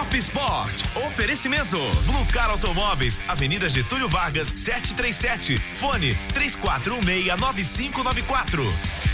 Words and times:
Pop 0.00 0.16
Sport. 0.16 0.82
Oferecimento. 1.06 1.76
Blue 2.06 2.24
Car 2.32 2.48
Automóveis, 2.48 3.20
Avenida 3.28 3.68
Getúlio 3.68 4.08
Vargas, 4.08 4.48
737. 4.48 5.58
Fone 5.74 6.16
34169594. 6.32 8.64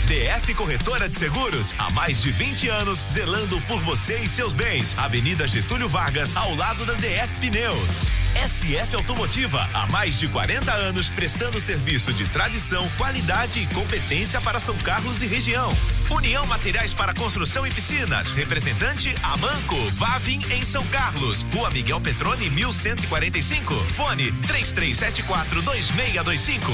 DF 0.07 0.55
Corretora 0.55 1.09
de 1.09 1.17
Seguros, 1.17 1.75
há 1.77 1.89
mais 1.89 2.21
de 2.21 2.31
20 2.31 2.69
anos, 2.69 3.03
zelando 3.09 3.59
por 3.61 3.81
você 3.81 4.19
e 4.19 4.29
seus 4.29 4.53
bens. 4.53 4.97
Avenida 4.97 5.45
Getúlio 5.45 5.89
Vargas, 5.89 6.33
ao 6.37 6.55
lado 6.55 6.85
da 6.85 6.93
DF 6.93 7.35
Pneus. 7.41 8.27
SF 8.37 8.95
Automotiva, 8.95 9.67
há 9.73 9.87
mais 9.87 10.19
de 10.19 10.27
40 10.27 10.71
anos, 10.71 11.09
prestando 11.09 11.59
serviço 11.59 12.13
de 12.13 12.27
tradição, 12.29 12.87
qualidade 12.91 13.59
e 13.59 13.65
competência 13.73 14.39
para 14.39 14.59
São 14.59 14.77
Carlos 14.77 15.23
e 15.23 15.27
região. 15.27 15.73
União 16.11 16.45
Materiais 16.45 16.93
para 16.93 17.13
Construção 17.13 17.65
e 17.65 17.71
Piscinas, 17.71 18.31
representante 18.31 19.15
Amanco, 19.23 19.75
Vavin 19.91 20.39
em 20.51 20.61
São 20.61 20.76
Carlos, 20.85 21.45
Rua 21.53 21.69
Miguel 21.71 21.99
Petrone 22.01 22.49
1145, 22.49 23.73
fone 23.73 24.31
3374 24.31 25.61
2625. 25.61 26.71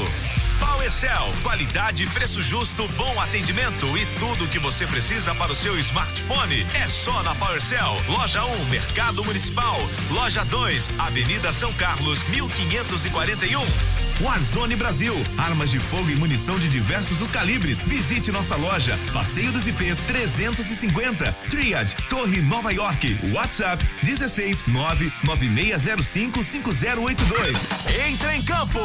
PowerCell, 0.60 1.32
qualidade, 1.42 2.06
preço 2.08 2.42
justo, 2.42 2.88
bom 2.90 3.20
atendimento 3.22 3.86
e 3.98 4.06
tudo 4.20 4.46
o 4.46 4.48
que 4.48 4.60
você 4.60 4.88
precisa 4.88 5.36
para 5.36 5.52
o 5.52 5.56
seu 5.56 5.78
smartphone 5.80 6.66
é 6.74 6.88
só 6.88 7.22
na 7.24 7.36
PowerCell. 7.36 8.02
Loja 8.08 8.44
1, 8.46 8.66
Mercado 8.66 9.24
Municipal. 9.24 9.78
Loja 10.12 10.44
2, 10.46 10.92
Avenida 11.00 11.52
São 11.52 11.74
Carlos, 11.74 12.24
1541. 12.30 14.13
Warzone 14.22 14.76
Brasil, 14.76 15.14
armas 15.38 15.72
de 15.72 15.80
fogo 15.80 16.10
e 16.10 16.16
munição 16.16 16.58
de 16.60 16.70
diversos 16.70 17.20
os 17.22 17.32
calibres. 17.32 17.82
Visite 17.82 18.32
nossa 18.32 18.56
loja, 18.56 18.98
Passeio 19.12 19.52
dos 19.52 19.68
IPs 19.68 20.02
350, 20.02 21.32
Triad, 21.50 21.94
Torre 22.10 22.42
Nova 22.42 22.72
York, 22.72 23.18
WhatsApp 23.34 23.84
16 24.04 24.68
99605 24.68 26.44
5082. 26.44 27.68
Entra 28.10 28.36
em 28.36 28.44
campo. 28.44 28.80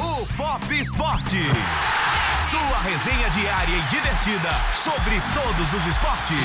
O 0.00 0.26
Pop 0.36 0.74
Esporte. 0.74 1.38
Sua 2.50 2.78
resenha 2.80 3.30
diária 3.30 3.76
e 3.76 3.82
divertida 3.88 4.50
sobre 4.74 5.20
todos 5.32 5.72
os 5.74 5.86
esportes. 5.86 6.36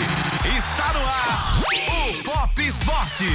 Está 0.57 0.93
no 0.93 1.05
ar. 1.05 1.61
O 2.09 2.23
Pop 2.23 2.61
Esporte. 2.61 3.25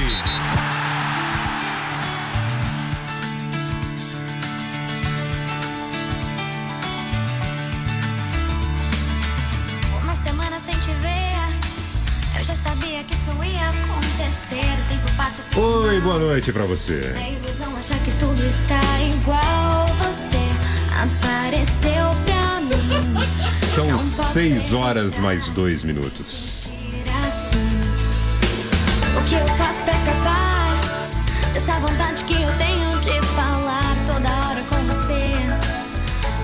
Boa 16.02 16.18
noite 16.18 16.52
pra 16.52 16.64
você. 16.64 17.12
É 17.16 17.32
ilusão 17.32 17.76
achar 17.76 17.98
que 18.00 18.10
tudo 18.12 18.42
está 18.44 18.80
igual. 19.14 19.86
Você 19.98 20.38
apareceu 21.00 22.10
pra 22.24 22.60
mim. 22.60 23.28
São 23.32 23.86
Não 23.86 23.98
seis 24.00 24.72
horas 24.72 25.18
mais 25.18 25.50
dois 25.50 25.84
minutos. 25.84 26.70
assim. 27.26 27.56
O 29.18 29.24
que 29.24 29.34
eu 29.34 29.46
faço 29.56 29.82
pra 29.84 29.92
escapar 29.94 30.80
dessa 31.54 31.72
vontade 31.80 32.24
que 32.24 32.34
eu 32.34 32.52
tenho 32.58 32.98
de 33.00 33.26
falar 33.28 33.96
toda 34.06 34.28
hora 34.48 34.62
com 34.64 34.76
você? 34.86 35.22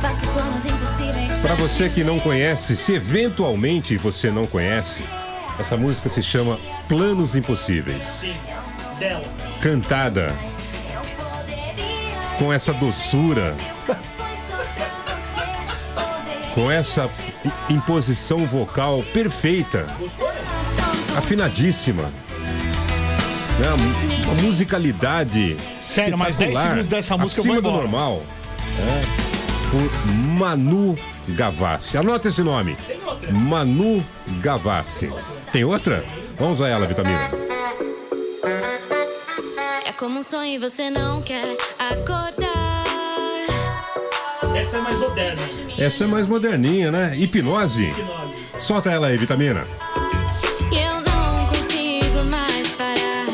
Faço 0.00 0.20
planos 0.28 0.65
impossíveis 0.65 1.33
Pra 1.43 1.55
você 1.56 1.89
que 1.89 2.05
não 2.05 2.20
conhece, 2.20 2.77
se 2.77 2.93
eventualmente 2.93 3.97
você 3.97 4.31
não 4.31 4.47
conhece, 4.47 5.05
essa 5.59 5.77
música 5.77 6.09
se 6.09 6.22
chama 6.22 6.56
Planos 6.89 7.34
Impossíveis. 7.34 8.31
Dela. 8.98 9.24
Cantada 9.60 10.34
com 12.38 12.52
essa 12.52 12.72
doçura, 12.72 13.54
com 16.54 16.70
essa 16.70 17.10
imposição 17.69 18.38
vocal 18.47 19.03
perfeita, 19.12 19.87
afinadíssima. 21.16 22.03
Né? 22.03 23.66
Uma 24.25 24.42
musicalidade 24.42 25.56
Sério, 25.82 26.16
mais 26.16 26.37
10 26.37 26.50
espetacular, 26.50 26.75
segundos 26.75 26.88
dessa 26.91 27.16
música 27.16 27.41
eu 27.41 27.44
acima 27.44 27.60
vou 27.60 27.72
do 27.72 27.76
normal. 27.78 28.22
né? 28.78 29.03
Por 29.70 30.06
Manu 30.14 30.97
Gavassi. 31.31 31.98
Anota 31.98 32.28
esse 32.28 32.42
nome. 32.42 32.76
Manu 33.32 34.03
Gavassi. 34.41 35.12
Tem 35.53 35.64
outra? 35.64 36.04
Vamos 36.38 36.62
a 36.62 36.69
ela, 36.69 36.87
Vitamina. 36.87 37.47
É 40.08 40.10
como 40.10 40.20
um 40.20 40.22
sonho 40.22 40.54
e 40.54 40.58
você 40.58 40.88
não 40.88 41.20
quer 41.20 41.44
acordar. 41.78 42.82
Essa 44.56 44.78
é 44.78 44.80
mais 44.80 44.96
moderna. 44.98 45.42
Essa 45.76 46.04
é 46.04 46.06
mais 46.06 46.26
moderninha, 46.26 46.91
né? 46.91 47.14
Hipnose. 47.14 47.91
Hipnose. 47.91 48.46
Solta 48.56 48.91
ela 48.91 49.08
aí, 49.08 49.19
Vitamina. 49.19 49.66
Eu 50.72 51.02
não 51.02 51.46
consigo 51.48 52.24
mais 52.24 52.69
parar. 52.70 53.26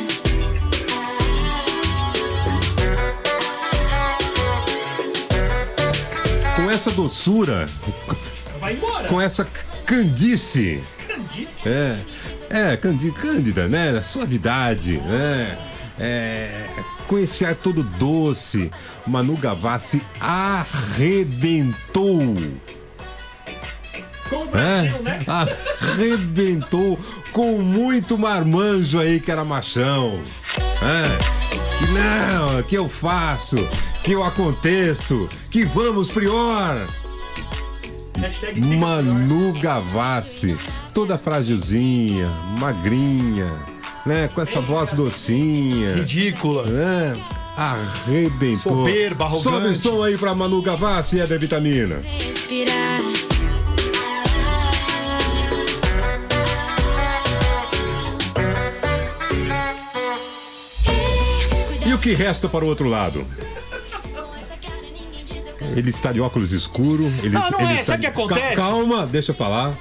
Com 6.57 6.71
essa 6.71 6.91
doçura, 6.91 7.69
Vai 8.59 8.73
embora. 8.75 9.07
com 9.09 9.21
essa 9.21 9.47
candice. 9.87 10.83
Candice. 11.07 11.69
É, 11.69 11.99
é, 12.51 12.77
candi- 12.77 13.13
cândida, 13.13 13.69
né? 13.69 14.01
Suavidade, 14.03 14.99
né? 14.99 15.57
É, 15.99 16.64
com 17.07 17.19
esse 17.19 17.45
ar 17.45 17.55
todo 17.55 17.83
doce, 17.83 18.71
Manu 19.07 19.37
Gavassi 19.37 20.03
arrebentou. 20.21 22.35
Com 24.31 24.37
o 24.37 24.49
É, 24.57 24.89
Brasil, 24.89 25.03
né? 25.03 25.21
arrebentou 25.27 26.99
com 27.33 27.59
muito 27.61 28.17
marmanjo 28.17 28.99
aí 28.99 29.21
que 29.21 29.31
era 29.31 29.45
machão. 29.45 30.19
É, 30.83 31.03
não, 31.93 32.63
que 32.63 32.75
eu 32.77 32.89
faço, 32.89 33.57
que 34.03 34.13
eu 34.13 34.25
aconteço, 34.25 35.29
que 35.51 35.65
vamos 35.67 36.11
prior. 36.11 36.87
Manu 38.79 39.53
Gavassi, 39.61 40.57
toda 40.95 41.19
frágilzinha, 41.19 42.31
magrinha, 42.59 43.53
né? 44.07 44.29
Com 44.29 44.41
essa 44.43 44.61
voz 44.61 44.93
docinha, 44.95 45.95
Ridícula. 45.95 46.65
né? 46.67 47.17
Arrebentou. 47.57 48.87
Soberba, 48.87 49.25
arrogante. 49.27 49.43
Sobe 49.45 49.67
o 49.69 49.75
som 49.77 50.03
aí 50.03 50.17
pra 50.19 50.35
Manu 50.35 50.61
Gavassi, 50.61 51.21
é 51.21 51.27
da 51.27 51.37
vitamina. 51.39 52.01
Respirar. 52.03 53.01
E 61.87 61.93
o 61.93 61.99
que 61.99 62.13
resta 62.15 62.49
para 62.49 62.65
o 62.65 62.69
outro 62.69 62.89
lado? 62.89 63.25
Ele 65.77 65.91
está 65.91 66.13
de 66.13 66.21
óculos 66.21 66.53
escuro. 66.53 67.05
Ele, 67.23 67.31
Não, 67.31 67.51
não 67.51 67.61
ele 67.61 67.71
é, 67.71 67.75
está 67.81 67.93
sabe 67.93 68.03
de- 68.03 68.09
o 68.09 68.13
que 68.13 68.21
acontece? 68.21 68.55
Ca- 68.57 68.63
Calma, 68.63 69.07
deixa 69.07 69.33
eu 69.33 69.37
falar. 69.37 69.77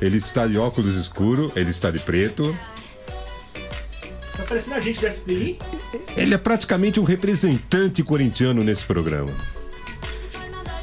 Ele 0.00 0.16
está 0.16 0.46
de 0.46 0.58
óculos 0.58 0.96
escuro, 0.96 1.52
ele 1.54 1.70
está 1.70 1.90
de 1.90 1.98
preto. 1.98 2.56
Tá 4.50 4.54
parecendo 4.54 4.76
a 4.78 4.80
gente 4.80 5.00
do 5.00 5.08
FBI? 5.08 5.58
Ele 6.16 6.34
é 6.34 6.38
praticamente 6.38 6.98
um 6.98 7.04
representante 7.04 8.02
corintiano 8.02 8.64
nesse 8.64 8.84
programa. 8.84 9.30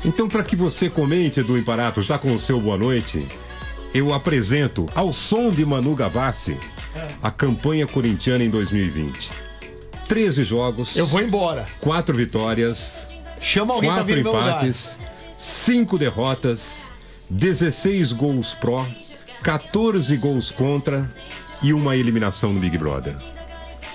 Então, 0.05 0.29
para 0.29 0.41
que 0.41 0.55
você 0.55 0.89
comente, 0.89 1.41
Edu 1.41 1.57
Imparato, 1.57 2.01
já 2.01 2.17
com 2.17 2.33
o 2.33 2.39
seu 2.39 2.61
boa 2.61 2.77
noite, 2.77 3.27
eu 3.93 4.13
apresento, 4.13 4.85
ao 4.95 5.11
som 5.11 5.49
de 5.49 5.65
Manu 5.65 5.95
Gavassi, 5.95 6.57
a 7.21 7.29
campanha 7.29 7.85
corintiana 7.85 8.41
em 8.41 8.49
2020. 8.49 9.31
13 10.07 10.45
jogos, 10.45 10.95
Eu 10.95 11.05
vou 11.05 11.21
embora. 11.21 11.65
4 11.81 12.15
vitórias, 12.15 13.05
Chama 13.41 13.73
alguém 13.73 13.89
pra 13.89 13.97
quatro 13.99 14.15
vir 14.15 14.23
no 14.23 14.31
meu 14.31 14.39
lugar. 14.39 14.63
empates, 14.63 14.97
cinco 15.37 15.97
derrotas, 15.97 16.89
16 17.29 18.13
gols 18.13 18.53
pró, 18.53 18.87
14 19.43 20.15
gols 20.15 20.51
contra 20.51 21.11
e 21.61 21.73
uma 21.73 21.97
eliminação 21.97 22.53
no 22.53 22.61
Big 22.61 22.77
Brother. 22.77 23.36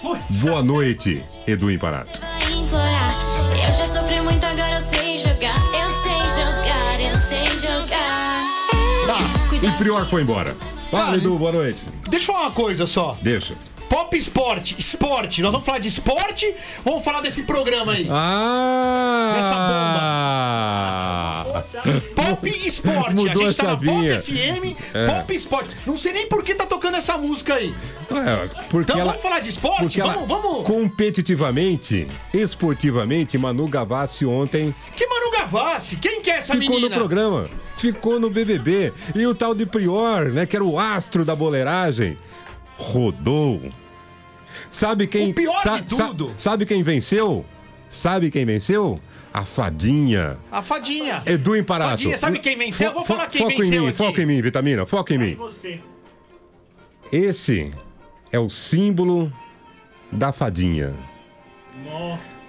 Boa 0.02 0.62
noite, 0.62 1.24
Edu 1.46 1.70
Imparato. 1.70 2.20
Eu 2.50 3.72
já 3.72 3.84
sofri 3.84 4.20
muito, 4.20 4.44
agora 4.44 4.74
eu 4.74 4.80
sei 4.80 5.16
jogar. 5.16 5.56
Eu 5.72 5.90
sei 6.02 6.28
jogar, 6.34 7.00
eu 7.00 7.16
sei 7.16 7.58
jogar. 7.60 8.42
Tá. 9.06 9.68
O 9.68 9.78
Prior 9.78 10.04
foi 10.08 10.22
embora. 10.22 10.56
Fala, 10.90 11.12
Ah, 11.12 11.16
Edu, 11.16 11.38
boa 11.38 11.52
noite. 11.52 11.84
Deixa 12.08 12.30
eu 12.30 12.34
falar 12.34 12.46
uma 12.48 12.52
coisa 12.52 12.84
só. 12.86 13.16
Deixa. 13.22 13.54
Esporte. 14.16 14.76
Esporte. 14.78 15.42
Nós 15.42 15.52
vamos 15.52 15.66
falar 15.66 15.78
de 15.78 15.88
esporte 15.88 16.54
vamos 16.84 17.04
falar 17.04 17.20
desse 17.20 17.42
programa 17.44 17.92
aí? 17.92 18.06
Ah! 18.10 19.32
Pop 22.14 22.48
Esporte. 22.48 23.14
Mudou 23.14 23.42
a 23.42 23.46
gente 23.46 23.56
tá 23.56 23.64
a 23.64 23.70
na 23.70 23.76
Pop. 23.76 24.22
FM, 24.22 24.76
É. 24.94 25.06
Pop 25.06 25.34
Esporte. 25.34 25.70
Não 25.86 25.98
sei 25.98 26.12
nem 26.12 26.26
por 26.28 26.42
que 26.42 26.54
tá 26.54 26.66
tocando 26.66 26.96
essa 26.96 27.16
música 27.18 27.54
aí. 27.54 27.74
É, 28.10 28.48
porque 28.68 28.90
Então 28.92 29.00
ela, 29.00 29.10
vamos 29.12 29.22
falar 29.22 29.40
de 29.40 29.48
esporte? 29.48 30.00
Vamos, 30.00 30.28
vamos. 30.28 30.66
competitivamente, 30.66 32.06
esportivamente, 32.32 33.38
Manu 33.38 33.66
Gavassi 33.66 34.26
ontem 34.26 34.74
Que 34.94 35.06
Manu 35.06 35.30
Gavassi? 35.30 35.96
Quem 35.96 36.20
que 36.20 36.30
é 36.30 36.36
essa 36.36 36.54
ficou 36.54 36.76
menina? 36.76 36.88
no 36.90 36.94
programa, 36.94 37.46
ficou 37.76 38.20
no 38.20 38.30
BBB. 38.30 38.92
E 39.14 39.26
o 39.26 39.34
tal 39.34 39.54
de 39.54 39.66
Prior, 39.66 40.26
né, 40.26 40.46
que 40.46 40.54
era 40.56 40.64
o 40.64 40.78
astro 40.78 41.24
da 41.24 41.34
boleiragem, 41.34 42.16
rodou. 42.76 43.62
Sabe 44.72 45.06
quem... 45.06 45.30
O 45.30 45.34
pior 45.34 45.62
sa- 45.62 45.78
de 45.78 45.94
sa- 45.94 46.06
tudo. 46.08 46.34
sabe 46.36 46.66
quem 46.66 46.82
venceu? 46.82 47.44
Sabe 47.88 48.30
quem 48.30 48.44
venceu? 48.44 48.98
A 49.34 49.44
Fadinha. 49.44 50.36
A 50.50 50.60
fadinha. 50.62 51.22
Edu 51.26 51.54
Imparato. 51.56 51.90
Fadinha, 51.90 52.16
sabe 52.18 52.38
quem 52.40 52.56
venceu? 52.58 52.88
Eu 52.88 52.94
vou 52.94 53.04
Fo- 53.04 53.14
falar 53.14 53.28
quem 53.28 53.42
foco 53.42 53.52
venceu 53.62 53.76
em 53.76 53.80
mim, 53.82 53.88
aqui. 53.88 53.96
Foca 53.98 54.22
em 54.22 54.26
mim, 54.26 54.42
Vitamina, 54.42 54.84
foca 54.86 55.14
em 55.14 55.18
mim. 55.18 55.34
Você. 55.36 55.78
Esse 57.12 57.70
é 58.30 58.38
o 58.38 58.48
símbolo 58.48 59.32
da 60.10 60.32
fadinha. 60.32 60.92
Nossa. 61.84 62.42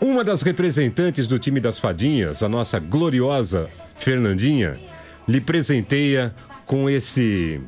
Uma 0.00 0.22
das 0.24 0.42
representantes 0.42 1.26
do 1.26 1.38
time 1.38 1.58
das 1.60 1.78
fadinhas, 1.78 2.42
a 2.42 2.48
nossa 2.48 2.78
gloriosa 2.78 3.68
Fernandinha, 3.96 4.78
lhe 5.26 5.40
presenteia 5.40 6.34
com 6.66 6.88
esse 6.88 7.60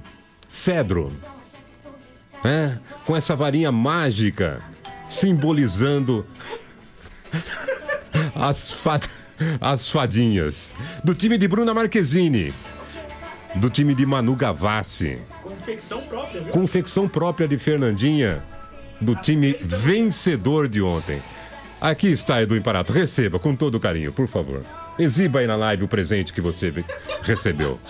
cedro, 0.49 1.13
né? 2.45 2.79
com 3.07 3.17
essa 3.17 3.35
varinha 3.37 3.71
mágica, 3.73 4.61
simbolizando 5.09 6.27
as, 8.35 8.71
fa- 8.73 9.01
as 9.61 9.89
fadinhas. 9.91 10.75
Do 11.05 11.15
time 11.15 11.37
de 11.39 11.47
Bruna 11.49 11.75
Marquezine, 11.75 12.53
do 13.57 13.69
time 13.71 13.95
de 13.95 14.07
Manu 14.07 14.35
Gavassi. 14.37 15.19
Confecção 15.43 16.01
própria, 16.03 16.41
viu? 16.43 16.53
Confecção 16.53 17.09
própria 17.09 17.49
de 17.49 17.59
Fernandinha, 17.59 18.43
do 19.01 19.15
time 19.15 19.57
vencedor 19.61 20.69
de 20.69 20.81
ontem. 20.83 21.21
Aqui 21.81 22.09
está, 22.09 22.43
Edu 22.43 22.57
Imparato. 22.57 22.93
Receba 22.93 23.39
com 23.39 23.57
todo 23.57 23.81
carinho, 23.81 24.13
por 24.13 24.29
favor. 24.29 24.63
Exiba 24.99 25.39
aí 25.39 25.47
na 25.47 25.57
live 25.57 25.85
o 25.85 25.89
presente 25.89 26.31
que 26.33 26.41
você 26.41 26.73
recebeu. 27.23 27.81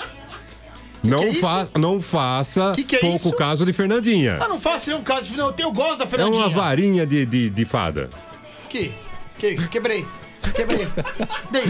Não, 1.02 1.19
é 1.23 1.32
fa 1.35 1.69
não 1.79 2.00
faça 2.00 2.73
Que 2.75 2.85
que 2.85 2.97
é 2.97 2.99
pouco 2.99 3.29
isso? 3.29 3.32
caso 3.37 3.64
de 3.64 3.73
Fernandinha. 3.73 4.38
Ah, 4.41 4.49
não 4.49 4.58
faço 4.61 4.91
nenhum 4.91 5.02
caso. 5.02 5.35
Não, 5.35 5.55
eu 5.58 5.73
gosto 5.73 5.99
da 5.99 6.05
É 6.05 6.08
Fernandinha. 6.08 6.38
uma 6.47 6.50
varinha 6.50 7.06
de, 7.06 7.25
de, 7.25 7.49
de 7.50 7.64
fada. 7.64 8.08
Que? 8.69 8.93
Que? 9.38 9.56
Quebrei. 9.69 10.06
Quebrei. 10.55 10.87
Dei. 11.50 11.64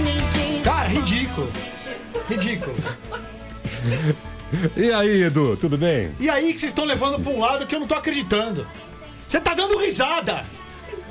De 0.00 0.52
diz. 0.54 0.64
Cara, 0.64 0.88
ridículo. 0.88 1.50
Ridículo. 2.28 2.74
E 4.76 4.90
aí, 4.92 5.22
Edu, 5.22 5.56
tudo 5.56 5.76
bem? 5.78 6.10
E 6.18 6.28
aí 6.28 6.52
que 6.52 6.58
vocês 6.60 6.70
estão 6.72 6.84
levando 6.84 7.22
pra 7.22 7.32
um 7.32 7.38
lado 7.40 7.66
que 7.66 7.74
eu 7.74 7.80
não 7.80 7.86
tô 7.86 7.94
acreditando. 7.94 8.66
Você 9.28 9.38
tá 9.40 9.54
dando 9.54 9.78
risada. 9.78 10.44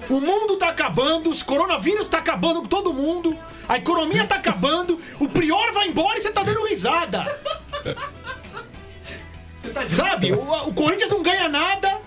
O 0.09 0.19
mundo 0.19 0.57
tá 0.57 0.69
acabando, 0.69 1.29
os 1.29 1.43
coronavírus 1.43 2.07
tá 2.07 2.17
acabando 2.17 2.61
com 2.61 2.67
todo 2.67 2.93
mundo, 2.93 3.37
a 3.67 3.77
economia 3.77 4.25
tá 4.25 4.35
acabando, 4.35 4.99
o 5.19 5.27
Prior 5.27 5.71
vai 5.71 5.87
embora 5.87 6.17
e 6.17 6.21
você 6.21 6.31
tá 6.31 6.41
dando 6.41 6.65
risada. 6.65 7.23
Tá 9.73 9.87
Sabe? 9.87 10.33
O, 10.33 10.69
o 10.69 10.73
Corinthians 10.73 11.11
não 11.11 11.21
ganha 11.21 11.47
nada. 11.47 12.01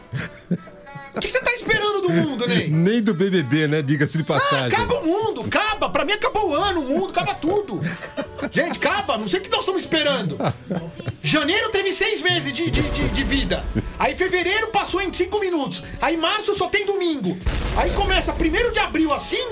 O 1.14 1.20
que 1.20 1.30
você 1.30 1.40
tá 1.40 1.52
esperando 1.52 2.00
do 2.00 2.10
mundo, 2.10 2.46
Ney? 2.46 2.68
Nem 2.72 3.02
do 3.02 3.12
BBB, 3.12 3.68
né? 3.68 3.82
Diga-se 3.82 4.16
de 4.16 4.22
Ah, 4.22 4.26
passagem. 4.26 4.66
acaba 4.66 4.94
o 4.94 5.06
mundo, 5.06 5.42
acaba. 5.42 5.88
Pra 5.90 6.04
mim 6.04 6.12
acabou 6.12 6.50
o 6.50 6.54
ano, 6.54 6.80
o 6.80 6.84
mundo, 6.84 7.10
acaba 7.10 7.34
tudo. 7.34 7.80
Gente, 8.50 8.76
acaba, 8.78 9.18
não 9.18 9.28
sei 9.28 9.40
o 9.40 9.42
que 9.42 9.50
nós 9.50 9.60
estamos 9.60 9.82
esperando. 9.82 10.38
Janeiro 11.22 11.70
teve 11.70 11.92
seis 11.92 12.20
meses 12.22 12.52
de, 12.52 12.70
de, 12.70 12.82
de- 12.82 13.08
de 13.10 13.24
vida. 13.24 13.64
Aí 13.98 14.14
fevereiro 14.14 14.68
passou 14.68 15.00
em 15.00 15.12
cinco 15.12 15.38
minutos. 15.38 15.82
Aí 16.00 16.16
março 16.16 16.56
só 16.56 16.68
tem 16.68 16.84
domingo. 16.86 17.38
Aí 17.76 17.90
começa 17.90 18.32
primeiro 18.32 18.72
de 18.72 18.78
abril 18.78 19.12
assim. 19.12 19.46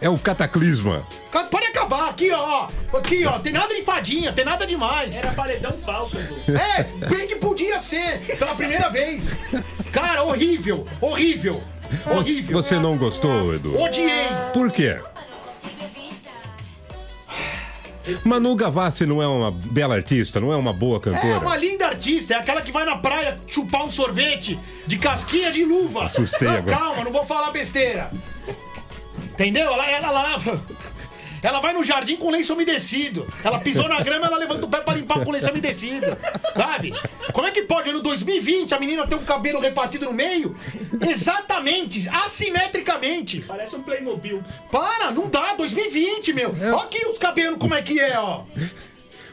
É 0.00 0.08
o 0.08 0.18
cataclisma. 0.18 1.06
Pode 1.50 1.66
acabar, 1.66 2.10
aqui 2.10 2.30
ó. 2.30 2.68
Aqui 2.96 3.24
ó, 3.26 3.38
tem 3.38 3.52
nada 3.52 3.74
de 3.74 3.82
fadinha, 3.82 4.32
tem 4.32 4.44
nada 4.44 4.66
demais. 4.66 5.16
Era 5.16 5.32
paredão 5.32 5.72
falso, 5.72 6.16
Edu. 6.18 6.36
É, 6.56 6.82
bem 7.08 7.26
que 7.26 7.36
podia 7.36 7.80
ser, 7.80 8.20
pela 8.38 8.54
primeira 8.54 8.88
vez. 8.88 9.36
Cara, 9.92 10.22
horrível, 10.24 10.86
horrível, 11.00 11.62
horrível. 12.06 12.52
Você 12.62 12.78
não 12.78 12.96
gostou, 12.96 13.54
Edu? 13.54 13.78
Odiei. 13.80 14.28
Por 14.52 14.70
quê? 14.70 14.98
Manu 18.24 18.56
Gavassi 18.56 19.06
não 19.06 19.22
é 19.22 19.26
uma 19.26 19.50
bela 19.52 19.94
artista, 19.94 20.40
não 20.40 20.52
é 20.52 20.56
uma 20.56 20.72
boa 20.72 20.96
É 20.96 21.00
cantora? 21.00 21.38
uma 21.38 21.56
linda 21.56 21.86
artista, 21.86 22.34
é 22.34 22.36
aquela 22.38 22.60
que 22.60 22.72
vai 22.72 22.84
na 22.84 22.96
praia 22.96 23.38
chupar 23.46 23.84
um 23.84 23.90
sorvete 23.90 24.58
de 24.86 24.98
casquinha 24.98 25.52
de 25.52 25.64
luva. 25.64 26.04
Assustei 26.06 26.48
não, 26.48 26.56
agora. 26.56 26.76
Calma, 26.76 27.04
não 27.04 27.12
vou 27.12 27.24
falar 27.24 27.50
besteira. 27.52 28.10
Entendeu? 29.40 29.72
Ela, 29.72 29.90
ela, 29.90 30.08
ela, 30.08 30.62
ela 31.42 31.60
vai 31.60 31.72
no 31.72 31.82
jardim 31.82 32.16
com 32.16 32.30
lenço 32.30 32.52
umedecido. 32.52 33.26
Ela 33.42 33.58
pisou 33.58 33.88
na 33.88 33.98
grama, 34.00 34.26
ela 34.26 34.36
levanta 34.36 34.66
o 34.66 34.68
pé 34.68 34.80
pra 34.80 34.92
limpar 34.92 35.24
com 35.24 35.30
lenço 35.30 35.50
umedecido. 35.50 36.14
Sabe? 36.54 36.92
Como 37.32 37.46
é 37.46 37.50
que 37.50 37.62
pode, 37.62 37.90
no 37.90 38.02
2020, 38.02 38.74
a 38.74 38.78
menina 38.78 39.06
ter 39.06 39.14
um 39.14 39.24
cabelo 39.24 39.58
repartido 39.58 40.04
no 40.04 40.12
meio? 40.12 40.54
Exatamente, 41.00 42.06
assimetricamente. 42.10 43.40
Parece 43.40 43.76
um 43.76 43.82
Playmobil. 43.82 44.42
Para, 44.70 45.10
não 45.10 45.28
dá, 45.30 45.54
2020, 45.54 46.34
meu. 46.34 46.54
Olha 46.60 46.84
aqui 46.84 47.06
os 47.06 47.16
cabelos 47.16 47.58
como 47.58 47.74
é 47.74 47.80
que 47.80 47.98
é, 47.98 48.18
ó. 48.18 48.42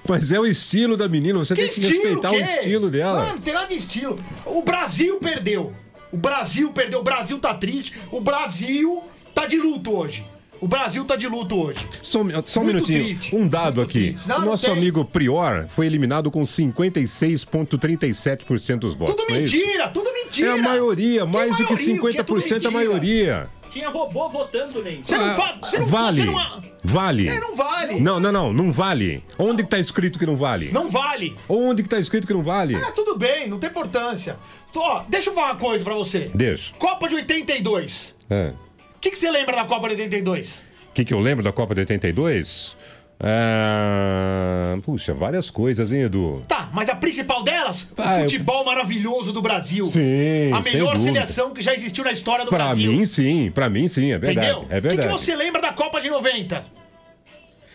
Mas 0.07 0.31
é 0.31 0.39
o 0.39 0.45
estilo 0.45 0.95
da 0.95 1.09
menina, 1.09 1.37
você 1.39 1.53
Que 1.53 1.63
tem 1.63 1.69
que 1.69 1.81
estilo, 1.81 2.03
respeitar 2.03 2.31
o 2.31 2.33
quê? 2.33 2.59
estilo 2.61 2.89
dela. 2.89 3.25
Não, 3.25 3.33
não 3.33 3.41
tem 3.41 3.53
nada 3.53 3.67
de 3.67 3.75
estilo. 3.75 4.23
O 4.45 4.61
Brasil 4.61 5.19
perdeu. 5.19 5.73
O 6.13 6.15
Brasil 6.15 6.71
perdeu. 6.71 7.01
O 7.01 7.03
Brasil 7.03 7.37
tá 7.39 7.53
triste. 7.53 7.91
O 8.09 8.21
Brasil 8.21 9.03
tá 9.41 9.47
de 9.47 9.57
luto 9.57 9.95
hoje. 9.95 10.25
O 10.59 10.67
Brasil 10.67 11.05
tá 11.05 11.15
de 11.15 11.27
luto 11.27 11.55
hoje. 11.55 11.87
Só, 12.01 12.21
um- 12.23 12.31
só 12.43 12.61
um 12.61 12.63
minutinho. 12.63 13.03
triste. 13.05 13.35
Um 13.35 13.47
dado 13.47 13.75
Muito 13.77 13.89
aqui. 13.91 14.17
Não, 14.25 14.39
o 14.39 14.45
nosso 14.45 14.65
tem. 14.65 14.73
amigo 14.73 15.05
Prior 15.05 15.67
foi 15.69 15.85
eliminado 15.85 16.31
com 16.31 16.41
56,37% 16.43 18.79
dos 18.79 18.95
votos. 18.95 19.15
Tudo 19.15 19.31
é 19.31 19.37
mentira, 19.39 19.87
tudo 19.89 20.11
mentira. 20.13 20.49
É 20.49 20.53
a 20.53 20.57
maioria, 20.61 21.21
Que 21.25 21.31
mais 21.31 21.51
do 21.51 21.57
que 21.57 21.63
maioria? 21.73 21.95
O 21.95 21.99
que 22.11 22.17
é 22.17 22.23
tudo 22.23 22.41
50% 22.41 22.65
a 22.67 22.71
maioria. 22.71 23.49
Tinha 23.69 23.89
robô 23.89 24.27
votando, 24.29 24.81
Ney. 24.81 25.01
Você 25.03 25.17
não, 25.17 25.25
Ah, 25.25 25.35
fa 25.35 25.57
você 25.61 25.77
não 25.79 25.85
vale. 25.85 26.17
Você 26.21 26.25
não, 26.25 26.63
Vale. 26.83 27.27
é, 27.27 27.39
não 27.39 27.55
vale. 27.55 27.99
Não, 27.99 28.19
não, 28.19 28.31
não, 28.31 28.51
não 28.53 28.71
vale. 28.71 29.23
Onde 29.37 29.61
que 29.63 29.69
tá 29.69 29.77
escrito 29.77 30.17
que 30.17 30.25
não 30.25 30.37
vale? 30.37 30.71
Não 30.71 30.89
vale. 30.89 31.35
Onde 31.49 31.83
que 31.83 31.89
tá 31.89 31.99
escrito 31.99 32.25
que 32.25 32.33
não 32.33 32.41
vale? 32.43 32.75
Ah, 32.75 32.91
tudo 32.93 33.15
bem, 33.17 33.47
não 33.47 33.59
tem 33.59 33.69
importância. 33.69 34.37
Tô, 34.73 34.79
ó, 34.79 35.03
deixa 35.09 35.29
eu 35.29 35.33
falar 35.35 35.51
uma 35.51 35.55
coisa 35.57 35.83
pra 35.83 35.93
você. 35.93 36.31
Deixa. 36.33 36.73
Copa 36.79 37.07
de 37.09 37.15
82. 37.15 38.15
É. 38.29 38.53
O 38.97 38.99
que, 38.99 39.11
que 39.11 39.17
você 39.17 39.29
lembra 39.31 39.55
da 39.55 39.63
Copa 39.65 39.87
de 39.87 39.93
82? 40.01 40.61
O 40.89 40.93
que, 40.93 41.05
que 41.05 41.13
eu 41.13 41.19
lembro 41.19 41.43
da 41.43 41.51
Copa 41.51 41.73
de 41.75 41.81
82? 41.81 42.75
Ah, 43.19 44.77
puxa, 44.83 45.13
várias 45.13 45.49
coisas, 45.49 45.91
hein, 45.91 46.01
Edu? 46.03 46.43
Tá, 46.47 46.69
mas 46.73 46.89
a 46.89 46.95
principal 46.95 47.43
delas, 47.43 47.83
o 47.83 47.93
Ah, 47.97 48.17
eu- 48.17 48.21
futebol 48.23 48.65
maravilhoso 48.65 49.31
do 49.31 49.41
Brasil. 49.41 49.85
Sim, 49.85 50.51
A 50.53 50.61
melhor 50.61 50.97
seleção 50.99 51.51
que 51.51 51.61
já 51.61 51.73
existiu 51.73 52.03
na 52.03 52.11
história 52.11 52.45
do 52.45 52.49
Pra 52.49 52.65
Brasil. 52.65 52.91
mim, 52.91 53.05
sim. 53.05 53.51
Pra 53.53 53.69
mim, 53.69 53.87
sim. 53.87 54.11
É 54.11 54.17
verdade. 54.17 54.47
Entendeu? 54.47 54.67
É 54.69 54.77
O 54.77 54.81
que, 54.81 54.87
verdade. 54.87 55.07
que 55.07 55.13
você 55.13 55.35
lembra 55.35 55.61
da 55.61 55.71
Copa 55.73 55.99
de 56.01 56.09
90? 56.09 56.63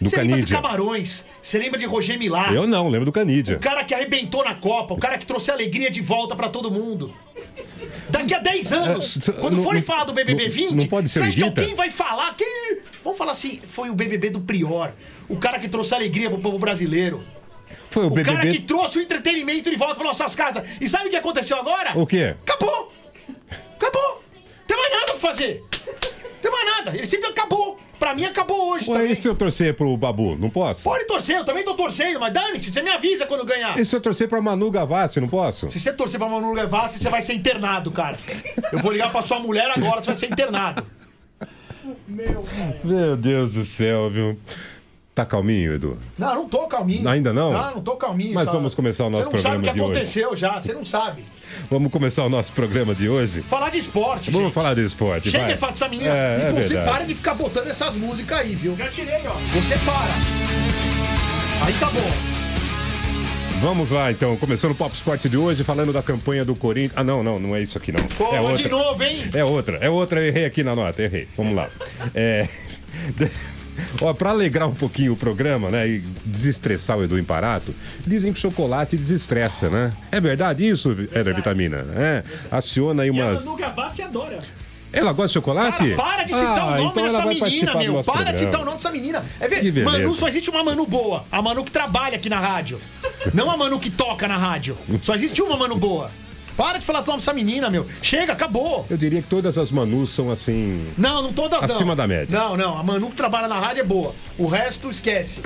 Do 0.02 0.10
você 0.10 0.16
lembra 0.16 0.36
de 0.36 0.42
Canidia. 0.46 0.56
Camarões? 0.56 1.26
Você 1.40 1.58
lembra 1.58 1.78
de 1.78 1.86
Roger 1.86 2.18
Milá? 2.18 2.52
Eu 2.52 2.66
não, 2.66 2.88
lembro 2.88 3.06
do 3.06 3.12
Canidia. 3.12 3.56
O 3.56 3.60
cara 3.60 3.84
que 3.84 3.94
arrebentou 3.94 4.44
na 4.44 4.54
Copa, 4.54 4.94
o 4.94 4.98
cara 4.98 5.16
que 5.18 5.24
trouxe 5.26 5.50
alegria 5.50 5.90
de 5.90 6.00
volta 6.00 6.34
pra 6.36 6.48
todo 6.48 6.70
mundo. 6.70 7.14
Daqui 8.08 8.34
a 8.34 8.38
10 8.38 8.72
anos, 8.72 9.28
É, 9.28 9.32
quando 9.32 9.56
não- 9.56 9.62
forem 9.62 9.80
não- 9.80 9.86
falar 9.86 10.04
do 10.04 10.12
BBB 10.12 10.44
não- 10.44 10.50
20, 10.50 10.74
não 10.74 10.86
pode 10.86 11.08
ser 11.08 11.20
você 11.20 11.24
acha 11.26 11.36
que 11.36 11.42
alguém 11.42 11.74
vai 11.74 11.90
falar? 11.90 12.34
Quem... 12.36 12.78
Vamos 13.02 13.18
falar 13.18 13.32
assim, 13.32 13.58
foi 13.66 13.90
o 13.90 13.94
BBB 13.94 14.30
do 14.30 14.40
Prior. 14.40 14.92
O 15.28 15.36
cara 15.36 15.58
que 15.58 15.68
trouxe 15.68 15.94
alegria 15.94 16.28
pro 16.30 16.38
povo 16.38 16.58
brasileiro. 16.58 17.22
Foi 17.90 18.04
o, 18.04 18.06
O 18.06 18.10
BBB. 18.10 18.36
cara 18.36 18.50
que 18.50 18.60
trouxe 18.60 18.98
o 18.98 19.02
entretenimento 19.02 19.70
de 19.70 19.76
volta 19.76 19.94
para 19.94 20.04
nossas 20.04 20.34
casas. 20.34 20.66
E 20.80 20.88
sabe 20.88 21.06
o 21.08 21.10
que 21.10 21.16
aconteceu 21.16 21.58
agora? 21.58 21.98
O 21.98 22.06
quê? 22.06 22.34
Acabou! 22.46 22.92
Acabou! 23.76 24.22
Tem 24.66 24.76
mais 24.76 24.92
nada 24.92 25.04
pra 25.06 25.18
fazer! 25.18 25.62
Tem 26.40 26.50
mais 26.50 26.66
nada! 26.66 26.96
Ele 26.96 27.06
sempre 27.06 27.28
acabou! 27.30 27.78
Pra 28.02 28.16
mim 28.16 28.24
acabou 28.24 28.72
hoje 28.72 28.90
Ué, 28.90 28.96
também. 28.96 29.12
e 29.12 29.14
se 29.14 29.28
eu 29.28 29.34
torcer 29.36 29.74
pro 29.74 29.96
Babu? 29.96 30.34
Não 30.34 30.50
posso? 30.50 30.82
Pode 30.82 31.06
torcer, 31.06 31.36
eu 31.36 31.44
também 31.44 31.64
tô 31.64 31.74
torcendo, 31.74 32.18
mas 32.18 32.32
dane-se, 32.32 32.72
você 32.72 32.82
me 32.82 32.90
avisa 32.90 33.26
quando 33.26 33.44
ganhar. 33.44 33.78
E 33.78 33.84
se 33.84 33.94
eu 33.94 34.00
torcer 34.00 34.28
pra 34.28 34.42
Manu 34.42 34.72
Gavassi? 34.72 35.20
Não 35.20 35.28
posso? 35.28 35.70
Se 35.70 35.78
você 35.78 35.92
torcer 35.92 36.18
pra 36.18 36.28
Manu 36.28 36.52
Gavassi, 36.52 36.98
você 36.98 37.08
vai 37.08 37.22
ser 37.22 37.34
internado, 37.34 37.92
cara. 37.92 38.16
Eu 38.72 38.80
vou 38.80 38.90
ligar 38.90 39.12
pra 39.12 39.22
sua 39.22 39.38
mulher 39.38 39.70
agora, 39.70 40.00
você 40.02 40.06
vai 40.08 40.16
ser 40.16 40.26
internado. 40.32 40.84
Meu. 42.08 42.44
Meu 42.82 43.16
Deus 43.16 43.54
do 43.54 43.64
céu, 43.64 44.10
viu? 44.10 44.36
Tá 45.14 45.26
calminho, 45.26 45.74
Edu? 45.74 45.98
Não, 46.18 46.34
não 46.34 46.48
tô 46.48 46.66
calminho. 46.68 47.06
Ainda 47.06 47.34
não? 47.34 47.52
Não, 47.52 47.74
não 47.74 47.82
tô 47.82 47.96
calminho. 47.96 48.32
Mas 48.32 48.46
só- 48.46 48.52
vamos 48.52 48.74
começar 48.74 49.04
o 49.04 49.10
nosso 49.10 49.24
Você 49.24 49.36
não 49.36 49.40
sabe 49.42 49.56
o 49.56 49.60
que 49.60 49.66
programa 49.66 49.74
de 49.74 49.80
hoje. 49.82 49.98
aconteceu 50.00 50.36
já, 50.36 50.58
você 50.62 50.72
não 50.72 50.86
sabe. 50.86 51.22
Vamos 51.70 51.92
começar 51.92 52.24
o 52.24 52.30
nosso 52.30 52.50
programa 52.52 52.94
de 52.94 53.10
hoje? 53.10 53.42
Falar 53.42 53.68
de 53.68 53.76
esporte, 53.76 54.30
Vamos 54.30 54.46
gente. 54.46 54.54
falar 54.54 54.74
de 54.74 54.82
esporte, 54.82 55.30
Chega 55.30 55.44
vai. 55.44 55.52
de 55.52 55.58
falar 55.60 55.72
dessa 55.72 55.88
menina. 55.88 56.08
É, 56.10 56.38
e 56.38 56.42
é 56.44 56.50
você 56.50 56.74
verdade. 56.74 56.90
para 56.90 57.04
de 57.04 57.14
ficar 57.14 57.34
botando 57.34 57.66
essas 57.68 57.94
músicas 57.94 58.38
aí, 58.38 58.54
viu? 58.54 58.74
Já 58.74 58.88
tirei, 58.88 59.20
ó. 59.26 59.32
Você 59.60 59.76
para. 59.84 61.66
Aí 61.66 61.74
tá 61.74 61.90
bom. 61.90 62.10
Vamos 63.60 63.90
lá, 63.90 64.10
então. 64.10 64.34
Começando 64.38 64.70
o 64.72 64.74
Pop 64.74 64.94
Sport 64.94 65.26
de 65.26 65.36
hoje, 65.36 65.62
falando 65.62 65.92
da 65.92 66.02
campanha 66.02 66.42
do 66.42 66.56
Corinthians. 66.56 66.94
Ah, 66.96 67.04
não, 67.04 67.22
não, 67.22 67.38
não 67.38 67.54
é 67.54 67.60
isso 67.60 67.76
aqui, 67.76 67.92
não. 67.92 68.02
Pô, 68.16 68.34
é 68.34 68.40
outra. 68.40 68.56
de 68.62 68.68
novo, 68.70 69.02
hein? 69.04 69.24
É 69.34 69.44
outra, 69.44 69.76
é 69.76 69.90
outra. 69.90 70.20
Eu 70.20 70.26
errei 70.28 70.46
aqui 70.46 70.64
na 70.64 70.74
nota, 70.74 71.02
errei. 71.02 71.28
Vamos 71.36 71.54
lá. 71.54 71.68
É... 72.14 72.48
Ó, 74.00 74.12
pra 74.12 74.30
alegrar 74.30 74.68
um 74.68 74.74
pouquinho 74.74 75.12
o 75.12 75.16
programa, 75.16 75.70
né, 75.70 75.88
e 75.88 75.98
desestressar 76.24 76.98
o 76.98 77.04
Edu 77.04 77.18
Imparato, 77.18 77.74
dizem 78.06 78.32
que 78.32 78.40
chocolate 78.40 78.96
desestressa, 78.96 79.68
né? 79.68 79.92
É 80.10 80.20
verdade 80.20 80.66
isso, 80.66 80.96
Era 81.12 81.32
Vitamina? 81.32 81.84
É. 81.96 82.22
Aciona 82.50 83.02
aí 83.02 83.08
E 83.08 83.10
a 83.10 83.12
umas... 83.12 83.44
Manu 83.44 83.56
Gavassi 83.56 84.02
adora. 84.02 84.40
Ela 84.92 85.12
gosta 85.12 85.28
de 85.28 85.34
chocolate? 85.34 85.78
Cara, 85.78 85.96
para 85.96 86.22
de 86.24 86.34
citar 86.34 86.58
Ah, 86.58 86.66
o 86.66 86.70
nome 86.70 86.84
então 86.90 87.06
ela 87.06 87.24
dessa 87.24 87.26
menina, 87.44 87.74
meu. 87.76 88.04
Para 88.04 88.30
de 88.30 88.38
citar 88.40 88.60
o 88.60 88.64
programa. 88.64 88.64
nome 88.66 88.76
dessa 88.76 88.90
menina. 88.90 89.24
É 89.40 89.48
ver. 89.48 89.84
Manu, 89.84 90.14
só 90.14 90.28
existe 90.28 90.50
uma 90.50 90.62
Manu 90.62 90.84
boa. 90.84 91.24
A 91.32 91.40
Manu 91.40 91.64
que 91.64 91.70
trabalha 91.70 92.16
aqui 92.16 92.28
na 92.28 92.38
rádio. 92.38 92.78
Não 93.32 93.50
a 93.50 93.56
Manu 93.56 93.80
que 93.80 93.88
toca 93.88 94.28
na 94.28 94.36
rádio. 94.36 94.76
Só 95.02 95.14
existe 95.14 95.40
uma 95.40 95.56
Manu 95.56 95.76
boa. 95.76 96.10
Para 96.56 96.78
de 96.78 96.84
falar 96.84 97.02
o 97.02 97.06
nome 97.06 97.18
dessa 97.18 97.32
menina, 97.32 97.70
meu. 97.70 97.86
Chega, 98.02 98.32
acabou. 98.32 98.86
Eu 98.88 98.96
diria 98.96 99.22
que 99.22 99.28
todas 99.28 99.56
as 99.56 99.70
Manus 99.70 100.10
são 100.10 100.30
assim. 100.30 100.92
Não, 100.96 101.22
não 101.22 101.32
todas 101.32 101.66
não. 101.66 101.74
Acima 101.74 101.96
da 101.96 102.06
média. 102.06 102.38
Não, 102.38 102.56
não. 102.56 102.78
A 102.78 102.82
Manu 102.82 103.10
que 103.10 103.16
trabalha 103.16 103.48
na 103.48 103.58
rádio 103.58 103.80
é 103.80 103.84
boa. 103.84 104.14
O 104.38 104.46
resto, 104.46 104.90
esquece. 104.90 105.42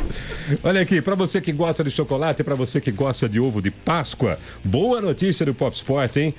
Olha 0.62 0.80
aqui, 0.80 1.00
pra 1.00 1.14
você 1.14 1.40
que 1.40 1.52
gosta 1.52 1.84
de 1.84 1.90
chocolate, 1.90 2.42
pra 2.42 2.54
você 2.54 2.80
que 2.80 2.90
gosta 2.90 3.28
de 3.28 3.38
ovo 3.38 3.62
de 3.62 3.70
Páscoa, 3.70 4.38
boa 4.64 5.00
notícia 5.00 5.46
do 5.46 5.54
Pop 5.54 5.74
Sport, 5.76 6.16
hein? 6.16 6.34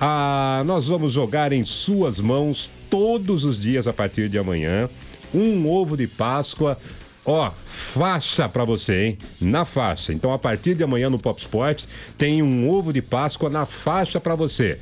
Ah, 0.00 0.62
nós 0.66 0.88
vamos 0.88 1.12
jogar 1.12 1.52
em 1.52 1.64
suas 1.64 2.20
mãos 2.20 2.68
todos 2.90 3.44
os 3.44 3.60
dias 3.60 3.86
a 3.86 3.92
partir 3.92 4.28
de 4.28 4.38
amanhã 4.38 4.88
um 5.34 5.68
ovo 5.68 5.96
de 5.96 6.06
Páscoa. 6.06 6.78
Ó, 7.24 7.50
faixa 7.64 8.48
pra 8.48 8.64
você, 8.64 9.04
hein? 9.04 9.18
Na 9.40 9.64
faixa. 9.64 10.12
Então, 10.12 10.32
a 10.32 10.38
partir 10.38 10.74
de 10.74 10.84
amanhã 10.84 11.08
no 11.08 11.18
Pop 11.18 11.40
Sport 11.40 11.84
tem 12.18 12.42
um 12.42 12.68
ovo 12.68 12.92
de 12.92 13.00
Páscoa 13.00 13.48
na 13.48 13.64
faixa 13.64 14.20
pra 14.20 14.34
você. 14.34 14.78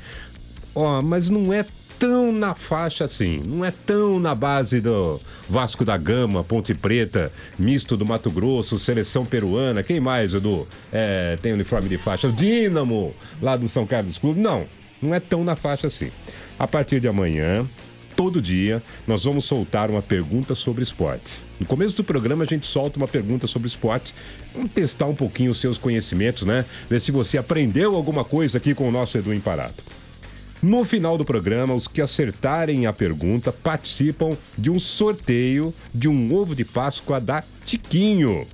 Ó, 0.75 1.01
mas 1.01 1.29
não 1.29 1.53
é 1.53 1.65
tão 2.03 2.33
na 2.33 2.53
faixa 2.53 3.05
assim, 3.05 3.41
não 3.45 3.63
é 3.63 3.71
tão 3.71 4.19
na 4.19 4.35
base 4.35 4.81
do 4.81 5.21
Vasco 5.47 5.85
da 5.85 5.95
Gama, 5.95 6.43
Ponte 6.43 6.73
Preta, 6.73 7.31
misto 7.57 7.95
do 7.95 8.05
Mato 8.05 8.29
Grosso, 8.29 8.77
seleção 8.77 9.25
peruana, 9.25 9.81
quem 9.83 10.01
mais, 10.01 10.33
Edu? 10.33 10.67
É, 10.91 11.37
tem 11.41 11.53
uniforme 11.53 11.87
de 11.87 11.97
faixa, 11.97 12.29
Dínamo, 12.29 13.15
lá 13.41 13.55
do 13.55 13.69
São 13.69 13.87
Carlos 13.87 14.17
Clube. 14.17 14.41
Não, 14.41 14.65
não 15.01 15.15
é 15.15 15.19
tão 15.21 15.45
na 15.45 15.55
faixa 15.55 15.87
assim. 15.87 16.11
A 16.59 16.67
partir 16.67 16.99
de 16.99 17.07
amanhã, 17.07 17.65
todo 18.23 18.41
dia, 18.41 18.81
nós 19.05 19.25
vamos 19.25 19.43
soltar 19.43 19.91
uma 19.91 20.01
pergunta 20.01 20.55
sobre 20.55 20.81
esportes. 20.81 21.45
No 21.59 21.65
começo 21.65 21.97
do 21.97 22.05
programa, 22.05 22.45
a 22.45 22.47
gente 22.47 22.65
solta 22.65 22.95
uma 22.95 23.07
pergunta 23.07 23.47
sobre 23.47 23.67
esportes. 23.67 24.15
Vamos 24.55 24.71
testar 24.71 25.07
um 25.07 25.15
pouquinho 25.15 25.51
os 25.51 25.59
seus 25.59 25.77
conhecimentos, 25.77 26.43
né? 26.45 26.63
Ver 26.89 27.01
se 27.01 27.11
você 27.11 27.37
aprendeu 27.37 27.97
alguma 27.97 28.23
coisa 28.23 28.59
aqui 28.59 28.73
com 28.73 28.87
o 28.87 28.91
nosso 28.93 29.17
Edu 29.17 29.33
Imparato. 29.33 29.83
No 30.61 30.85
final 30.85 31.17
do 31.17 31.25
programa, 31.25 31.73
os 31.73 31.85
que 31.85 32.01
acertarem 32.01 32.85
a 32.85 32.93
pergunta 32.93 33.51
participam 33.51 34.37
de 34.57 34.71
um 34.71 34.79
sorteio 34.79 35.73
de 35.93 36.07
um 36.07 36.33
ovo 36.33 36.55
de 36.55 36.63
Páscoa 36.63 37.19
da 37.19 37.43
Tiquinho. 37.65 38.47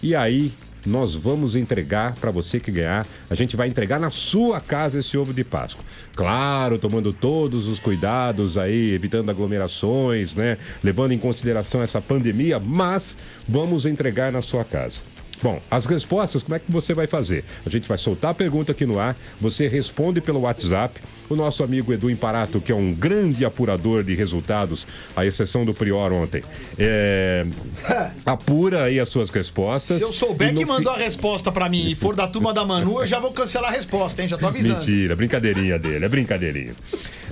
E 0.00 0.14
aí, 0.14 0.52
nós 0.84 1.14
vamos 1.14 1.56
entregar 1.56 2.14
para 2.14 2.30
você 2.30 2.58
que 2.58 2.70
ganhar. 2.70 3.06
A 3.30 3.34
gente 3.34 3.56
vai 3.56 3.68
entregar 3.68 4.00
na 4.00 4.10
sua 4.10 4.60
casa 4.60 4.98
esse 4.98 5.16
ovo 5.16 5.32
de 5.32 5.44
Páscoa. 5.44 5.84
Claro, 6.14 6.78
tomando 6.78 7.12
todos 7.12 7.68
os 7.68 7.78
cuidados 7.78 8.58
aí, 8.58 8.92
evitando 8.92 9.30
aglomerações, 9.30 10.34
né? 10.34 10.58
Levando 10.82 11.12
em 11.12 11.18
consideração 11.18 11.82
essa 11.82 12.00
pandemia, 12.00 12.58
mas 12.58 13.16
vamos 13.48 13.86
entregar 13.86 14.32
na 14.32 14.42
sua 14.42 14.64
casa. 14.64 15.02
Bom, 15.42 15.60
as 15.70 15.86
respostas, 15.86 16.42
como 16.42 16.54
é 16.54 16.58
que 16.58 16.70
você 16.70 16.94
vai 16.94 17.06
fazer? 17.06 17.44
A 17.66 17.68
gente 17.70 17.88
vai 17.88 17.98
soltar 17.98 18.30
a 18.30 18.34
pergunta 18.34 18.70
aqui 18.72 18.86
no 18.86 18.98
ar, 19.00 19.16
você 19.40 19.66
responde 19.66 20.20
pelo 20.20 20.40
WhatsApp. 20.40 21.00
O 21.28 21.34
nosso 21.34 21.64
amigo 21.64 21.92
Edu 21.94 22.10
Imparato, 22.10 22.60
que 22.60 22.70
é 22.70 22.74
um 22.74 22.92
grande 22.92 23.42
apurador 23.44 24.04
de 24.04 24.14
resultados, 24.14 24.86
à 25.16 25.24
exceção 25.24 25.64
do 25.64 25.72
Prior 25.72 26.12
ontem, 26.12 26.42
é, 26.78 27.46
apura 28.26 28.84
aí 28.84 29.00
as 29.00 29.08
suas 29.08 29.30
respostas. 29.30 29.96
Se 29.96 30.02
eu 30.02 30.12
souber 30.12 30.54
que 30.54 30.64
mandou 30.64 30.92
fi- 30.94 31.00
a 31.00 31.04
resposta 31.04 31.50
pra 31.50 31.68
mim 31.68 31.90
e 31.90 31.94
for 31.94 32.14
da 32.14 32.28
turma 32.28 32.52
da 32.52 32.64
Manu, 32.64 33.00
eu 33.00 33.06
já 33.06 33.18
vou 33.18 33.32
cancelar 33.32 33.70
a 33.72 33.74
resposta, 33.74 34.20
hein? 34.22 34.28
Já 34.28 34.36
tô 34.36 34.46
avisando. 34.46 34.74
Mentira, 34.78 35.16
brincadeirinha 35.16 35.78
dele, 35.78 36.04
é 36.04 36.08
brincadeirinha. 36.08 36.74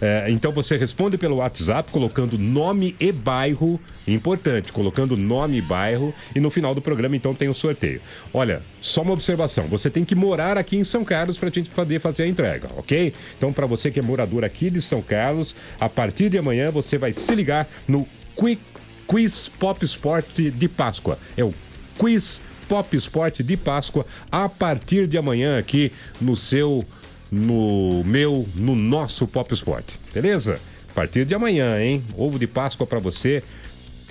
É, 0.01 0.27
então 0.29 0.51
você 0.53 0.77
responde 0.77 1.19
pelo 1.19 1.37
WhatsApp 1.37 1.93
colocando 1.93 2.39
nome 2.39 2.97
e 2.99 3.13
bairro, 3.13 3.81
importante, 4.07 4.73
colocando 4.73 5.17
nome 5.17 5.59
e 5.59 5.63
bairro, 5.63 6.15
e 6.35 6.41
no 6.41 6.51
final 6.51 6.75
do 6.75 6.81
programa 6.81 7.17
então 7.17 7.35
tem 7.35 7.49
o 7.49 7.55
sorteio. 7.55 8.01
Olha, 8.33 8.63
só 8.81 9.03
uma 9.03 9.13
observação, 9.13 9.67
você 9.67 9.91
tem 9.91 10.05
que 10.05 10.15
morar 10.15 10.57
aqui 10.57 10.77
em 10.77 10.85
São 10.85 11.05
Carlos 11.05 11.39
pra 11.39 11.51
gente 11.51 11.71
poder 11.71 12.01
fazer 12.01 12.23
a 12.23 12.27
entrega, 12.27 12.69
ok? 12.77 13.13
Então 13.37 13.53
para 13.53 13.67
você 13.67 13.91
que 13.91 13.99
é 13.99 14.03
morador 14.03 14.45
aqui 14.45 14.71
de 14.71 14.81
São 14.81 15.03
Carlos, 15.03 15.55
a 15.79 15.89
partir 15.89 16.31
de 16.31 16.39
amanhã 16.39 16.71
você 16.71 16.97
vai 16.97 17.13
se 17.13 17.35
ligar 17.35 17.69
no 17.87 18.07
Quick 18.37 18.71
Quiz 19.11 19.51
Pop 19.59 19.85
Sport 19.85 20.39
de 20.39 20.69
Páscoa. 20.69 21.19
É 21.37 21.43
o 21.43 21.53
Quiz 21.99 22.41
Pop 22.69 22.97
Sport 22.97 23.41
de 23.41 23.57
Páscoa 23.57 24.07
a 24.31 24.49
partir 24.49 25.09
de 25.09 25.19
amanhã 25.19 25.59
aqui 25.59 25.91
no 26.21 26.37
seu, 26.37 26.85
no 27.31 28.03
meu, 28.05 28.49
no 28.55 28.75
nosso 28.75 29.27
Pop 29.27 29.53
Sport. 29.55 29.95
Beleza? 30.13 30.59
A 30.91 30.95
partir 30.95 31.25
de 31.25 31.35
amanhã, 31.35 31.81
hein? 31.81 32.03
Ovo 32.17 32.39
de 32.39 32.47
Páscoa 32.47 32.87
pra 32.87 32.99
você 32.99 33.43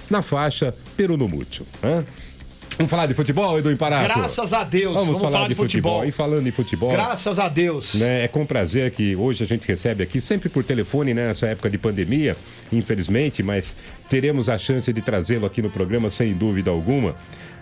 na 0.09 0.21
faixa 0.21 0.73
Peru 0.95 1.17
no 1.17 1.25
hã? 1.83 2.05
Vamos 2.79 2.89
falar 2.89 3.07
de 3.07 3.13
futebol, 3.13 3.59
Edu 3.59 3.69
Imparato? 3.69 4.05
Graças 4.05 4.53
a 4.53 4.63
Deus. 4.63 4.93
Vamos, 4.93 5.19
falar, 5.19 5.49
de 5.49 5.55
futebol. 5.55 6.05
E 6.05 6.11
falando 6.11 6.47
em 6.47 6.51
futebol. 6.51 6.89
Graças 6.89 7.37
a 7.37 7.49
Deus. 7.49 7.95
Né, 7.95 8.23
é 8.23 8.27
com 8.29 8.45
prazer 8.45 8.89
que 8.91 9.17
hoje 9.17 9.43
a 9.43 9.47
gente 9.47 9.67
recebe 9.67 10.01
aqui, 10.01 10.21
sempre 10.21 10.47
por 10.47 10.63
telefone, 10.63 11.13
né, 11.13 11.27
nessa 11.27 11.47
época 11.47 11.69
de 11.69 11.77
pandemia, 11.77 12.37
infelizmente, 12.71 13.43
mas 13.43 13.75
teremos 14.07 14.47
a 14.47 14.57
chance 14.57 14.93
de 14.93 15.01
trazê-lo 15.01 15.45
aqui 15.45 15.61
no 15.61 15.69
programa 15.69 16.09
sem 16.09 16.33
dúvida 16.33 16.71
alguma. 16.71 17.15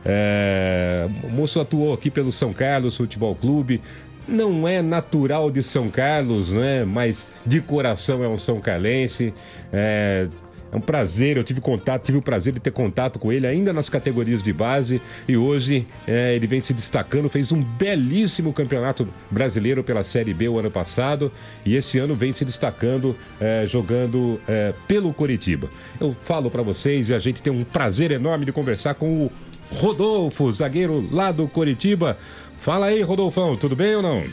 É, 0.05 1.09
o 1.23 1.29
moço 1.29 1.59
atuou 1.59 1.93
aqui 1.93 2.11
pelo 2.11 2.31
São 2.31 2.53
Carlos 2.53 2.95
Futebol 2.95 3.35
Clube. 3.35 3.81
Não 4.27 4.67
é 4.67 4.81
natural 4.81 5.49
de 5.49 5.63
São 5.63 5.89
Carlos, 5.89 6.51
né? 6.51 6.83
Mas 6.83 7.33
de 7.45 7.61
coração 7.61 8.23
é 8.23 8.27
um 8.27 8.37
São 8.37 8.59
Carlense. 8.59 9.33
É, 9.71 10.27
é 10.71 10.75
um 10.75 10.81
prazer, 10.81 11.37
eu 11.37 11.43
tive 11.43 11.61
contato, 11.61 12.03
tive 12.03 12.17
o 12.17 12.21
prazer 12.21 12.53
de 12.53 12.59
ter 12.59 12.71
contato 12.71 13.17
com 13.17 13.31
ele 13.31 13.47
ainda 13.47 13.71
nas 13.71 13.89
categorias 13.89 14.43
de 14.43 14.51
base 14.51 15.01
e 15.27 15.37
hoje 15.37 15.87
é, 16.05 16.35
ele 16.35 16.45
vem 16.45 16.59
se 16.59 16.73
destacando, 16.73 17.29
fez 17.29 17.51
um 17.51 17.63
belíssimo 17.63 18.51
campeonato 18.51 19.07
brasileiro 19.31 19.83
pela 19.83 20.03
Série 20.03 20.33
B 20.33 20.49
o 20.49 20.59
ano 20.59 20.69
passado 20.69 21.31
e 21.65 21.75
esse 21.75 21.97
ano 21.97 22.15
vem 22.15 22.33
se 22.33 22.43
destacando 22.43 23.15
é, 23.39 23.65
jogando 23.65 24.41
é, 24.47 24.73
pelo 24.87 25.13
Coritiba. 25.13 25.69
Eu 26.01 26.15
falo 26.21 26.51
para 26.51 26.61
vocês 26.61 27.09
e 27.09 27.13
a 27.13 27.19
gente 27.19 27.41
tem 27.41 27.53
um 27.53 27.63
prazer 27.63 28.11
enorme 28.11 28.45
de 28.45 28.51
conversar 28.51 28.95
com 28.95 29.25
o 29.25 29.31
Rodolfo, 29.71 30.51
zagueiro 30.51 31.07
lá 31.11 31.31
do 31.31 31.47
Coritiba. 31.47 32.17
Fala 32.57 32.87
aí, 32.87 33.01
Rodolfão, 33.01 33.55
tudo 33.55 33.75
bem 33.75 33.95
ou 33.95 34.01
não? 34.01 34.23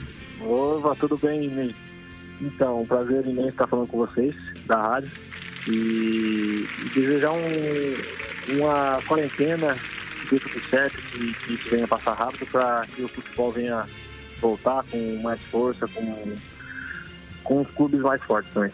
Opa, 0.40 0.95
tudo 0.97 1.16
bem? 1.16 1.75
Então, 2.40 2.83
um 2.83 2.87
prazer 2.87 3.26
imenso 3.26 3.50
estar 3.50 3.66
falando 3.66 3.88
com 3.88 3.99
vocês 3.99 4.35
da 4.66 4.81
rádio 4.81 5.11
e, 5.69 6.66
desejar 6.95 7.31
um, 7.31 8.57
uma 8.59 9.00
quarentena 9.07 9.76
dê 10.31 10.38
tudo 10.38 10.61
certo, 10.69 10.97
que, 10.97 11.33
que 11.35 11.54
isso 11.54 11.71
venha 11.71 11.87
passar 11.87 12.14
rápido 12.14 12.47
para 12.47 12.87
que 12.95 13.02
o 13.02 13.09
futebol 13.09 13.52
venha 13.52 13.87
voltar 14.40 14.85
com 14.90 15.23
mais 15.23 15.40
força, 15.43 15.87
com, 15.88 16.37
com 17.43 17.61
os 17.62 17.71
clubes 17.71 18.00
mais 18.00 18.23
fortes 18.23 18.52
também. 18.52 18.73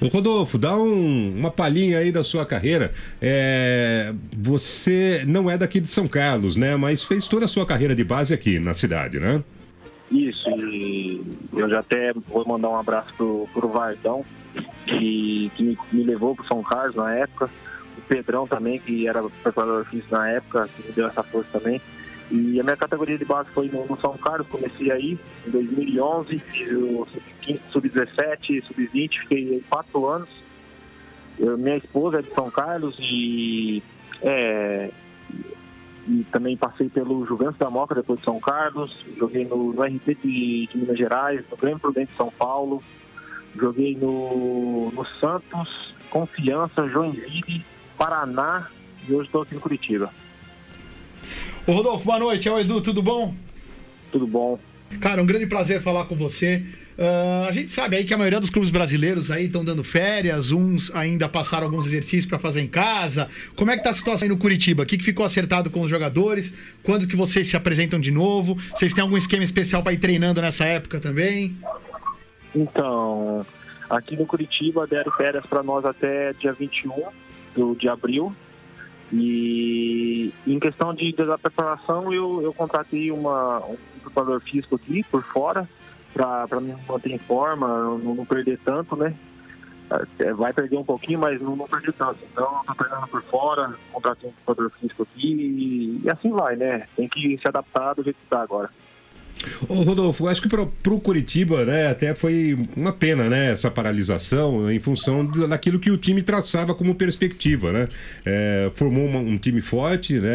Ô, 0.00 0.06
Rodolfo, 0.08 0.56
dá 0.58 0.76
um- 0.76 1.34
uma 1.36 1.50
palhinha 1.50 1.98
aí 1.98 2.12
da 2.12 2.22
sua 2.22 2.46
carreira. 2.46 2.92
É, 3.20 4.12
você 4.36 5.24
não 5.26 5.50
é 5.50 5.58
daqui 5.58 5.80
de 5.80 5.88
São 5.88 6.06
Carlos, 6.06 6.56
né? 6.56 6.76
Mas 6.76 7.04
fez 7.04 7.26
toda 7.26 7.46
a 7.46 7.48
sua 7.48 7.66
carreira 7.66 7.94
de 7.94 8.04
base 8.04 8.32
aqui 8.32 8.58
na 8.58 8.74
cidade, 8.74 9.18
né? 9.18 9.42
Isso, 10.10 10.48
e 10.50 11.20
eu 11.52 11.68
já 11.68 11.80
até 11.80 12.12
vou 12.28 12.46
mandar 12.46 12.70
um 12.70 12.76
abraço 12.76 13.12
pro, 13.16 13.46
pro 13.52 13.68
Vardão, 13.68 14.24
que, 14.86 15.50
que 15.54 15.62
me, 15.62 15.78
me 15.92 16.02
levou 16.02 16.34
pro 16.34 16.46
São 16.46 16.62
Carlos 16.62 16.96
na 16.96 17.14
época. 17.14 17.50
O 17.98 18.00
Pedrão 18.08 18.46
também, 18.46 18.78
que 18.78 19.06
era 19.06 19.22
preparador 19.42 19.84
físico 19.84 20.14
na 20.14 20.30
época, 20.30 20.68
que 20.74 20.86
me 20.86 20.92
deu 20.92 21.08
essa 21.08 21.22
força 21.22 21.58
também. 21.58 21.80
E 22.30 22.60
a 22.60 22.62
minha 22.62 22.76
categoria 22.76 23.16
de 23.16 23.24
base 23.24 23.48
foi 23.50 23.68
no, 23.68 23.98
São 24.00 24.16
Carlos, 24.18 24.46
comecei 24.48 24.90
aí 24.90 25.18
em 25.46 25.50
2011, 25.50 26.38
fiz 26.38 26.72
o 26.72 27.06
sub-15, 27.06 27.60
sub-17, 27.70 28.64
sub-20, 28.64 29.20
fiquei 29.20 29.64
quatro 29.70 30.06
anos. 30.06 30.28
Eu- 31.38 31.56
minha 31.56 31.76
esposa 31.76 32.18
é 32.18 32.22
de 32.22 32.34
São 32.34 32.50
Carlos 32.50 32.96
e 33.00 33.82
é, 34.20 34.90
e 36.08 36.24
também 36.32 36.56
passei 36.56 36.88
pelo 36.88 37.24
Juventus 37.26 37.58
da 37.58 37.68
Moca, 37.70 37.94
depois 37.94 38.18
de 38.18 38.24
São 38.24 38.40
Carlos, 38.40 39.04
joguei 39.18 39.44
no, 39.44 39.72
no 39.72 39.82
RT 39.82 40.16
de, 40.22 40.66
de 40.66 40.78
Minas 40.78 40.96
Gerais, 40.98 41.44
no 41.50 41.56
Grêmio 41.56 41.78
Prudente 41.78 42.10
de 42.10 42.16
São 42.16 42.30
Paulo, 42.30 42.82
joguei 43.54 43.94
no, 43.96 44.90
no 44.90 45.06
Santos, 45.20 45.94
Confiança, 46.10 46.88
Joinville, 46.88 47.64
Paraná 47.96 48.68
e 49.06 49.12
hoje 49.14 49.26
estou 49.26 49.42
aqui 49.42 49.54
no 49.54 49.60
Curitiba. 49.60 50.10
Ô 51.68 51.72
Rodolfo, 51.72 52.06
boa 52.06 52.18
noite. 52.18 52.48
É 52.48 52.50
o 52.50 52.58
Edu, 52.58 52.80
tudo 52.80 53.02
bom? 53.02 53.34
Tudo 54.10 54.26
bom? 54.26 54.58
Cara, 55.02 55.22
um 55.22 55.26
grande 55.26 55.46
prazer 55.46 55.82
falar 55.82 56.06
com 56.06 56.16
você. 56.16 56.64
Uh, 56.96 57.46
a 57.46 57.52
gente 57.52 57.70
sabe 57.70 57.94
aí 57.94 58.04
que 58.06 58.14
a 58.14 58.16
maioria 58.16 58.40
dos 58.40 58.48
clubes 58.48 58.70
brasileiros 58.70 59.30
aí 59.30 59.44
estão 59.44 59.62
dando 59.62 59.84
férias, 59.84 60.50
uns 60.50 60.90
ainda 60.94 61.28
passaram 61.28 61.66
alguns 61.66 61.84
exercícios 61.84 62.24
para 62.24 62.38
fazer 62.38 62.62
em 62.62 62.66
casa. 62.66 63.28
Como 63.54 63.70
é 63.70 63.76
que 63.76 63.82
tá 63.82 63.90
a 63.90 63.92
situação 63.92 64.24
aí 64.26 64.30
no 64.30 64.38
Curitiba? 64.38 64.82
O 64.82 64.86
que, 64.86 64.96
que 64.96 65.04
ficou 65.04 65.26
acertado 65.26 65.68
com 65.68 65.82
os 65.82 65.90
jogadores? 65.90 66.54
Quando 66.82 67.06
que 67.06 67.14
vocês 67.14 67.46
se 67.46 67.54
apresentam 67.54 68.00
de 68.00 68.10
novo? 68.10 68.56
Vocês 68.74 68.94
têm 68.94 69.02
algum 69.02 69.18
esquema 69.18 69.44
especial 69.44 69.82
para 69.82 69.92
ir 69.92 69.98
treinando 69.98 70.40
nessa 70.40 70.64
época 70.64 70.98
também? 70.98 71.54
Então, 72.54 73.44
aqui 73.90 74.16
no 74.16 74.24
Curitiba 74.24 74.86
deram 74.86 75.12
férias 75.12 75.44
para 75.44 75.62
nós 75.62 75.84
até 75.84 76.32
dia 76.32 76.54
21 76.54 76.94
do, 77.54 77.74
de 77.74 77.90
abril. 77.90 78.34
E 79.12 80.32
em 80.46 80.58
questão 80.58 80.94
de, 80.94 81.12
da 81.12 81.38
preparação, 81.38 82.12
eu, 82.12 82.42
eu 82.42 82.52
contratei 82.52 83.10
uma, 83.10 83.64
um 83.64 83.76
preparador 84.02 84.40
físico 84.40 84.76
aqui 84.76 85.02
por 85.04 85.22
fora 85.22 85.68
para 86.12 86.60
me 86.60 86.74
manter 86.88 87.12
em 87.12 87.18
forma, 87.18 87.66
não, 87.68 88.14
não, 88.14 88.26
perder 88.26 88.58
tanto, 88.64 88.96
né? 88.96 89.14
É, 90.18 90.32
vai 90.34 90.52
perder 90.52 90.76
um 90.76 90.84
pouquinho, 90.84 91.20
mas 91.20 91.40
não, 91.40 91.56
não 91.56 91.66
perder 91.66 91.92
tanto. 91.94 92.18
Então, 92.30 92.60
tô 92.66 92.74
treinando 92.74 93.06
por 93.08 93.22
fora, 93.22 93.74
contratei 93.92 94.28
um 94.28 94.32
preparador 94.32 94.70
físico 94.78 95.02
aqui 95.04 95.32
e, 95.32 96.00
e 96.04 96.10
assim 96.10 96.30
vai, 96.30 96.56
né? 96.56 96.86
Tem 96.96 97.08
que 97.08 97.38
se 97.38 97.48
adaptar 97.48 97.94
do 97.94 98.02
jeito 98.02 98.16
que 98.16 98.26
tá 98.28 98.42
agora. 98.42 98.68
Ô 99.68 99.74
Rodolfo, 99.82 100.28
acho 100.28 100.42
que 100.42 100.48
para 100.48 100.62
o 100.62 101.00
Curitiba, 101.00 101.64
né, 101.64 101.88
até 101.88 102.14
foi 102.14 102.58
uma 102.76 102.92
pena, 102.92 103.28
né, 103.28 103.52
essa 103.52 103.70
paralisação 103.70 104.70
em 104.70 104.80
função 104.80 105.24
daquilo 105.48 105.78
que 105.78 105.90
o 105.90 105.96
time 105.96 106.22
traçava 106.22 106.74
como 106.74 106.94
perspectiva, 106.94 107.72
né? 107.72 107.88
É, 108.24 108.70
formou 108.74 109.06
uma, 109.06 109.18
um 109.18 109.38
time 109.38 109.60
forte, 109.60 110.18
né, 110.18 110.28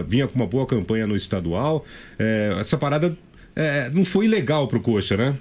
é, 0.00 0.04
vinha 0.06 0.28
com 0.28 0.34
uma 0.36 0.46
boa 0.46 0.66
campanha 0.66 1.06
no 1.06 1.16
estadual. 1.16 1.84
É, 2.18 2.54
essa 2.58 2.76
parada 2.76 3.16
é, 3.56 3.90
não 3.90 4.04
foi 4.04 4.28
legal 4.28 4.68
para 4.68 4.78
o 4.78 4.82
Coxa, 4.82 5.16
né? 5.16 5.36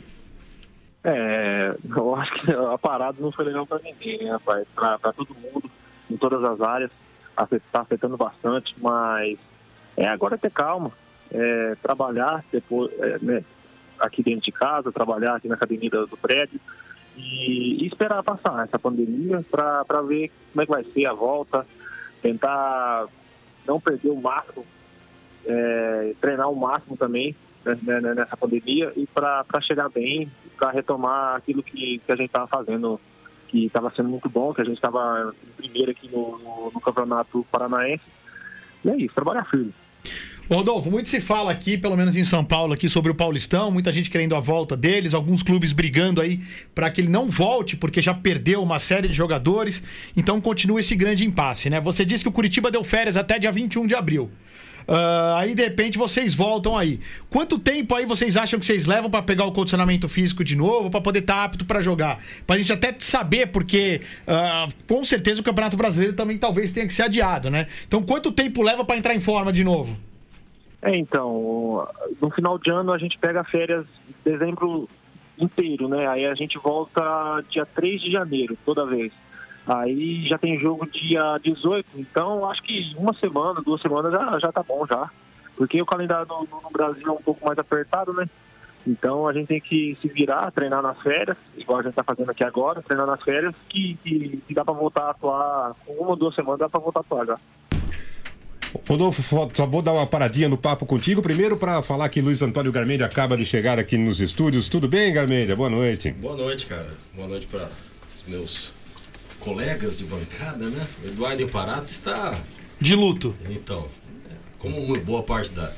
É, 1.03 1.75
eu 1.95 2.15
acho 2.15 2.33
que 2.41 2.51
a 2.51 2.77
parada 2.77 3.17
não 3.19 3.31
foi 3.31 3.45
legal 3.45 3.65
para 3.65 3.79
ninguém, 3.79 4.23
né, 4.23 4.31
rapaz? 4.31 4.65
Para 4.75 5.13
todo 5.13 5.35
mundo, 5.35 5.69
em 6.09 6.17
todas 6.17 6.43
as 6.43 6.61
áreas, 6.61 6.91
está 7.51 7.81
afetando 7.81 8.17
bastante, 8.17 8.73
mas 8.81 9.37
é 9.95 10.07
agora 10.07 10.37
ter 10.37 10.51
calma 10.51 10.91
é, 11.31 11.75
trabalhar 11.81 12.43
depois, 12.51 12.91
é, 12.99 13.19
né, 13.21 13.43
aqui 13.99 14.23
dentro 14.23 14.41
de 14.41 14.51
casa, 14.51 14.91
trabalhar 14.91 15.35
aqui 15.35 15.47
na 15.47 15.55
academia 15.55 15.89
do 15.89 16.17
prédio 16.17 16.59
e, 17.15 17.83
e 17.83 17.87
esperar 17.87 18.23
passar 18.23 18.63
essa 18.65 18.79
pandemia 18.79 19.43
para 19.51 20.01
ver 20.01 20.31
como 20.51 20.61
é 20.61 20.65
que 20.65 20.71
vai 20.71 20.83
ser 20.85 21.05
a 21.05 21.13
volta, 21.13 21.65
tentar 22.21 23.07
não 23.67 23.79
perder 23.79 24.09
o 24.09 24.21
máximo, 24.21 24.65
é, 25.45 26.15
treinar 26.19 26.49
o 26.49 26.55
máximo 26.55 26.95
também 26.97 27.35
né, 27.65 27.77
né, 27.81 28.01
né 28.01 28.13
nessa 28.13 28.37
pandemia 28.37 28.91
e 28.95 29.05
para 29.07 29.45
chegar 29.61 29.89
bem, 29.89 30.31
para 30.57 30.71
retomar 30.71 31.35
aquilo 31.35 31.61
que, 31.61 31.99
que 31.99 32.11
a 32.11 32.15
gente 32.15 32.27
estava 32.27 32.47
fazendo, 32.47 32.99
que 33.47 33.65
estava 33.65 33.91
sendo 33.95 34.09
muito 34.09 34.29
bom, 34.29 34.53
que 34.53 34.61
a 34.61 34.65
gente 34.65 34.75
estava 34.75 35.33
primeiro 35.57 35.91
aqui 35.91 36.09
no, 36.09 36.37
no, 36.39 36.71
no 36.73 36.81
Campeonato 36.81 37.45
Paranaense. 37.51 38.03
E 38.83 38.89
é 38.89 38.95
isso, 38.95 39.13
trabalhar 39.13 39.45
firme. 39.45 39.73
Rodolfo, 40.55 40.89
muito 40.89 41.09
se 41.09 41.21
fala 41.21 41.51
aqui, 41.51 41.77
pelo 41.77 41.95
menos 41.95 42.15
em 42.15 42.23
São 42.23 42.43
Paulo, 42.43 42.73
aqui 42.73 42.89
sobre 42.89 43.11
o 43.11 43.15
Paulistão, 43.15 43.69
muita 43.69 43.91
gente 43.91 44.09
querendo 44.09 44.35
a 44.35 44.39
volta 44.39 44.75
deles, 44.75 45.13
alguns 45.13 45.43
clubes 45.43 45.71
brigando 45.71 46.19
aí 46.19 46.41
para 46.73 46.89
que 46.89 47.01
ele 47.01 47.07
não 47.07 47.29
volte, 47.29 47.77
porque 47.77 48.01
já 48.01 48.15
perdeu 48.15 48.63
uma 48.63 48.79
série 48.79 49.07
de 49.07 49.13
jogadores. 49.13 49.83
Então 50.17 50.41
continua 50.41 50.79
esse 50.79 50.95
grande 50.95 51.23
impasse, 51.23 51.69
né? 51.69 51.79
Você 51.79 52.03
disse 52.03 52.23
que 52.23 52.29
o 52.29 52.31
Curitiba 52.31 52.71
deu 52.71 52.83
férias 52.83 53.15
até 53.15 53.37
dia 53.37 53.51
21 53.51 53.85
de 53.85 53.93
abril. 53.93 54.31
Uh, 54.87 55.35
aí 55.37 55.53
de 55.53 55.61
repente 55.61 55.99
vocês 55.99 56.33
voltam 56.33 56.75
aí. 56.75 56.99
Quanto 57.29 57.59
tempo 57.59 57.93
aí 57.93 58.07
vocês 58.07 58.35
acham 58.35 58.59
que 58.59 58.65
vocês 58.65 58.87
levam 58.87 59.07
para 59.07 59.21
pegar 59.21 59.45
o 59.45 59.51
condicionamento 59.51 60.09
físico 60.09 60.43
de 60.43 60.55
novo, 60.55 60.89
para 60.89 60.99
poder 60.99 61.19
estar 61.19 61.35
tá 61.35 61.43
apto 61.43 61.63
para 61.63 61.79
jogar? 61.79 62.17
Pra 62.47 62.57
gente 62.57 62.73
até 62.73 62.95
saber, 62.97 63.49
porque 63.49 64.01
uh, 64.27 64.73
com 64.87 65.05
certeza 65.05 65.41
o 65.41 65.43
Campeonato 65.43 65.77
Brasileiro 65.77 66.15
também 66.15 66.39
talvez 66.39 66.71
tenha 66.71 66.87
que 66.87 66.93
ser 66.93 67.03
adiado, 67.03 67.51
né? 67.51 67.67
Então 67.87 68.01
quanto 68.01 68.31
tempo 68.31 68.63
leva 68.63 68.83
para 68.83 68.97
entrar 68.97 69.13
em 69.13 69.19
forma 69.19 69.53
de 69.53 69.63
novo? 69.63 70.08
É, 70.81 70.95
então, 70.95 71.87
no 72.21 72.29
final 72.31 72.57
de 72.57 72.71
ano 72.71 72.93
a 72.93 72.97
gente 72.97 73.17
pega 73.17 73.43
férias 73.43 73.85
dezembro 74.23 74.87
inteiro, 75.37 75.87
né? 75.87 76.07
Aí 76.07 76.25
a 76.25 76.33
gente 76.35 76.57
volta 76.57 77.43
dia 77.49 77.65
3 77.65 78.01
de 78.01 78.11
janeiro, 78.11 78.57
toda 78.65 78.85
vez. 78.85 79.11
Aí 79.67 80.27
já 80.27 80.37
tem 80.37 80.59
jogo 80.59 80.89
dia 80.89 81.37
18, 81.43 81.87
então 81.95 82.49
acho 82.49 82.63
que 82.63 82.93
uma 82.97 83.13
semana, 83.13 83.61
duas 83.61 83.81
semanas 83.81 84.11
já, 84.11 84.39
já 84.39 84.51
tá 84.51 84.63
bom 84.63 84.85
já. 84.87 85.09
Porque 85.55 85.81
o 85.81 85.85
calendário 85.85 86.27
no, 86.27 86.61
no 86.61 86.69
Brasil 86.71 87.07
é 87.07 87.11
um 87.11 87.21
pouco 87.21 87.45
mais 87.45 87.59
apertado, 87.59 88.13
né? 88.13 88.25
Então 88.87 89.27
a 89.27 89.33
gente 89.33 89.47
tem 89.47 89.59
que 89.59 89.97
se 90.01 90.07
virar, 90.07 90.51
treinar 90.51 90.81
nas 90.81 90.99
férias, 91.01 91.37
igual 91.57 91.79
a 91.79 91.83
gente 91.83 91.91
está 91.91 92.03
fazendo 92.03 92.31
aqui 92.31 92.43
agora, 92.43 92.81
treinar 92.81 93.05
nas 93.05 93.21
férias, 93.21 93.53
que, 93.67 93.95
que, 94.03 94.41
que 94.47 94.53
dá 94.53 94.63
para 94.63 94.73
voltar 94.73 95.03
a 95.03 95.11
atuar, 95.11 95.75
com 95.85 95.93
uma 95.93 96.11
ou 96.11 96.15
duas 96.15 96.33
semanas 96.33 96.59
dá 96.59 96.69
para 96.69 96.79
voltar 96.79 97.01
a 97.01 97.03
atuar 97.03 97.25
já. 97.25 97.39
Rodolfo, 98.87 99.23
só 99.53 99.65
vou 99.65 99.81
dar 99.81 99.93
uma 99.93 100.05
paradinha 100.05 100.47
no 100.47 100.57
papo 100.57 100.85
contigo. 100.85 101.21
Primeiro, 101.21 101.57
para 101.57 101.81
falar 101.81 102.09
que 102.09 102.21
Luiz 102.21 102.41
Antônio 102.41 102.71
Garmendia 102.71 103.05
acaba 103.05 103.35
de 103.35 103.45
chegar 103.45 103.79
aqui 103.79 103.97
nos 103.97 104.21
estúdios. 104.21 104.69
Tudo 104.69 104.87
bem, 104.87 105.11
Garmendia? 105.13 105.55
Boa 105.55 105.69
noite. 105.69 106.11
Boa 106.11 106.35
noite, 106.35 106.65
cara. 106.65 106.89
Boa 107.15 107.27
noite 107.27 107.47
para 107.47 107.69
os 108.09 108.23
meus 108.27 108.73
colegas 109.39 109.97
de 109.97 110.03
bancada, 110.03 110.69
né? 110.69 110.87
O 111.03 111.07
Eduardo 111.07 111.41
Imparato 111.41 111.87
está. 111.87 112.37
De 112.79 112.95
luto. 112.95 113.35
Então, 113.49 113.87
como 114.59 114.97
boa 115.01 115.23
parte 115.23 115.51
da, 115.51 115.71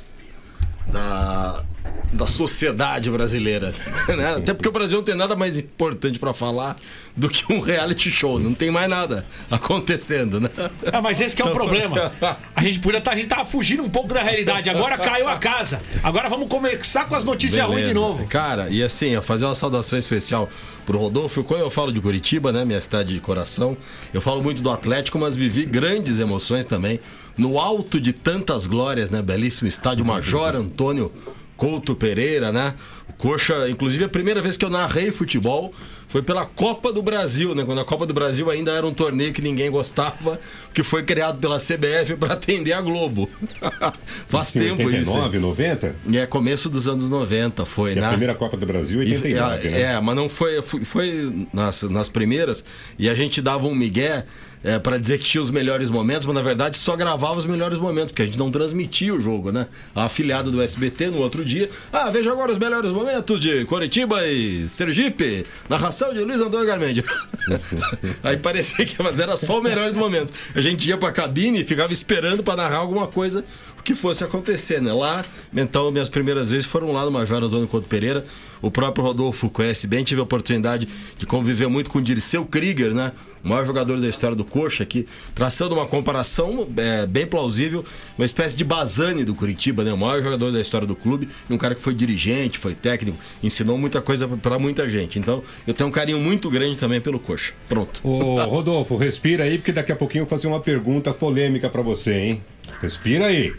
da, 0.87 1.63
da 2.11 2.27
sociedade 2.27 3.09
brasileira. 3.09 3.73
Né? 4.11 4.35
Até 4.35 4.53
porque 4.53 4.67
o 4.67 4.71
Brasil 4.71 4.97
não 4.97 5.05
tem 5.05 5.15
nada 5.15 5.35
mais 5.35 5.57
importante 5.57 6.19
para 6.19 6.33
falar 6.33 6.75
do 7.15 7.29
que 7.29 7.51
um 7.53 7.61
reality 7.61 8.09
show. 8.11 8.37
Não 8.39 8.53
tem 8.53 8.69
mais 8.69 8.89
nada 8.89 9.25
acontecendo, 9.49 10.41
né? 10.41 10.49
Ah, 10.91 11.01
mas 11.01 11.21
esse 11.21 11.39
é 11.41 11.45
o 11.45 11.51
problema. 11.51 12.11
A 12.53 12.63
gente 12.63 12.79
podia 12.79 12.99
tá, 12.99 13.11
a 13.11 13.15
gente 13.15 13.27
tava 13.27 13.45
fugindo 13.45 13.83
um 13.83 13.89
pouco 13.89 14.13
da 14.13 14.21
realidade. 14.21 14.69
Agora 14.69 14.97
caiu 14.97 15.29
a 15.29 15.37
casa. 15.37 15.79
Agora 16.03 16.27
vamos 16.27 16.49
começar 16.49 17.05
com 17.05 17.15
as 17.15 17.23
notícias 17.23 17.65
ruins 17.65 17.87
de 17.87 17.93
novo. 17.93 18.27
Cara, 18.27 18.69
e 18.69 18.83
assim, 18.83 19.19
fazer 19.21 19.45
uma 19.45 19.55
saudação 19.55 19.97
especial 19.97 20.49
pro 20.85 20.97
Rodolfo. 20.97 21.43
Quando 21.43 21.61
eu 21.61 21.69
falo 21.69 21.93
de 21.93 22.01
Curitiba, 22.01 22.51
né, 22.51 22.65
minha 22.65 22.81
cidade 22.81 23.13
de 23.13 23.19
coração, 23.21 23.77
eu 24.13 24.19
falo 24.19 24.41
muito 24.43 24.61
do 24.61 24.69
Atlético, 24.69 25.17
mas 25.17 25.35
vivi 25.35 25.65
grandes 25.65 26.19
emoções 26.19 26.65
também 26.65 26.99
no 27.37 27.59
alto 27.59 27.99
de 27.99 28.11
tantas 28.11 28.67
glórias, 28.67 29.09
né? 29.09 29.21
Belíssimo 29.21 29.67
estádio 29.67 30.03
Major 30.03 30.55
Antônio 30.55 31.11
Couto 31.61 31.93
Pereira, 31.93 32.51
né? 32.51 32.73
O 33.07 33.13
Coxa, 33.13 33.69
inclusive 33.69 34.03
a 34.03 34.09
primeira 34.09 34.41
vez 34.41 34.57
que 34.57 34.65
eu 34.65 34.69
narrei 34.71 35.11
futebol 35.11 35.71
foi 36.07 36.23
pela 36.23 36.43
Copa 36.43 36.91
do 36.91 37.03
Brasil, 37.03 37.53
né? 37.53 37.63
Quando 37.63 37.79
a 37.79 37.85
Copa 37.85 38.07
do 38.07 38.15
Brasil 38.15 38.49
ainda 38.49 38.71
era 38.71 38.85
um 38.85 38.91
torneio 38.91 39.31
que 39.31 39.43
ninguém 39.43 39.69
gostava, 39.69 40.39
que 40.73 40.81
foi 40.81 41.03
criado 41.03 41.37
pela 41.37 41.59
CBF 41.59 42.15
para 42.19 42.33
atender 42.33 42.73
a 42.73 42.81
Globo. 42.81 43.29
Faz 44.25 44.51
tempo 44.51 44.81
89, 44.81 44.97
isso. 44.97 45.11
89, 45.11 45.39
90? 45.39 45.95
É, 46.13 46.25
começo 46.25 46.67
dos 46.67 46.87
anos 46.87 47.09
90 47.09 47.63
foi, 47.63 47.91
e 47.91 47.95
né? 47.95 48.07
A 48.07 48.09
primeira 48.09 48.33
Copa 48.33 48.57
do 48.57 48.65
Brasil 48.65 48.97
89, 48.97 49.67
e, 49.67 49.71
né? 49.71 49.81
É, 49.81 50.01
mas 50.01 50.15
não 50.15 50.27
foi, 50.27 50.63
foi, 50.63 50.83
foi 50.83 51.47
nas, 51.53 51.83
nas 51.83 52.09
primeiras 52.09 52.63
e 52.97 53.07
a 53.07 53.13
gente 53.13 53.39
dava 53.39 53.67
um 53.67 53.75
migué 53.75 54.25
é, 54.63 54.79
para 54.79 54.97
dizer 54.97 55.17
que 55.17 55.25
tinha 55.25 55.41
os 55.41 55.49
melhores 55.49 55.89
momentos, 55.89 56.25
mas 56.25 56.35
na 56.35 56.41
verdade 56.41 56.77
só 56.77 56.95
gravava 56.95 57.35
os 57.35 57.45
melhores 57.45 57.77
momentos, 57.77 58.11
porque 58.11 58.21
a 58.21 58.25
gente 58.25 58.39
não 58.39 58.51
transmitia 58.51 59.13
o 59.13 59.19
jogo, 59.19 59.51
né? 59.51 59.67
A 59.95 60.05
afiliada 60.05 60.49
do 60.49 60.61
SBT 60.61 61.07
no 61.07 61.17
outro 61.17 61.43
dia. 61.43 61.69
Ah, 61.91 62.09
veja 62.09 62.31
agora 62.31 62.51
os 62.51 62.57
melhores 62.57 62.91
momentos 62.91 63.39
de 63.39 63.65
Coritiba 63.65 64.25
e 64.27 64.67
Sergipe, 64.69 65.45
narração 65.69 66.13
de 66.13 66.19
Luiz 66.19 66.39
Antônio 66.39 66.65
Garmendia. 66.65 67.03
Aí 68.23 68.37
parecia 68.37 68.85
que 68.85 69.01
mas 69.01 69.19
era 69.19 69.35
só 69.35 69.57
os 69.57 69.63
melhores 69.63 69.95
momentos. 69.95 70.33
A 70.53 70.61
gente 70.61 70.87
ia 70.87 70.97
pra 70.97 71.11
cabine 71.11 71.61
e 71.61 71.63
ficava 71.63 71.91
esperando 71.91 72.43
para 72.43 72.55
narrar 72.55 72.77
alguma 72.77 73.07
coisa 73.07 73.43
que 73.83 73.95
fosse 73.95 74.23
acontecer, 74.23 74.81
né? 74.81 74.93
Lá, 74.93 75.25
então, 75.53 75.91
minhas 75.91 76.09
primeiras 76.09 76.51
vezes 76.51 76.65
foram 76.65 76.91
lá 76.91 77.03
no 77.03 77.11
Major 77.11 77.43
Antônio 77.43 77.67
Couto 77.67 77.87
Pereira. 77.87 78.23
O 78.61 78.69
próprio 78.69 79.03
Rodolfo 79.03 79.49
conhece 79.49 79.87
bem, 79.87 80.03
tive 80.03 80.21
a 80.21 80.23
oportunidade 80.23 80.87
de 81.17 81.25
conviver 81.25 81.67
muito 81.67 81.89
com 81.89 81.99
o 81.99 82.01
Dirceu 82.01 82.45
Krieger, 82.45 82.93
né? 82.93 83.11
O 83.43 83.49
maior 83.49 83.65
jogador 83.65 83.99
da 83.99 84.07
história 84.07 84.35
do 84.35 84.45
Coxa 84.45 84.83
aqui, 84.83 85.07
traçando 85.33 85.73
uma 85.73 85.87
comparação 85.87 86.67
é, 86.77 87.07
bem 87.07 87.25
plausível, 87.25 87.83
uma 88.17 88.25
espécie 88.25 88.55
de 88.55 88.63
Bazani 88.63 89.25
do 89.25 89.33
Curitiba, 89.33 89.83
né? 89.83 89.91
O 89.91 89.97
maior 89.97 90.21
jogador 90.21 90.51
da 90.51 90.61
história 90.61 90.85
do 90.85 90.95
clube, 90.95 91.27
um 91.49 91.57
cara 91.57 91.73
que 91.73 91.81
foi 91.81 91.95
dirigente, 91.95 92.59
foi 92.59 92.75
técnico, 92.75 93.17
ensinou 93.41 93.79
muita 93.79 93.99
coisa 93.99 94.27
para 94.27 94.59
muita 94.59 94.87
gente. 94.87 95.17
Então, 95.17 95.41
eu 95.65 95.73
tenho 95.73 95.89
um 95.89 95.91
carinho 95.91 96.19
muito 96.19 96.51
grande 96.51 96.77
também 96.77 97.01
pelo 97.01 97.19
Coxa. 97.19 97.53
Pronto. 97.67 97.99
Ô, 98.03 98.43
Rodolfo, 98.43 98.95
respira 98.95 99.45
aí, 99.45 99.57
porque 99.57 99.71
daqui 99.71 99.91
a 99.91 99.95
pouquinho 99.95 100.21
eu 100.21 100.25
vou 100.25 100.37
fazer 100.37 100.47
uma 100.47 100.59
pergunta 100.59 101.11
polêmica 101.11 101.67
para 101.67 101.81
você, 101.81 102.13
hein? 102.13 102.41
Respira 102.79 103.25
aí. 103.25 103.53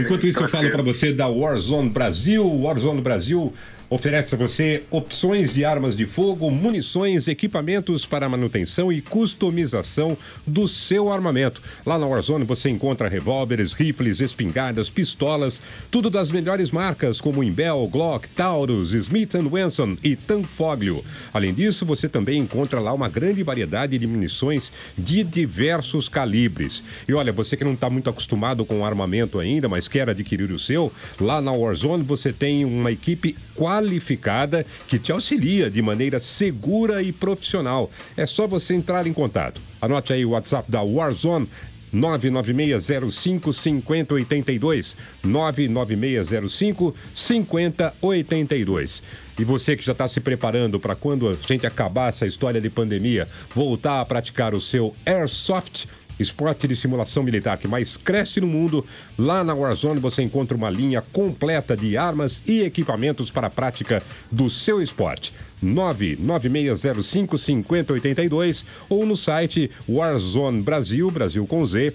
Enquanto 0.00 0.26
isso, 0.26 0.40
eu 0.40 0.48
falo 0.48 0.70
para 0.70 0.82
você 0.82 1.12
da 1.12 1.28
Warzone 1.28 1.90
Brasil. 1.90 2.44
Warzone 2.62 3.00
Brasil 3.00 3.52
oferece 3.90 4.34
a 4.34 4.38
você 4.38 4.82
opções 4.90 5.54
de 5.54 5.64
armas 5.64 5.96
de 5.96 6.06
fogo, 6.06 6.50
munições, 6.50 7.28
equipamentos 7.28 8.06
para 8.06 8.28
manutenção 8.28 8.92
e 8.92 9.00
customização 9.00 10.16
do 10.46 10.66
seu 10.66 11.12
armamento. 11.12 11.62
Lá 11.84 11.98
na 11.98 12.06
Warzone 12.06 12.44
você 12.44 12.68
encontra 12.68 13.08
revólveres, 13.08 13.72
rifles, 13.72 14.20
espingardas, 14.20 14.90
pistolas, 14.90 15.60
tudo 15.90 16.10
das 16.10 16.30
melhores 16.30 16.70
marcas 16.70 17.20
como 17.20 17.44
Imbel, 17.44 17.88
Glock, 17.90 18.28
Taurus, 18.30 18.92
Smith 18.92 19.34
Wesson 19.34 19.96
e 20.02 20.16
Tanfoglio. 20.16 21.04
Além 21.32 21.52
disso, 21.52 21.84
você 21.84 22.08
também 22.08 22.38
encontra 22.38 22.80
lá 22.80 22.92
uma 22.92 23.08
grande 23.08 23.42
variedade 23.42 23.98
de 23.98 24.06
munições 24.06 24.72
de 24.96 25.22
diversos 25.22 26.08
calibres. 26.08 26.82
E 27.08 27.12
olha, 27.12 27.32
você 27.32 27.56
que 27.56 27.64
não 27.64 27.74
está 27.74 27.90
muito 27.90 28.10
acostumado 28.10 28.64
com 28.64 28.84
armamento 28.84 29.38
ainda, 29.38 29.68
mas 29.68 29.88
quer 29.88 30.08
adquirir 30.08 30.50
o 30.50 30.58
seu, 30.58 30.92
lá 31.20 31.40
na 31.40 31.52
Warzone 31.52 32.02
você 32.02 32.32
tem 32.32 32.64
uma 32.64 32.90
equipe 32.90 33.36
qualificada 33.74 34.64
que 34.86 34.98
te 34.98 35.10
auxilia 35.10 35.70
de 35.70 35.82
maneira 35.82 36.20
segura 36.20 37.02
e 37.02 37.12
profissional. 37.12 37.90
É 38.16 38.24
só 38.26 38.46
você 38.46 38.74
entrar 38.74 39.06
em 39.06 39.12
contato. 39.12 39.60
Anote 39.80 40.12
aí 40.12 40.24
o 40.24 40.30
WhatsApp 40.30 40.70
da 40.70 40.80
Warzone 40.82 41.48
99605 41.92 43.52
5082. 43.52 44.96
99605 45.24 46.94
5082. 47.14 49.02
E 49.38 49.44
você 49.44 49.76
que 49.76 49.84
já 49.84 49.92
está 49.92 50.06
se 50.06 50.20
preparando 50.20 50.78
para 50.78 50.94
quando 50.94 51.28
a 51.28 51.34
gente 51.34 51.66
acabar 51.66 52.08
essa 52.08 52.26
história 52.26 52.60
de 52.60 52.70
pandemia, 52.70 53.28
voltar 53.52 54.00
a 54.00 54.04
praticar 54.04 54.54
o 54.54 54.60
seu 54.60 54.94
Airsoft, 55.04 55.86
esporte 56.18 56.66
de 56.68 56.76
simulação 56.76 57.22
militar 57.22 57.58
que 57.58 57.68
mais 57.68 57.96
cresce 57.96 58.40
no 58.40 58.46
mundo, 58.46 58.86
lá 59.18 59.44
na 59.44 59.54
Warzone 59.54 60.00
você 60.00 60.22
encontra 60.22 60.56
uma 60.56 60.70
linha 60.70 61.02
completa 61.02 61.76
de 61.76 61.96
armas 61.96 62.42
e 62.46 62.62
equipamentos 62.62 63.30
para 63.30 63.48
a 63.48 63.50
prática 63.50 64.02
do 64.30 64.48
seu 64.50 64.82
esporte. 64.82 65.32
996055082 65.64 68.64
ou 68.88 69.04
no 69.06 69.16
site 69.16 69.70
Warzone 69.88 70.62
Brasil, 70.62 71.10
Brasil 71.10 71.44
com 71.46 71.64
Z.com.br 71.64 71.94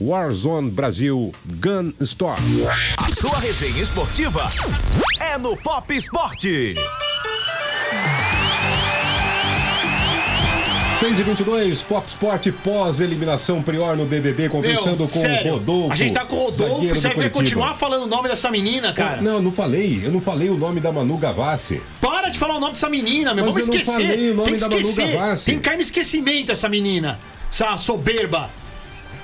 Warzone 0.00 0.70
Brasil 0.70 1.30
Gun 1.44 1.92
Store. 2.00 2.40
A 2.96 3.10
sua 3.10 3.38
resenha 3.38 3.82
esportiva 3.82 4.50
é 5.20 5.36
no 5.36 5.54
Pop 5.56 5.94
Esporte. 5.94 6.74
6 10.98 11.18
e 11.18 11.22
22 11.22 11.82
Pop 11.82 12.08
Sport 12.08 12.48
pós-eliminação 12.64 13.62
Prior 13.62 13.96
no 13.96 14.06
BBB, 14.06 14.48
conversando 14.48 14.96
Meu, 14.98 15.08
com 15.08 15.20
sério, 15.20 15.52
o 15.52 15.58
Rodolfo. 15.58 15.92
A 15.92 15.96
gente 15.96 16.14
tá 16.14 16.24
com 16.24 16.36
o 16.36 16.44
Rodolfo 16.46 16.84
e 16.84 16.88
você 16.88 17.00
vai 17.08 17.14
Curitiba. 17.14 17.30
continuar 17.38 17.74
falando 17.74 18.04
o 18.04 18.06
nome 18.06 18.28
dessa 18.30 18.50
menina, 18.50 18.92
cara. 18.94 19.20
Não, 19.20 19.42
não 19.42 19.52
falei. 19.52 20.00
Eu 20.02 20.10
não 20.10 20.20
falei 20.22 20.48
o 20.48 20.56
nome 20.56 20.80
da 20.80 20.90
Manu 20.90 21.18
Gavassi. 21.18 21.82
Para 22.00 22.30
de 22.30 22.38
falar 22.38 22.56
o 22.56 22.60
nome 22.60 22.72
dessa 22.72 22.88
menina, 22.88 23.34
meu. 23.34 23.44
Mas 23.44 23.54
Vamos 23.54 23.68
eu 23.68 23.74
não 23.74 23.80
esquecer. 23.80 24.02
falei 24.08 24.30
o 24.30 24.34
nome 24.34 24.48
Tem 24.48 24.54
que 24.56 24.60
da 24.60 24.68
Manu. 24.70 24.94
Gavassi. 24.94 25.44
Tem 25.44 25.54
que 25.56 25.60
cair 25.60 25.76
no 25.76 25.82
esquecimento 25.82 26.52
essa 26.52 26.68
menina. 26.68 27.18
Essa 27.52 27.76
soberba. 27.76 28.48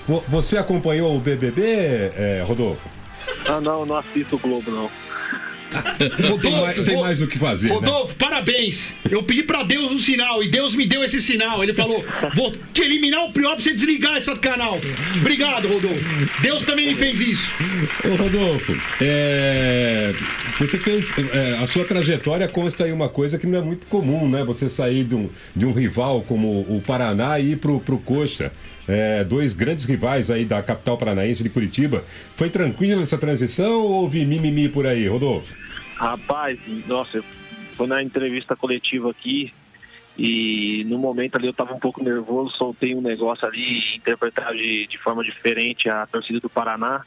Vo- 0.07 0.23
Você 0.29 0.59
acompanhou 0.59 1.17
o 1.17 1.21
BBB, 1.21 1.63
é, 1.65 2.45
Rodolfo? 2.47 2.87
Ah, 3.47 3.61
não, 3.61 3.87
não 3.87 3.97
assisto 3.97 4.37
o 4.37 4.39
Globo, 4.39 4.71
não. 4.71 4.91
Rodolfo, 5.73 6.39
Tem 6.39 6.61
mais, 6.61 6.77
tem 6.77 7.01
mais 7.01 7.23
o 7.23 7.27
que 7.27 7.39
fazer, 7.39 7.69
né? 7.69 7.75
Rodolfo, 7.75 8.15
parabéns. 8.17 8.95
Eu 9.11 9.23
pedi 9.23 9.43
pra 9.43 9.63
Deus 9.63 9.91
um 9.93 9.99
sinal 9.99 10.43
e 10.43 10.49
Deus 10.49 10.75
me 10.75 10.87
deu 10.87 11.03
esse 11.05 11.21
sinal. 11.21 11.63
Ele 11.63 11.73
falou: 11.73 12.05
vou 12.35 12.53
te 12.73 12.83
eliminar 12.83 13.25
o 13.25 13.33
Prior 13.33 13.55
pra 13.55 13.63
você 13.63 13.73
desligar 13.73 14.17
esse 14.17 14.35
canal. 14.37 14.79
Obrigado, 15.17 15.69
Rodolfo. 15.69 16.41
Deus 16.43 16.63
também 16.63 16.87
me 16.89 16.95
fez 16.95 17.21
isso. 17.21 17.51
Ô, 18.05 18.15
Rodolfo, 18.17 18.77
é, 19.01 20.15
você 20.59 20.79
fez. 20.79 21.13
é, 21.33 21.59
a 21.63 21.67
sua 21.67 21.85
trajetória 21.85 22.47
consta 22.49 22.85
aí 22.85 22.93
uma 22.93 23.09
coisa 23.09 23.39
que 23.39 23.47
não 23.47 23.59
é 23.59 23.63
muito 23.63 23.87
comum, 23.87 24.29
né? 24.29 24.45
Você 24.45 24.69
sair 24.69 25.05
de 25.05 25.15
um, 25.15 25.29
de 25.55 25.67
um 25.67 25.73
rival 25.73 26.23
como 26.23 26.61
o 26.61 26.83
Paraná 26.87 27.39
e 27.39 27.53
ir 27.53 27.57
pro, 27.57 27.81
pro 27.81 27.99
Coxa. 27.99 28.53
É, 28.89 29.23
dois 29.23 29.55
grandes 29.55 29.85
rivais 29.85 30.31
aí 30.31 30.45
da 30.45 30.63
capital 30.63 30.99
paranaense 30.99 31.43
de 31.43 31.49
Curitiba. 31.49 32.05
Foi 32.35 32.51
tranquila 32.51 33.03
essa 33.03 33.17
transição 33.17 33.83
ou 33.83 33.93
houve 34.03 34.25
mimimi 34.25 34.69
por 34.69 34.87
aí, 34.87 35.07
Rodolfo? 35.07 35.55
Rapaz, 35.97 36.59
nossa, 36.87 37.23
foi 37.75 37.87
na 37.87 38.03
entrevista 38.03 38.57
coletiva 38.57 39.11
aqui 39.11 39.53
e 40.19 40.85
no 40.89 40.99
momento 40.99 41.37
ali 41.37 41.47
eu 41.47 41.55
tava 41.55 41.75
um 41.75 41.79
pouco 41.79 42.03
nervoso, 42.03 42.55
soltei 42.57 42.95
um 42.95 43.01
negócio 43.01 43.47
ali, 43.47 43.97
interpretar 43.97 44.53
de, 44.53 44.87
de 44.87 44.99
forma 44.99 45.25
diferente 45.25 45.89
a 45.89 46.07
torcida 46.07 46.41
do 46.41 46.51
Paraná. 46.51 47.03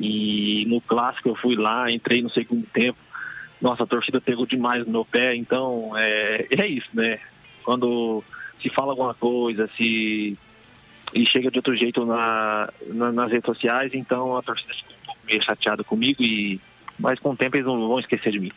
E 0.00 0.64
no 0.66 0.80
clássico 0.80 1.28
eu 1.28 1.36
fui 1.36 1.56
lá, 1.56 1.90
entrei 1.90 2.22
no 2.22 2.30
segundo 2.30 2.66
tempo. 2.72 2.98
Nossa, 3.60 3.82
a 3.82 3.86
torcida 3.86 4.20
pegou 4.20 4.46
demais 4.46 4.86
no 4.86 4.92
meu 4.92 5.04
pé, 5.04 5.34
então 5.34 5.92
é, 5.96 6.46
é 6.62 6.66
isso, 6.66 6.88
né? 6.94 7.18
Quando 7.64 8.22
se 8.62 8.70
fala 8.70 8.92
alguma 8.92 9.14
coisa, 9.14 9.68
se 9.76 10.38
e 11.14 11.26
chega 11.26 11.50
de 11.50 11.58
outro 11.58 11.74
jeito 11.76 12.04
na, 12.04 12.68
na- 12.86 13.12
nas 13.12 13.30
redes 13.30 13.46
sociais, 13.46 13.90
então 13.94 14.36
a 14.36 14.42
torcida 14.42 14.72
fica 14.74 14.88
um 15.02 15.06
pouco 15.06 15.20
meio 15.26 15.42
chateada 15.44 15.82
comigo 15.84 16.22
e 16.22 16.60
mas 16.98 17.18
com 17.20 17.30
o 17.30 17.36
tempo 17.36 17.56
eles 17.56 17.66
não 17.66 17.86
vão 17.88 18.00
esquecer 18.00 18.32
de 18.32 18.40
mim. 18.40 18.52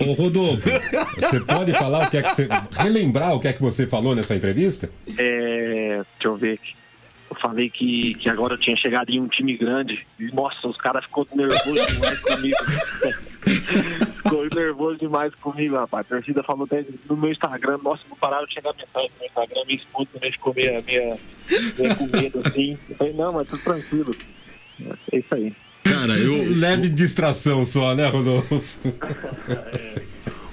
Ô, 0.00 0.12
Rodolfo, 0.14 0.68
você 1.16 1.38
pode 1.40 1.72
falar 1.74 2.06
o 2.06 2.10
que 2.10 2.16
é 2.16 2.22
que 2.22 2.30
você. 2.30 2.48
relembrar 2.78 3.34
o 3.34 3.40
que 3.40 3.46
é 3.48 3.52
que 3.52 3.60
você 3.62 3.86
falou 3.86 4.14
nessa 4.14 4.34
entrevista? 4.34 4.90
É, 5.18 5.96
deixa 6.14 6.24
eu 6.24 6.36
ver. 6.36 6.58
Eu 7.30 7.36
falei 7.40 7.70
que, 7.70 8.14
que 8.14 8.28
agora 8.28 8.54
eu 8.54 8.58
tinha 8.58 8.76
chegado 8.76 9.10
em 9.10 9.20
um 9.20 9.28
time 9.28 9.56
grande. 9.56 10.04
E, 10.18 10.24
nossa, 10.34 10.66
os 10.66 10.76
caras 10.78 11.04
ficou 11.04 11.26
nervoso 11.34 11.86
demais 11.92 12.18
comigo. 12.20 12.56
ficou 14.16 14.46
nervoso 14.54 14.98
demais 14.98 15.34
comigo, 15.36 15.74
rapaz. 15.76 16.06
A 16.06 16.08
torcida 16.16 16.42
falou 16.42 16.64
até 16.64 16.84
no 17.08 17.16
meu 17.16 17.30
Instagram, 17.32 17.78
nossa, 17.82 18.02
não 18.08 18.16
pararam 18.16 18.46
de 18.46 18.54
chegar 18.54 18.72
mensagem 18.74 19.10
no 19.10 19.18
meu 19.18 19.26
Instagram, 19.28 19.62
minha 19.66 19.78
esposa 19.78 20.08
também 20.12 20.32
ficou 20.32 20.54
meio, 20.54 20.84
meio, 20.84 21.18
meio 21.78 21.96
com 21.96 22.06
medo 22.06 22.40
assim. 22.46 22.78
Eu 22.88 22.96
falei, 22.96 23.12
não, 23.14 23.32
mas 23.32 23.48
tudo 23.48 23.62
tranquilo. 23.62 24.14
É 25.12 25.18
isso 25.18 25.34
aí. 25.34 25.52
Cara, 25.84 26.12
eu, 26.16 26.56
Leve 26.56 26.88
distração 26.88 27.66
só, 27.66 27.94
né, 27.94 28.06
Rodolfo? 28.08 28.78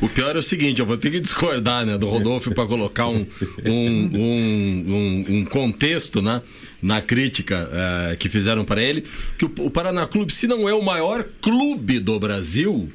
O 0.01 0.07
pior 0.07 0.33
é 0.35 0.39
o 0.39 0.43
seguinte, 0.43 0.79
eu 0.79 0.85
vou 0.85 0.97
ter 0.97 1.11
que 1.11 1.19
discordar, 1.19 1.85
né, 1.85 1.97
do 1.97 2.07
Rodolfo 2.07 2.53
para 2.53 2.65
colocar 2.65 3.07
um, 3.07 3.27
um, 3.65 4.09
um, 4.15 4.85
um- 4.87 5.25
um 5.39 5.45
contexto, 5.45 6.21
né, 6.21 6.41
na 6.81 7.01
crítica 7.01 7.69
eh, 7.71 8.15
que 8.17 8.29
fizeram 8.29 8.63
para 8.65 8.81
ele, 8.81 9.03
que 9.37 9.45
o, 9.45 9.51
o 9.59 9.69
Paraná 9.69 10.05
Clube, 10.07 10.33
se 10.33 10.47
não 10.47 10.67
é 10.67 10.73
o 10.73 10.81
maior 10.81 11.25
clube 11.41 11.99
do 11.99 12.19
Brasil, 12.19 12.89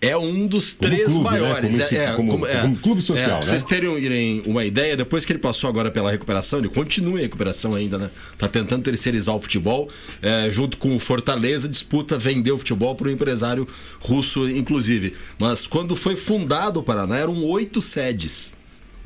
é 0.00 0.14
um 0.18 0.46
dos 0.46 0.74
Como 0.74 0.90
três 0.90 1.06
clube, 1.14 1.24
né? 1.24 1.30
maiores. 1.40 1.70
Como 1.70 1.82
é, 1.82 2.04
é, 2.04 2.12
como- 2.12 2.46
como 2.46 2.76
clube 2.76 3.00
social, 3.00 3.24
é, 3.24 3.28
pra 3.30 3.36
né? 3.36 3.42
vocês 3.46 3.64
terem 3.64 4.42
uma 4.44 4.62
ideia, 4.62 4.94
depois 4.98 5.24
que 5.24 5.32
ele 5.32 5.38
passou 5.38 5.70
agora 5.70 5.90
pela 5.90 6.10
recuperação, 6.10 6.58
ele 6.58 6.68
continua 6.68 7.18
em 7.18 7.22
recuperação 7.22 7.74
ainda, 7.74 7.96
né? 7.96 8.10
Tá 8.36 8.46
tentando 8.46 8.82
terceirizar 8.82 9.34
o 9.34 9.40
futebol, 9.40 9.88
é, 10.20 10.50
junto 10.50 10.76
com 10.76 10.94
o 10.94 10.98
Fortaleza, 10.98 11.66
disputa 11.66 12.18
vender 12.18 12.52
o 12.52 12.58
futebol 12.58 12.94
para 12.94 13.08
um 13.08 13.12
empresário 13.12 13.66
russo, 13.98 14.46
inclusive. 14.46 15.14
Mas 15.40 15.66
quando 15.66 15.96
foi 15.96 16.16
fundado 16.16 16.80
o 16.80 16.82
Paraná, 16.82 17.16
eram 17.16 17.42
oito 17.44 17.80
sedes. 17.80 18.52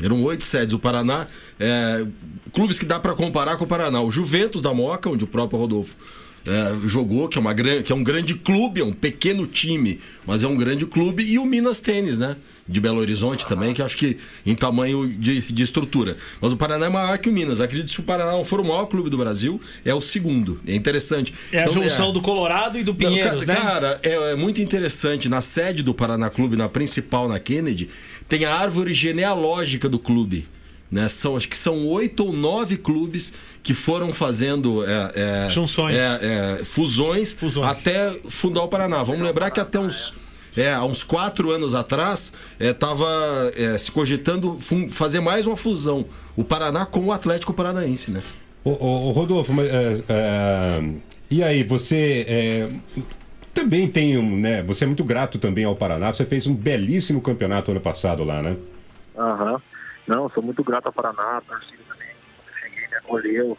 Eram 0.02 0.22
oito 0.22 0.44
sedes. 0.44 0.74
O 0.74 0.78
Paraná, 0.78 1.26
é, 1.58 2.06
clubes 2.52 2.78
que 2.78 2.84
dá 2.84 3.00
para 3.00 3.14
comparar 3.14 3.56
com 3.56 3.64
o 3.64 3.66
Paraná. 3.66 4.00
O 4.00 4.10
Juventus 4.10 4.62
da 4.62 4.72
Moca, 4.72 5.10
onde 5.10 5.24
o 5.24 5.26
próprio 5.26 5.58
Rodolfo 5.58 5.96
é, 6.46 6.88
jogou, 6.88 7.28
que 7.28 7.36
é, 7.36 7.40
uma, 7.40 7.54
que 7.54 7.92
é 7.92 7.94
um 7.94 8.04
grande 8.04 8.34
clube, 8.34 8.80
é 8.80 8.84
um 8.84 8.92
pequeno 8.92 9.46
time, 9.46 10.00
mas 10.26 10.42
é 10.42 10.48
um 10.48 10.56
grande 10.56 10.86
clube. 10.86 11.22
E 11.24 11.38
o 11.38 11.44
Minas 11.44 11.80
Tênis, 11.80 12.18
né? 12.18 12.36
De 12.68 12.80
Belo 12.80 13.00
Horizonte 13.00 13.46
também, 13.46 13.72
que 13.72 13.80
acho 13.80 13.96
que 13.96 14.18
em 14.44 14.54
tamanho 14.54 15.08
de, 15.08 15.40
de 15.40 15.62
estrutura. 15.62 16.16
Mas 16.38 16.52
o 16.52 16.56
Paraná 16.56 16.84
é 16.86 16.88
maior 16.90 17.16
que 17.16 17.30
o 17.30 17.32
Minas. 17.32 17.62
Acredito 17.62 17.86
que 17.86 17.92
se 17.94 18.00
o 18.00 18.02
Paraná 18.02 18.32
não 18.32 18.44
for 18.44 18.60
o 18.60 18.64
maior 18.64 18.84
clube 18.86 19.08
do 19.08 19.16
Brasil, 19.16 19.58
é 19.86 19.94
o 19.94 20.00
segundo. 20.02 20.60
É 20.66 20.74
interessante. 20.74 21.32
É 21.50 21.60
a 21.60 21.62
Então, 21.62 21.82
junção 21.82 22.10
é- 22.10 22.12
do 22.12 22.20
Colorado 22.20 22.78
e 22.78 22.82
do 22.84 22.92
não, 22.92 22.98
Pinheiros, 22.98 23.44
ca- 23.44 23.54
né? 23.54 23.56
Cara, 23.58 23.98
é, 24.02 24.32
é 24.32 24.34
muito 24.34 24.60
interessante. 24.60 25.28
Na 25.30 25.40
sede 25.40 25.82
do 25.82 25.94
Paraná 25.94 26.28
Clube, 26.28 26.56
na 26.56 26.68
principal, 26.68 27.26
na 27.26 27.38
Kennedy, 27.38 27.88
tem 28.28 28.44
a 28.44 28.54
árvore 28.54 28.92
genealógica 28.92 29.88
do 29.88 29.98
clube. 29.98 30.46
Né? 30.90 31.06
São, 31.08 31.36
acho 31.36 31.48
que 31.48 31.56
são 31.56 31.86
oito 31.86 32.24
ou 32.26 32.32
nove 32.32 32.76
clubes 32.78 33.32
que 33.62 33.74
foram 33.74 34.12
fazendo 34.12 34.84
é, 34.86 35.46
é, 35.46 35.50
Junções. 35.50 35.96
é, 35.96 36.58
é, 36.60 36.64
fusões, 36.64 37.32
Fusões. 37.34 37.66
até 37.78 38.10
fundar 38.30 38.62
o 38.62 38.68
Paraná. 38.68 39.02
Vamos 39.02 39.22
lembrar 39.22 39.50
que 39.50 39.60
até 39.60 39.78
uns. 39.78 40.14
É, 40.56 40.72
há 40.72 40.84
uns 40.84 41.02
quatro 41.02 41.50
anos 41.50 41.74
atrás, 41.74 42.32
estava 42.58 43.06
se 43.78 43.90
cogitando 43.92 44.58
fazer 44.90 45.20
mais 45.20 45.46
uma 45.46 45.56
fusão. 45.56 46.04
O 46.36 46.44
Paraná 46.44 46.86
com 46.86 47.06
o 47.06 47.12
Atlético 47.12 47.52
Paranaense, 47.52 48.10
né? 48.10 48.22
Ô, 48.64 48.70
ô, 48.70 49.08
ô, 49.08 49.12
Rodolfo, 49.12 49.52
mas, 49.52 49.68
é, 49.70 50.04
é, 50.08 50.94
e 51.30 51.42
aí, 51.42 51.62
você 51.62 52.26
é, 52.28 52.68
também 53.54 53.88
tem 53.88 54.18
um, 54.18 54.38
né? 54.38 54.62
Você 54.64 54.84
é 54.84 54.86
muito 54.86 55.04
grato 55.04 55.38
também 55.38 55.64
ao 55.64 55.76
Paraná. 55.76 56.12
Você 56.12 56.24
fez 56.24 56.46
um 56.46 56.54
belíssimo 56.54 57.20
campeonato 57.20 57.70
ano 57.70 57.80
passado 57.80 58.24
lá, 58.24 58.42
né? 58.42 58.56
Aham. 59.16 59.60
Não, 60.06 60.28
sou 60.30 60.42
muito 60.42 60.64
grato 60.64 60.86
ao 60.86 60.92
Paraná, 60.92 61.38
a 61.38 61.40
torcida 61.40 61.82
também. 61.88 62.08
Quando 62.36 62.54
cheguei, 62.60 62.88
me 62.88 62.96
acolheu. 62.96 63.58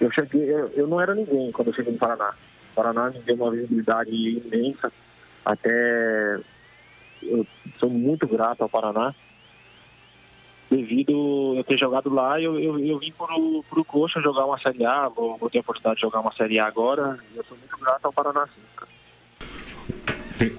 eu 0.00 0.12
cheguei, 0.12 0.50
eu, 0.50 0.68
eu 0.74 0.86
não 0.86 1.00
era 1.00 1.14
ninguém 1.14 1.52
quando 1.52 1.68
eu 1.68 1.74
cheguei 1.74 1.92
no 1.92 1.98
Paraná. 1.98 2.34
O 2.72 2.74
Paraná 2.74 3.10
me 3.10 3.18
deu 3.20 3.34
uma 3.34 3.50
visibilidade 3.50 4.10
imensa, 4.10 4.92
até 5.44 6.40
eu 7.22 7.46
sou 7.78 7.88
muito 7.90 8.26
grato 8.26 8.62
ao 8.62 8.68
Paraná. 8.68 9.14
Devido 10.70 11.54
eu 11.56 11.64
ter 11.64 11.76
jogado 11.78 12.08
lá, 12.12 12.40
eu, 12.40 12.58
eu, 12.58 12.78
eu 12.78 12.98
vim 12.98 13.12
pro, 13.12 13.62
pro 13.68 13.84
Coxa 13.84 14.22
jogar 14.22 14.46
uma 14.46 14.58
Série 14.58 14.86
A, 14.86 15.06
vou, 15.06 15.36
vou 15.36 15.50
ter 15.50 15.58
a 15.58 15.60
oportunidade 15.60 15.96
de 15.96 16.00
jogar 16.00 16.20
uma 16.20 16.32
Série 16.32 16.58
A 16.58 16.66
agora, 16.66 17.18
e 17.34 17.36
eu 17.36 17.44
sou 17.44 17.58
muito 17.58 17.76
grato 17.78 18.06
ao 18.06 18.12
Paraná. 18.12 18.48
Tem, 20.38 20.56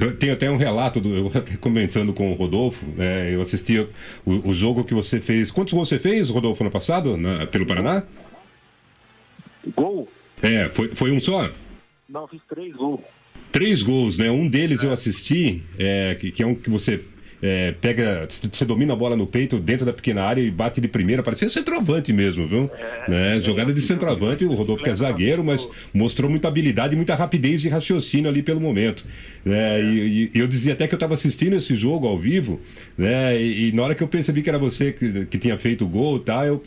eu 0.00 0.18
tenho 0.18 0.32
até 0.32 0.50
um 0.50 0.56
relato, 0.56 1.00
do, 1.00 1.08
eu 1.14 1.28
até 1.28 1.56
comentando 1.56 2.12
com 2.12 2.32
o 2.32 2.34
Rodolfo, 2.34 2.84
né, 2.96 3.32
eu 3.32 3.40
assisti 3.40 3.78
o, 3.78 4.48
o 4.48 4.52
jogo 4.52 4.84
que 4.84 4.92
você 4.92 5.20
fez. 5.20 5.52
Quantos 5.52 5.72
gols 5.72 5.88
você 5.88 6.00
fez, 6.00 6.28
Rodolfo, 6.28 6.64
ano 6.64 6.72
passado, 6.72 7.16
na- 7.16 7.46
pelo 7.46 7.64
Paraná? 7.66 8.02
Gol? 9.76 10.08
É, 10.42 10.68
foi, 10.70 10.88
foi 10.96 11.12
um 11.12 11.20
só? 11.20 11.48
Não, 12.08 12.26
fiz 12.26 12.42
três 12.48 12.74
gols. 12.74 13.00
Três 13.54 13.84
gols, 13.84 14.18
né? 14.18 14.32
Um 14.32 14.48
deles 14.48 14.82
eu 14.82 14.92
assisti, 14.92 15.62
é, 15.78 16.16
que, 16.18 16.32
que 16.32 16.42
é 16.42 16.46
um 16.46 16.56
que 16.56 16.68
você 16.68 17.00
é, 17.40 17.70
pega, 17.70 18.26
você 18.28 18.64
domina 18.64 18.94
a 18.94 18.96
bola 18.96 19.16
no 19.16 19.28
peito 19.28 19.58
dentro 19.60 19.86
da 19.86 19.92
pequena 19.92 20.24
área 20.24 20.40
e 20.40 20.50
bate 20.50 20.80
de 20.80 20.88
primeira, 20.88 21.22
parecia 21.22 21.48
centroavante 21.48 22.12
mesmo, 22.12 22.48
viu? 22.48 22.68
né? 23.06 23.38
Jogada 23.38 23.72
de 23.72 23.80
centroavante, 23.80 24.44
o 24.44 24.54
Rodolfo 24.54 24.82
que 24.82 24.90
é 24.90 24.94
zagueiro, 24.96 25.44
mas 25.44 25.70
mostrou 25.92 26.28
muita 26.28 26.48
habilidade, 26.48 26.96
muita 26.96 27.14
rapidez 27.14 27.62
de 27.62 27.68
raciocínio 27.68 28.28
ali 28.28 28.42
pelo 28.42 28.60
momento. 28.60 29.04
né? 29.44 29.80
E, 29.80 30.30
e 30.34 30.38
eu 30.40 30.48
dizia 30.48 30.72
até 30.72 30.88
que 30.88 30.94
eu 30.94 30.96
estava 30.96 31.14
assistindo 31.14 31.54
esse 31.54 31.76
jogo 31.76 32.08
ao 32.08 32.18
vivo, 32.18 32.60
né? 32.98 33.40
E, 33.40 33.68
e 33.68 33.72
na 33.72 33.84
hora 33.84 33.94
que 33.94 34.02
eu 34.02 34.08
percebi 34.08 34.42
que 34.42 34.48
era 34.48 34.58
você 34.58 34.90
que, 34.90 35.26
que 35.26 35.38
tinha 35.38 35.56
feito 35.56 35.84
o 35.84 35.88
gol, 35.88 36.18
tá? 36.18 36.44
Eu 36.44 36.60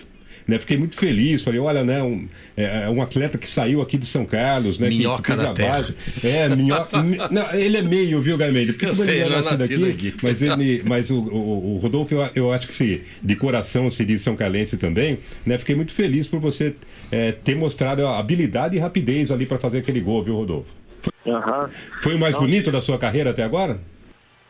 né, 0.47 0.57
fiquei 0.60 0.77
muito 0.77 0.95
feliz, 0.95 1.43
falei, 1.43 1.60
olha, 1.60 1.83
né, 1.83 2.01
um, 2.01 2.27
é, 2.55 2.83
é 2.86 2.89
um 2.89 3.01
atleta 3.01 3.38
que 3.38 3.47
saiu 3.49 3.81
aqui 3.81 3.97
de 3.97 4.05
São 4.05 4.25
Carlos, 4.25 4.79
né, 4.79 4.89
que- 4.89 4.97
Minhoca 4.97 5.21
que 5.21 5.31
fez 5.33 5.47
da 5.47 5.53
terra. 5.53 5.71
base. 5.73 6.27
É, 6.27 6.55
minhoca. 6.55 7.03
mi- 7.03 7.17
não, 7.31 7.53
ele 7.53 7.77
é 7.77 7.81
meio, 7.81 8.21
viu, 8.21 8.38
Garmeiro? 8.38 8.73
Porque 8.73 8.86
Eu 8.86 8.89
como 8.89 9.05
sei, 9.05 9.15
ele 9.17 9.25
ele 9.25 9.33
é 9.33 9.38
é 9.38 9.41
nascido 9.41 9.60
nascido 9.60 9.86
aqui, 9.86 10.07
aqui. 10.10 10.17
mas, 10.23 10.41
ele, 10.41 10.81
mas 10.86 11.12
o, 11.12 11.19
o- 11.19 11.75
o 11.75 11.77
Rodolfo, 11.79 12.13
eu, 12.15 12.29
eu 12.36 12.53
acho 12.53 12.67
que 12.67 12.73
se, 12.73 13.03
de 13.21 13.36
coração 13.36 13.89
se 13.89 14.05
diz 14.05 14.21
São 14.21 14.36
Calense 14.36 14.77
também, 14.77 15.19
né? 15.45 15.57
Fiquei 15.57 15.75
muito 15.75 15.91
feliz 15.91 16.27
por 16.27 16.39
você 16.39 16.75
é, 17.12 17.31
ter 17.31 17.55
mostrado 17.55 18.05
a 18.07 18.17
habilidade 18.17 18.75
e 18.75 18.79
rapidez 18.79 19.31
ali 19.31 19.45
para 19.45 19.60
fazer 19.60 19.79
aquele 19.79 19.99
gol, 20.01 20.23
viu, 20.23 20.36
Rodolfo? 20.36 20.73
Aham. 21.25 21.69
Foi 22.01 22.15
o 22.15 22.19
mais 22.19 22.38
bonito 22.38 22.71
da 22.71 22.81
sua 22.81 22.97
carreira 22.97 23.29
até 23.31 23.43
agora? 23.43 23.79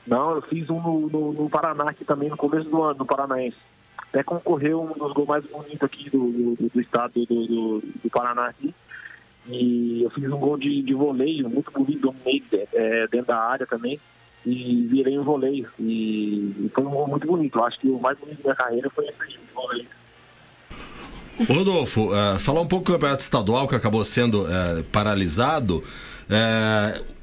Não, 0.05 0.35
eu 0.35 0.41
fiz 0.43 0.69
um 0.69 0.79
no, 0.81 1.09
no, 1.09 1.33
no 1.33 1.49
Paraná 1.49 1.83
aqui 1.89 2.05
também, 2.05 2.29
no 2.29 2.37
começo 2.37 2.69
do 2.69 2.81
ano, 2.81 2.99
no 2.99 3.05
Paranaense. 3.05 3.57
Até 4.09 4.23
concorreu 4.23 4.81
um 4.81 4.97
dos 4.97 5.13
gols 5.13 5.27
mais 5.27 5.45
bonitos 5.45 5.83
aqui 5.83 6.09
do, 6.09 6.31
do, 6.31 6.69
do 6.73 6.81
estado 6.81 7.25
do, 7.25 7.47
do, 7.47 7.83
do 8.03 8.09
Paraná 8.09 8.47
aqui. 8.47 8.73
E 9.49 10.03
eu 10.03 10.09
fiz 10.11 10.25
um 10.25 10.37
gol 10.37 10.57
de, 10.57 10.81
de 10.81 10.93
voleio, 10.93 11.49
muito 11.49 11.71
bonito, 11.71 12.01
dominei 12.01 12.43
é, 12.51 13.07
dentro 13.07 13.27
da 13.27 13.37
área 13.37 13.65
também. 13.65 13.99
E 14.45 14.87
virei 14.89 15.17
um 15.17 15.23
voleio. 15.23 15.67
E, 15.79 16.53
e 16.65 16.71
foi 16.73 16.85
um 16.85 16.89
gol 16.89 17.07
muito 17.07 17.27
bonito. 17.27 17.57
Eu 17.57 17.65
acho 17.65 17.79
que 17.79 17.89
o 17.89 17.99
mais 17.99 18.17
bonito 18.17 18.37
da 18.37 18.43
minha 18.43 18.55
carreira 18.55 18.89
foi 18.89 19.05
esse 19.05 19.21
aí, 19.21 19.37
o 19.51 19.61
voleio. 19.61 19.87
Rodolfo, 21.49 22.15
eh, 22.15 22.39
falar 22.39 22.61
um 22.61 22.67
pouco 22.67 22.85
do 22.85 22.93
campeonato 22.93 23.21
estadual 23.21 23.67
que 23.67 23.75
acabou 23.75 24.03
sendo 24.03 24.47
eh, 24.47 24.83
paralisado. 24.91 25.77
O 25.77 27.16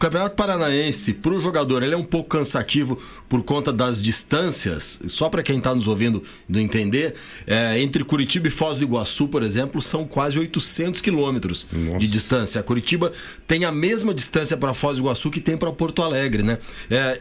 campeonato 0.00 0.34
paranaense, 0.34 1.12
para 1.14 1.32
o 1.32 1.40
jogador, 1.40 1.82
ele 1.82 1.94
é 1.94 1.96
um 1.96 2.04
pouco 2.04 2.30
cansativo 2.30 2.96
por 3.28 3.42
conta 3.42 3.72
das 3.72 4.02
distâncias. 4.02 5.00
Só 5.08 5.28
para 5.28 5.42
quem 5.42 5.58
está 5.58 5.74
nos 5.74 5.86
ouvindo 5.86 6.22
não 6.48 6.58
entender, 6.60 7.14
eh, 7.46 7.80
entre 7.80 8.02
Curitiba 8.02 8.48
e 8.48 8.50
Foz 8.50 8.78
do 8.78 8.84
Iguaçu, 8.84 9.28
por 9.28 9.42
exemplo, 9.42 9.80
são 9.82 10.04
quase 10.06 10.38
800 10.38 11.00
quilômetros 11.00 11.66
de 11.98 12.06
distância. 12.08 12.60
A 12.60 12.64
Curitiba 12.64 13.12
tem 13.46 13.64
a 13.64 13.70
mesma 13.72 14.12
distância 14.14 14.56
para 14.56 14.72
Foz 14.74 14.96
do 14.98 15.04
Iguaçu 15.04 15.30
que 15.30 15.40
tem 15.40 15.56
para 15.56 15.70
Porto 15.72 16.02
Alegre, 16.02 16.42
né? 16.42 16.58
Eh, 16.90 17.20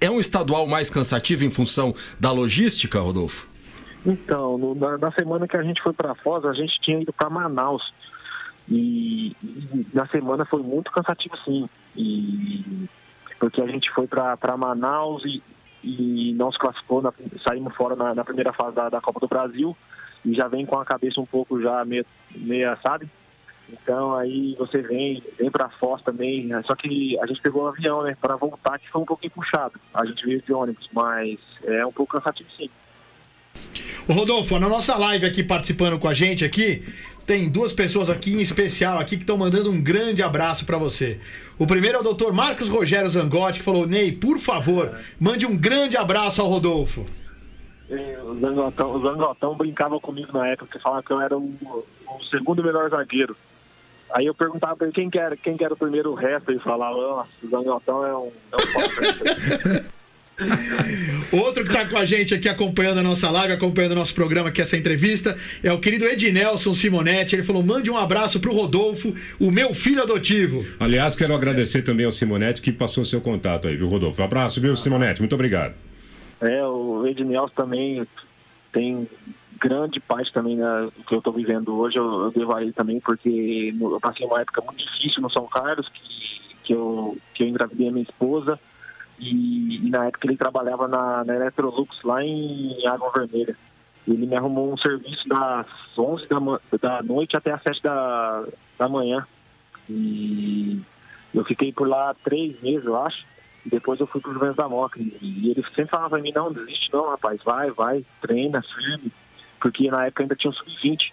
é 0.00 0.10
um 0.10 0.18
estadual 0.20 0.66
mais 0.66 0.90
cansativo 0.90 1.44
em 1.44 1.50
função 1.50 1.94
da 2.20 2.30
logística, 2.32 3.00
Rodolfo? 3.00 3.48
Então, 4.04 4.58
no- 4.58 4.74
na, 4.74 4.98
na 4.98 5.12
semana 5.12 5.48
que 5.48 5.56
a 5.56 5.62
gente 5.62 5.82
foi 5.82 5.92
para 5.92 6.14
Foz, 6.16 6.44
a 6.44 6.52
gente 6.52 6.78
tinha 6.82 7.00
ido 7.00 7.12
para 7.12 7.30
Manaus. 7.30 7.82
E, 8.68 9.28
e 9.42 9.86
na 9.94 10.06
semana 10.08 10.44
foi 10.44 10.60
muito 10.62 10.90
cansativo, 10.90 11.34
sim. 11.44 11.68
E, 11.96 12.88
porque 13.38 13.60
a 13.60 13.66
gente 13.66 13.90
foi 13.92 14.06
para 14.06 14.56
Manaus 14.56 15.22
e, 15.24 15.42
e 15.82 16.32
não 16.34 16.50
se 16.52 16.58
classificou, 16.58 17.00
na- 17.02 17.12
saímos 17.46 17.74
fora 17.74 17.96
na, 17.96 18.14
na 18.14 18.24
primeira 18.24 18.52
fase 18.52 18.74
da, 18.76 18.88
da 18.88 19.00
Copa 19.00 19.20
do 19.20 19.28
Brasil. 19.28 19.76
E 20.24 20.34
já 20.34 20.48
vem 20.48 20.66
com 20.66 20.78
a 20.78 20.84
cabeça 20.84 21.20
um 21.20 21.26
pouco 21.26 21.60
já 21.60 21.84
meia, 21.84 22.04
meia 22.34 22.76
sabe? 22.82 23.08
Então 23.68 24.14
aí 24.14 24.54
você 24.58 24.80
vem, 24.82 25.22
vem 25.38 25.50
para 25.50 25.68
Foz 25.70 26.02
também. 26.02 26.46
né? 26.46 26.62
Só 26.66 26.74
que 26.74 27.18
a 27.20 27.26
gente 27.26 27.40
pegou 27.40 27.64
o 27.64 27.68
avião, 27.68 28.02
né? 28.02 28.16
Para 28.20 28.36
voltar, 28.36 28.78
que 28.78 28.88
foi 28.90 29.02
um 29.02 29.06
pouquinho 29.06 29.32
puxado. 29.32 29.78
A 29.94 30.04
gente 30.04 30.24
veio 30.24 30.42
de 30.42 30.52
ônibus, 30.52 30.88
mas 30.92 31.38
é 31.64 31.84
um 31.86 31.92
pouco 31.92 32.16
cansativo, 32.16 32.48
sim. 32.56 32.70
Rodolfo, 34.08 34.58
na 34.58 34.68
nossa 34.68 34.96
live 34.96 35.26
aqui 35.26 35.42
participando 35.42 35.98
com 35.98 36.06
a 36.08 36.14
gente 36.14 36.44
aqui, 36.44 36.84
tem 37.26 37.48
duas 37.48 37.72
pessoas 37.72 38.08
aqui 38.08 38.34
em 38.34 38.40
especial 38.40 38.98
aqui 38.98 39.16
que 39.16 39.24
estão 39.24 39.36
mandando 39.36 39.70
um 39.70 39.82
grande 39.82 40.22
abraço 40.22 40.64
pra 40.64 40.78
você. 40.78 41.20
O 41.58 41.66
primeiro 41.66 41.98
é 41.98 42.00
o 42.00 42.14
Dr. 42.14 42.32
Marcos 42.32 42.68
Rogério 42.68 43.10
Zangotti 43.10 43.58
que 43.58 43.64
falou: 43.64 43.86
"Ney, 43.86 44.12
por 44.12 44.38
favor, 44.38 44.96
mande 45.20 45.44
um 45.44 45.56
grande 45.56 45.96
abraço 45.96 46.40
ao 46.40 46.48
Rodolfo". 46.48 47.04
O 47.88 48.40
Zangotão, 48.40 48.94
o 48.94 49.02
Zangotão 49.02 49.56
brincava 49.56 49.98
comigo 50.00 50.32
na 50.32 50.48
época, 50.48 50.78
que 50.78 50.82
falava 50.82 51.02
que 51.02 51.12
eu 51.12 51.20
era 51.20 51.36
o, 51.36 51.42
o 51.42 52.24
segundo 52.30 52.62
melhor 52.62 52.88
zagueiro. 52.90 53.36
Aí 54.12 54.26
eu 54.26 54.34
perguntava 54.34 54.76
pra 54.76 54.86
ele 54.86 54.94
quem 54.94 55.10
que 55.10 55.18
era, 55.18 55.36
quem 55.36 55.56
que 55.56 55.64
era 55.64 55.74
o 55.74 55.76
primeiro 55.76 56.14
resto, 56.14 56.50
ele 56.50 56.60
falava, 56.60 56.96
nossa, 56.96 57.28
o 57.42 57.48
Zangotão 57.48 58.06
é 58.06 58.16
um, 58.16 58.30
é 58.52 58.56
um 58.56 58.72
pau 58.72 58.88
preto." 58.90 59.90
Outro 61.32 61.64
que 61.64 61.72
tá 61.72 61.88
com 61.88 61.96
a 61.96 62.04
gente 62.04 62.34
aqui 62.34 62.48
acompanhando 62.48 62.98
a 62.98 63.02
nossa 63.02 63.30
live, 63.30 63.54
acompanhando 63.54 63.92
o 63.92 63.96
nosso 63.96 64.14
programa 64.14 64.50
aqui, 64.50 64.60
essa 64.60 64.76
entrevista, 64.76 65.36
é 65.62 65.72
o 65.72 65.80
querido 65.80 66.04
Ednelson 66.04 66.74
Simonetti. 66.74 67.34
Ele 67.34 67.42
falou: 67.42 67.62
mande 67.62 67.90
um 67.90 67.96
abraço 67.96 68.38
pro 68.38 68.52
Rodolfo, 68.52 69.14
o 69.40 69.50
meu 69.50 69.72
filho 69.72 70.02
adotivo. 70.02 70.64
Aliás, 70.78 71.16
quero 71.16 71.34
agradecer 71.34 71.82
também 71.82 72.04
ao 72.04 72.12
Simonetti 72.12 72.60
que 72.60 72.70
passou 72.70 73.04
seu 73.04 73.20
contato 73.20 73.66
aí, 73.66 73.76
viu, 73.76 73.88
Rodolfo? 73.88 74.20
Um 74.20 74.24
abraço, 74.24 74.60
viu, 74.60 74.76
Simonetti? 74.76 75.20
Muito 75.20 75.34
obrigado. 75.34 75.74
É, 76.40 76.64
o 76.64 77.06
Ednelson 77.06 77.52
também 77.54 78.06
tem 78.72 79.08
grande 79.58 79.98
parte 80.00 80.32
também 80.32 80.56
né, 80.56 80.88
do 80.96 81.04
que 81.04 81.14
eu 81.14 81.18
estou 81.18 81.32
vivendo 81.32 81.74
hoje, 81.78 81.96
eu, 81.96 82.24
eu 82.24 82.30
devo 82.30 82.54
a 82.54 82.62
ele 82.62 82.72
também, 82.72 83.00
porque 83.00 83.74
eu 83.80 84.00
passei 84.00 84.26
uma 84.26 84.40
época 84.40 84.60
muito 84.60 84.84
difícil 84.84 85.22
no 85.22 85.30
São 85.30 85.46
Carlos, 85.46 85.88
que, 85.88 86.02
que, 86.64 86.74
eu, 86.74 87.16
que 87.34 87.42
eu 87.42 87.48
engravidei 87.48 87.88
a 87.88 87.92
minha 87.92 88.02
esposa, 88.02 88.60
e, 89.18 89.86
e 89.86 89.90
na 89.90 90.06
época 90.06 90.26
ele 90.26 90.36
trabalhava 90.36 90.86
na, 90.88 91.24
na 91.24 91.34
Electrolux, 91.34 92.02
lá 92.02 92.22
em 92.22 92.86
Água 92.86 93.12
Vermelha. 93.14 93.56
Ele 94.06 94.26
me 94.26 94.36
arrumou 94.36 94.72
um 94.72 94.78
serviço 94.78 95.28
das 95.28 95.66
11 95.98 96.26
da, 96.28 96.38
da 96.80 97.02
noite 97.02 97.36
até 97.36 97.52
as 97.52 97.62
7 97.62 97.82
da, 97.82 98.44
da 98.78 98.88
manhã. 98.88 99.26
E 99.90 100.80
eu 101.34 101.44
fiquei 101.44 101.72
por 101.72 101.88
lá 101.88 102.14
três 102.22 102.60
meses, 102.62 102.84
eu 102.84 102.96
acho. 103.02 103.26
E 103.64 103.70
depois 103.70 103.98
eu 103.98 104.06
fui 104.06 104.20
pro 104.20 104.32
Juventus 104.32 104.56
da 104.56 104.68
Moca. 104.68 105.00
E, 105.00 105.50
ele 105.50 105.64
sempre 105.74 105.90
falava 105.90 106.10
pra 106.10 106.20
mim, 106.20 106.32
não, 106.32 106.52
desiste 106.52 106.92
não, 106.92 107.10
rapaz, 107.10 107.40
vai, 107.44 107.70
vai, 107.72 108.04
treina, 108.20 108.62
firme. 108.62 109.12
Porque 109.60 109.90
na 109.90 110.06
época 110.06 110.22
ainda 110.22 110.36
tinha 110.36 110.50
o 110.50 110.54
Sub-20 110.54 111.10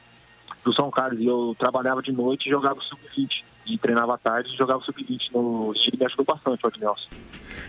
do 0.64 0.74
São 0.74 0.92
Carlos. 0.92 1.20
E 1.20 1.26
eu 1.26 1.56
trabalhava 1.58 2.02
de 2.04 2.12
noite 2.12 2.48
e 2.48 2.52
jogava 2.52 2.80
o 2.80 2.84
Sub-20. 2.84 3.44
E 3.66 3.78
treinava 3.78 4.16
à 4.16 4.18
tarde 4.18 4.50
e 4.54 4.58
jogava 4.58 4.80
o 4.82 4.84
Sub-20 4.84 5.32
no 5.34 5.72
estilo 5.74 5.98
me 5.98 6.06
ajudou 6.06 6.26
bastante, 6.26 6.60
o 6.64 6.68
Adnelson. 6.68 7.08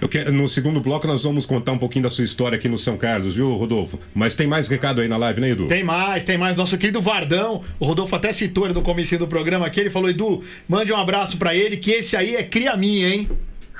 Eu 0.00 0.08
quero- 0.08 0.32
no 0.32 0.48
segundo 0.48 0.80
bloco 0.80 1.06
nós 1.06 1.22
vamos 1.22 1.46
contar 1.46 1.70
um 1.70 1.78
pouquinho 1.78 2.02
da 2.02 2.10
sua 2.10 2.24
história 2.24 2.56
aqui 2.56 2.68
no 2.68 2.76
São 2.76 2.96
Carlos, 2.96 3.36
viu, 3.36 3.52
Rodolfo? 3.54 4.00
Mas 4.12 4.34
tem 4.34 4.46
mais 4.46 4.66
recado 4.66 5.00
aí 5.00 5.06
na 5.08 5.16
live, 5.16 5.40
né, 5.40 5.50
Edu? 5.50 5.68
Tem 5.68 5.84
mais, 5.84 6.24
tem 6.24 6.36
mais. 6.36 6.56
Nosso 6.56 6.76
querido 6.76 7.00
Vardão, 7.00 7.62
o 7.78 7.84
Rodolfo 7.84 8.16
até 8.16 8.32
citou 8.32 8.64
ele 8.64 8.74
no 8.74 8.82
começo 8.82 9.16
do 9.18 9.28
programa 9.28 9.66
aqui. 9.66 9.78
Ele 9.78 9.90
falou: 9.90 10.10
Edu, 10.10 10.42
mande 10.68 10.92
um 10.92 10.96
abraço 10.96 11.38
pra 11.38 11.54
ele, 11.54 11.76
que 11.76 11.92
esse 11.92 12.16
aí 12.16 12.34
é 12.34 12.42
cria 12.42 12.76
minha, 12.76 13.08
hein? 13.08 13.28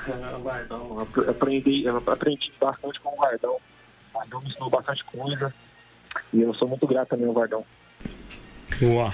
É, 0.07 0.35
o 0.35 0.39
Guardão, 0.39 0.99
ap- 1.01 1.29
aprendi, 1.29 1.83
eu 1.83 1.97
aprendi 1.97 2.51
bastante 2.61 2.99
com 3.01 3.09
o 3.09 3.17
Guardão. 3.17 3.55
O 3.55 4.17
Guardão 4.17 4.39
me 4.41 4.47
ensinou 4.49 4.69
bastante 4.69 5.03
coisa. 5.05 5.53
E 6.33 6.41
eu 6.41 6.53
sou 6.53 6.67
muito 6.67 6.87
grato 6.87 7.09
também 7.09 7.27
ao 7.27 7.33
Guardão. 7.33 7.65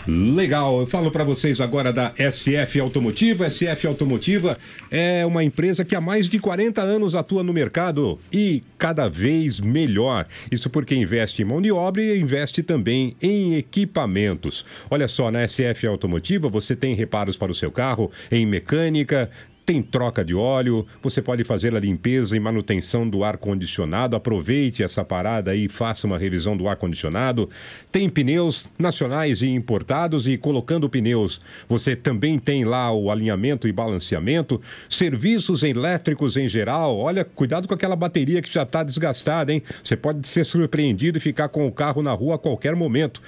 Legal, 0.08 0.80
eu 0.80 0.88
falo 0.88 1.12
para 1.12 1.24
vocês 1.24 1.62
agora 1.62 1.93
da 1.93 2.12
SF 2.15 2.80
Automotiva. 2.80 3.50
SF 3.50 3.86
Automotiva 3.88 4.58
é 4.89 5.26
uma 5.26 5.43
empresa 5.43 5.86
que 5.86 5.95
há 5.95 6.02
mais 6.02 6.28
de 6.28 6.39
40 6.39 6.82
anos 6.82 7.13
atua 7.13 7.43
no 7.43 7.54
mercado 7.54 8.19
e 8.34 8.63
cada 8.78 9.08
vez 9.08 9.60
melhor. 9.60 10.26
Isso 10.52 10.69
porque 10.69 10.95
investe 10.95 11.41
em 11.41 11.45
mão 11.45 11.62
de 11.62 11.71
obra 11.71 12.02
e 12.02 12.19
investe 12.19 12.63
também 12.63 13.15
em 13.21 13.56
equipamentos. 13.56 14.65
Olha 14.89 15.08
só, 15.08 15.30
na 15.30 15.47
SF 15.47 15.86
Automotiva 15.86 16.50
você 16.50 16.76
tem 16.76 16.95
reparos 16.95 17.38
para 17.38 17.52
o 17.52 17.56
seu 17.56 17.71
carro 17.71 18.12
em 18.32 18.45
mecânica, 18.45 19.30
tem 19.72 19.82
troca 19.82 20.22
de 20.22 20.36
óleo, 20.36 20.86
você 21.02 21.22
pode 21.22 21.46
fazer 21.46 21.74
a 21.74 21.80
limpeza 21.80 22.36
e 22.36 22.40
manutenção 22.42 23.08
do 23.08 23.24
ar-condicionado. 23.24 24.18
Aproveite 24.18 24.84
essa 24.84 25.02
parada 25.02 25.52
aí 25.52 25.64
e 25.64 25.70
faça 25.70 26.06
uma 26.06 26.18
revisão 26.18 26.58
do 26.58 26.68
ar-condicionado. 26.68 27.50
Tem 27.90 28.10
pneus 28.10 28.70
nacionais 28.78 29.42
e 29.42 29.48
importados 29.48 30.28
e 30.28 30.38
colocando 30.38 30.90
pneus, 30.90 31.40
você 31.70 31.96
também 31.96 32.38
tem 32.38 32.66
lá 32.66 32.92
o 32.92 33.10
alinhamento 33.10 33.66
e 33.66 33.72
balanceamento, 33.72 34.60
serviços 34.90 35.64
elétricos 35.64 36.36
em 36.36 36.50
geral. 36.50 36.98
Olha, 36.98 37.24
cuidado 37.24 37.66
com 37.66 37.74
aquela 37.74 37.96
bateria 37.96 38.42
que 38.42 38.52
já 38.52 38.64
está 38.64 38.84
desgastada, 38.84 39.54
hein? 39.54 39.64
Você 39.82 39.96
pode 39.96 40.28
ser 40.28 40.44
surpreendido 40.44 41.18
e 41.18 41.22
ficar 41.22 41.48
com 41.48 41.66
o 41.66 41.72
carro 41.72 42.04
na 42.04 42.12
rua 42.12 42.36
a 42.36 42.38
qualquer 42.38 42.76
momento. 42.76 43.22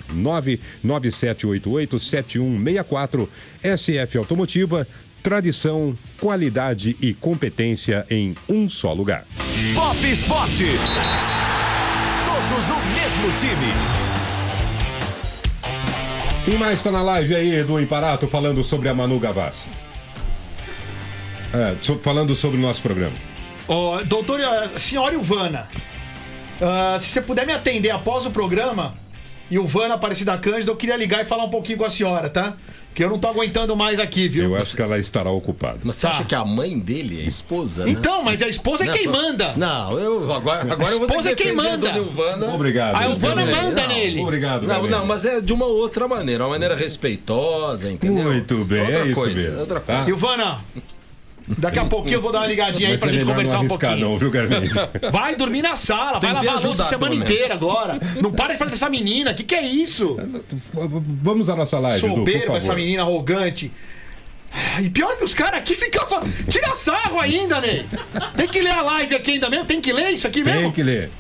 997887164. 0.85 3.27
SF 3.63 4.19
Automotiva, 4.19 4.87
tradição, 5.23 5.97
qualidade 6.21 6.95
e 7.01 7.15
competência 7.15 8.05
em 8.11 8.35
um 8.47 8.69
só 8.69 8.93
lugar. 8.93 9.25
Pop 9.75 10.11
Esporte. 10.11 10.67
Todos 12.27 12.69
no 12.69 12.77
mesmo 12.95 13.33
time. 13.39 14.08
Quem 16.49 16.57
mais 16.57 16.77
está 16.79 16.91
na 16.91 17.03
live 17.03 17.37
aí 17.37 17.63
do 17.63 17.79
Imparato 17.79 18.27
falando 18.27 18.65
sobre 18.65 18.89
a 18.89 18.95
Manu 18.95 19.19
Gavassi? 19.19 19.69
É, 21.53 21.77
falando 22.03 22.35
sobre 22.35 22.57
o 22.57 22.61
nosso 22.63 22.81
programa. 22.81 23.13
Ó, 23.69 24.03
doutor, 24.03 24.41
eh, 24.41 24.71
senhora 24.79 25.15
Ilvana, 25.15 25.69
ah, 26.59 26.97
se 26.99 27.09
você 27.09 27.21
puder 27.21 27.45
me 27.45 27.53
atender 27.53 27.91
após 27.91 28.25
o 28.25 28.31
programa, 28.31 28.95
Ilvana 29.51 29.95
Aparecida 29.95 30.37
Cândido, 30.39 30.73
eu 30.73 30.77
queria 30.77 30.97
ligar 30.97 31.23
e 31.23 31.25
falar 31.25 31.45
um 31.45 31.51
pouquinho 31.51 31.79
com 31.79 31.85
a 31.85 31.91
senhora, 31.91 32.29
tá? 32.29 32.55
Que 32.95 33.05
eu 33.05 33.11
não 33.11 33.19
tô 33.19 33.29
aguentando 33.29 33.77
mais 33.77 34.01
aqui, 34.01 34.27
viu? 34.29 34.45
Eu 34.45 34.57
acho 34.57 34.75
que 34.75 34.83
ela 34.83 34.99
estará 34.99 35.31
ocupada. 35.31 35.79
Mas 35.85 35.97
você 35.97 36.07
Tá. 36.07 36.13
acha 36.15 36.25
que 36.25 36.35
a 36.35 36.45
mãe 36.45 36.79
dele 36.79 37.23
é 37.23 37.29
esposa, 37.29 37.85
né? 37.85 37.93
Então, 37.93 38.23
mas 38.25 38.43
a 38.43 38.49
esposa 38.49 38.85
é 38.85 38.89
quem 38.89 39.07
manda. 39.07 39.53
Não, 39.57 39.97
eu 39.99 40.33
agora, 40.33 40.63
agora 40.73 40.91
eu 40.91 40.99
vou 40.99 41.07
ter 41.07 41.13
Esposa 41.15 41.31
é 41.31 41.35
que 41.37 41.45
quem 41.45 41.55
manda. 41.55 41.93
a 41.93 41.97
Ilvana. 41.97 42.55
Obrigado. 42.55 42.97
A 42.97 43.07
Ilvana 43.07 43.45
manda 43.47 43.83
Não, 43.83 43.89
nele. 43.89 44.21
Obrigado, 44.21 44.67
Não, 44.67 44.87
não, 44.89 45.07
mas 45.07 45.25
é 45.25 45.41
de 45.41 45.53
uma 45.53 45.67
outra 45.67 46.09
maneira, 46.09 46.43
uma 46.45 46.51
maneira 46.51 46.75
respeitosa, 46.75 47.91
entendeu? 47.91 48.25
Muito 48.25 48.65
bem, 48.65 48.81
outra 48.81 48.99
é 48.99 49.07
isso 49.07 49.15
coisa, 49.15 49.35
mesmo. 49.51 49.61
Outra 49.61 49.81
Tá? 49.81 49.95
coisa. 49.97 50.11
Ilvana, 50.11 50.59
daqui 51.57 51.79
a 51.79 51.85
pouquinho 51.85 52.17
eu 52.17 52.21
vou 52.23 52.31
dar 52.33 52.41
uma 52.41 52.47
ligadinha 52.47 52.91
aí 52.91 52.99
pra 52.99 53.11
gente 53.11 53.25
conversar 53.25 53.61
um 53.61 53.69
pouquinho. 53.69 53.97
não, 53.97 54.19
viu, 54.19 54.31
Garmin? 54.31 54.69
Vai 55.11 55.35
dormir 55.37 55.63
na 55.63 55.77
sala, 55.77 56.19
vai 56.21 56.33
lavar 56.33 56.57
a 56.57 56.61
louça 56.61 56.83
a 56.83 56.87
semana 56.87 57.15
inteira 57.15 57.55
agora. 57.55 57.99
Não 58.23 58.31
para 58.33 58.53
de 58.53 58.59
falar 58.59 58.71
dessa 58.71 58.91
menina, 58.91 59.33
que 59.33 59.43
que 59.45 59.55
é 59.55 59.63
isso? 59.63 60.17
Vamos 61.23 61.49
à 61.49 61.57
nossa 61.57 61.79
live, 61.79 62.01
Soberba 62.01 62.57
essa 62.59 62.75
menina 62.75 63.03
arrogante. 63.03 63.73
E 64.83 64.89
pior 64.91 65.17
que 65.19 65.25
os 65.25 65.35
caras 65.35 65.61
aqui 65.61 65.75
ficam. 65.77 66.07
fa- 66.07 66.23
Tira 66.49 66.75
sarro 66.75 67.21
ainda, 67.21 67.61
Ney! 67.61 67.85
Tem 68.37 68.49
que 68.49 68.61
ler 68.63 68.73
a 68.75 68.81
live 68.83 69.15
aqui 69.15 69.33
ainda 69.33 69.51
mesmo? 69.51 69.67
Tem 69.67 69.81
que 69.81 69.93
ler 69.93 70.11
isso 70.11 70.27
aqui 70.27 70.43
Tem 70.43 70.55
mesmo? 70.55 70.73
que 70.73 70.83
ler. 70.83 71.11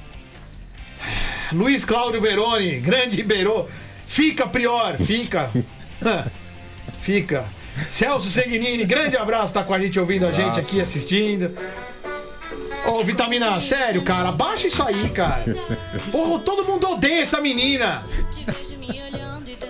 Luiz 1.52 1.84
Cláudio 1.84 2.20
Veroni, 2.20 2.80
grande 2.80 3.16
Ribeiro. 3.16 3.66
Fica, 4.06 4.46
Prior, 4.46 4.96
fica. 4.98 5.50
fica. 7.00 7.44
Celso 7.88 8.28
Segnini, 8.28 8.84
grande 8.84 9.16
abraço, 9.16 9.52
tá 9.54 9.62
com 9.62 9.72
a 9.74 9.78
gente 9.78 9.98
ouvindo 9.98 10.26
a 10.26 10.32
gente 10.32 10.58
aqui 10.58 10.80
assistindo. 10.80 11.56
Ô, 12.86 13.02
Vitamina, 13.04 13.58
sério, 13.60 14.02
cara, 14.02 14.32
baixa 14.32 14.66
isso 14.66 14.82
aí, 14.82 15.10
cara. 15.10 15.44
Porra, 16.10 16.38
todo 16.40 16.64
mundo 16.64 16.88
odeia 16.90 17.22
essa 17.22 17.40
menina. 17.40 18.02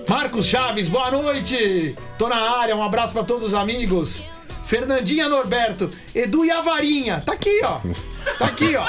Marcos 0.08 0.46
Chaves, 0.46 0.88
boa 0.88 1.10
noite. 1.10 1.96
Tô 2.16 2.28
na 2.28 2.36
área, 2.58 2.76
um 2.76 2.82
abraço 2.82 3.12
pra 3.12 3.24
todos 3.24 3.48
os 3.48 3.54
amigos. 3.54 4.22
Fernandinha 4.64 5.28
Norberto, 5.28 5.90
Edu 6.14 6.44
e 6.44 6.50
a 6.50 6.60
Varinha. 6.60 7.22
Tá 7.24 7.32
aqui, 7.32 7.60
ó. 7.64 7.80
Tá 8.38 8.44
aqui, 8.46 8.76
ó. 8.76 8.84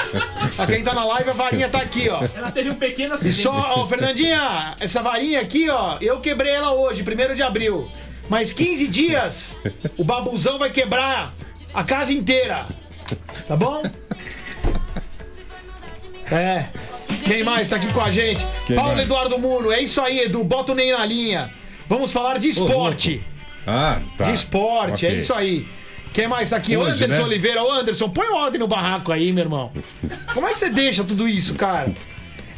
Pra 0.54 0.66
quem 0.66 0.82
tá 0.84 0.92
na 0.92 1.04
live, 1.04 1.30
a 1.30 1.32
Varinha 1.32 1.68
tá 1.70 1.78
aqui, 1.78 2.08
ó. 2.10 2.22
Ela 2.34 2.50
teve 2.50 2.70
um 2.70 2.74
pequeno 2.74 3.14
E 3.14 3.16
acidente. 3.16 3.42
só, 3.42 3.74
ó, 3.76 3.86
Fernandinha, 3.86 4.74
essa 4.78 5.02
varinha 5.02 5.40
aqui, 5.40 5.70
ó, 5.70 5.96
eu 6.00 6.20
quebrei 6.20 6.52
ela 6.52 6.72
hoje, 6.72 7.02
1 7.02 7.34
de 7.34 7.42
abril. 7.42 7.88
Mais 8.30 8.52
15 8.52 8.86
dias, 8.86 9.58
o 9.98 10.04
babuzão 10.04 10.56
vai 10.56 10.70
quebrar 10.70 11.34
a 11.74 11.82
casa 11.84 12.12
inteira. 12.12 12.64
Tá 13.48 13.56
bom? 13.56 13.82
É. 16.30 16.66
Quem 17.24 17.42
mais 17.42 17.68
tá 17.68 17.76
aqui 17.76 17.92
com 17.92 18.00
a 18.00 18.10
gente? 18.10 18.44
Paulo 18.74 18.92
mais? 18.92 19.04
Eduardo 19.04 19.36
Muno, 19.38 19.72
é 19.72 19.80
isso 19.80 20.00
aí, 20.00 20.20
Edu, 20.20 20.44
bota 20.44 20.70
o 20.70 20.74
Ney 20.76 20.92
na 20.92 21.04
linha. 21.04 21.52
Vamos 21.88 22.12
falar 22.12 22.38
de 22.38 22.48
esporte. 22.48 23.22
Ah, 23.66 24.00
tá. 24.16 24.24
De 24.26 24.32
esporte, 24.34 25.04
Ok. 25.06 25.08
é 25.08 25.12
isso 25.18 25.34
aí. 25.34 25.66
Quem 26.12 26.28
mais 26.28 26.50
tá 26.50 26.56
aqui? 26.56 26.76
O 26.76 26.80
Hoje, 26.80 26.92
Anderson 27.04 27.22
né? 27.22 27.24
Oliveira. 27.24 27.62
Ô, 27.64 27.70
Anderson, 27.72 28.08
põe 28.10 28.28
ordem 28.28 28.60
no 28.60 28.68
barraco 28.68 29.10
aí, 29.12 29.32
meu 29.32 29.44
irmão. 29.44 29.72
Como 30.32 30.46
é 30.46 30.52
que 30.52 30.58
você 30.58 30.70
deixa 30.70 31.02
tudo 31.04 31.28
isso, 31.28 31.54
cara? 31.54 31.92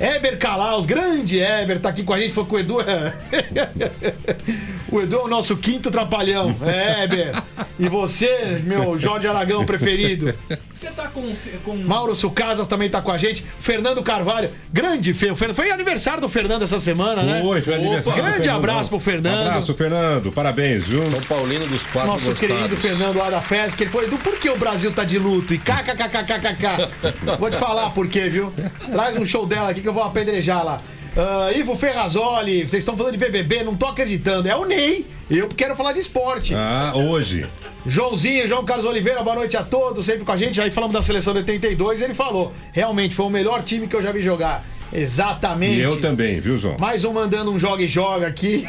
Eber 0.01 0.39
Calaus, 0.39 0.87
grande 0.87 1.41
Eber, 1.41 1.81
tá 1.81 1.89
aqui 1.89 2.03
com 2.03 2.13
a 2.13 2.21
gente, 2.21 2.33
foi 2.33 2.45
com 2.45 2.57
o 2.57 2.59
Edu. 2.59 2.79
o 4.91 5.01
Edu 5.01 5.17
é 5.17 5.23
o 5.23 5.29
nosso 5.29 5.57
quinto 5.57 5.91
trapalhão. 5.91 6.55
É, 6.65 7.05
Eber. 7.05 7.33
E 7.79 7.89
você, 7.89 8.63
meu 8.65 8.99
Jorge 8.99 9.27
Aragão 9.27 9.65
preferido. 9.65 10.35
Você 10.73 10.91
tá 10.91 11.09
com. 11.09 11.33
com... 11.65 11.77
Mauro 11.77 12.15
Sucasas 12.15 12.67
também 12.67 12.89
tá 12.89 13.01
com 13.01 13.11
a 13.11 13.19
gente. 13.19 13.45
Fernando 13.61 14.03
Carvalho, 14.03 14.51
grande 14.73 15.13
Fê. 15.13 15.35
Foi 15.35 15.71
aniversário 15.71 16.21
do 16.21 16.29
Fernando 16.29 16.63
essa 16.63 16.79
semana, 16.79 17.23
né? 17.23 17.41
Foi, 17.43 17.61
foi 17.61 17.75
aniversário. 17.75 18.23
Grande 18.23 18.49
abraço 18.49 18.89
pro 18.89 19.01
Fernando. 19.01 19.49
Abraço, 19.49 19.75
Fernando. 19.75 20.33
Parabéns, 20.33 20.87
viu? 20.87 21.03
São 21.03 21.21
Paulino 21.23 21.67
dos 21.67 21.87
quatro 21.87 22.13
Nosso 22.13 22.27
gostados. 22.27 22.57
querido 22.57 22.77
Fernando 22.77 23.17
lá 23.17 23.31
da 23.31 23.41
FES, 23.41 23.75
que 23.75 23.85
ele 23.85 23.91
falou, 23.91 24.07
Edu, 24.07 24.19
por 24.19 24.39
que 24.39 24.51
o 24.51 24.57
Brasil 24.57 24.93
tá 24.93 25.05
de 25.05 25.19
luto? 25.19 25.55
E 25.55 25.59
kkkkkkk. 25.59 26.89
Vou 27.39 27.51
te 27.51 27.57
falar 27.57 27.91
por 27.91 28.09
quê, 28.09 28.29
viu? 28.29 28.53
Traz 28.91 29.17
um 29.17 29.27
show 29.27 29.47
dela 29.47 29.71
aqui 29.71 29.82
que 29.83 29.89
eu 29.89 29.93
vou 29.93 30.03
apedrejar 30.03 30.65
lá. 30.65 30.81
Ah, 31.17 31.53
Ivo 31.55 31.77
Ferrazoli, 31.77 32.67
vocês 32.67 32.83
estão 32.83 32.97
falando 32.97 33.13
de 33.13 33.19
BBB, 33.19 33.63
não 33.65 33.77
tô 33.77 33.87
acreditando. 33.87 34.49
É 34.49 34.57
o 34.57 34.65
Ney. 34.65 35.07
Eu 35.31 35.49
quero 35.49 35.77
falar 35.77 35.93
de 35.93 36.01
esporte. 36.01 36.55
Ah, 36.55 36.93
hoje. 36.95 37.47
Joãozinho, 37.87 38.47
João 38.47 38.65
Carlos 38.65 38.87
Oliveira, 38.87 39.23
boa 39.23 39.37
noite 39.37 39.57
a 39.57 39.63
todos, 39.63 40.07
sempre 40.07 40.25
com 40.25 40.33
a 40.33 40.37
gente. 40.37 40.61
Aí 40.61 40.71
falamos 40.71 40.95
da 40.95 41.03
seleção 41.03 41.33
de 41.33 41.41
82 41.41 42.01
ele 42.01 42.15
falou, 42.15 42.53
realmente 42.73 43.15
foi 43.15 43.27
o 43.27 43.31
melhor 43.31 43.63
time 43.63 43.89
que 43.89 43.97
eu 43.97 44.03
já 44.03 44.13
vi 44.13 44.23
jogar. 44.23 44.65
Exatamente. 44.93 45.79
E 45.79 45.81
eu 45.81 46.01
também, 46.01 46.39
viu, 46.39 46.59
João? 46.59 46.77
Mais 46.79 47.05
um 47.05 47.13
mandando 47.13 47.51
um 47.51 47.59
joga 47.59 47.83
e 47.83 47.89
joga 47.89 48.27
aqui. 48.27 48.65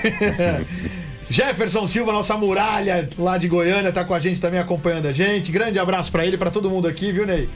Jefferson 1.29 1.85
Silva, 1.85 2.11
nossa 2.11 2.35
muralha 2.37 3.09
lá 3.17 3.37
de 3.37 3.47
Goiânia, 3.47 3.91
tá 3.91 4.03
com 4.03 4.13
a 4.13 4.19
gente 4.19 4.41
também 4.41 4.59
acompanhando 4.59 5.07
a 5.07 5.11
gente. 5.11 5.51
Grande 5.51 5.79
abraço 5.79 6.11
pra 6.11 6.25
ele, 6.25 6.37
pra 6.37 6.49
todo 6.49 6.69
mundo 6.69 6.87
aqui, 6.87 7.11
viu, 7.11 7.25
Ney? 7.25 7.49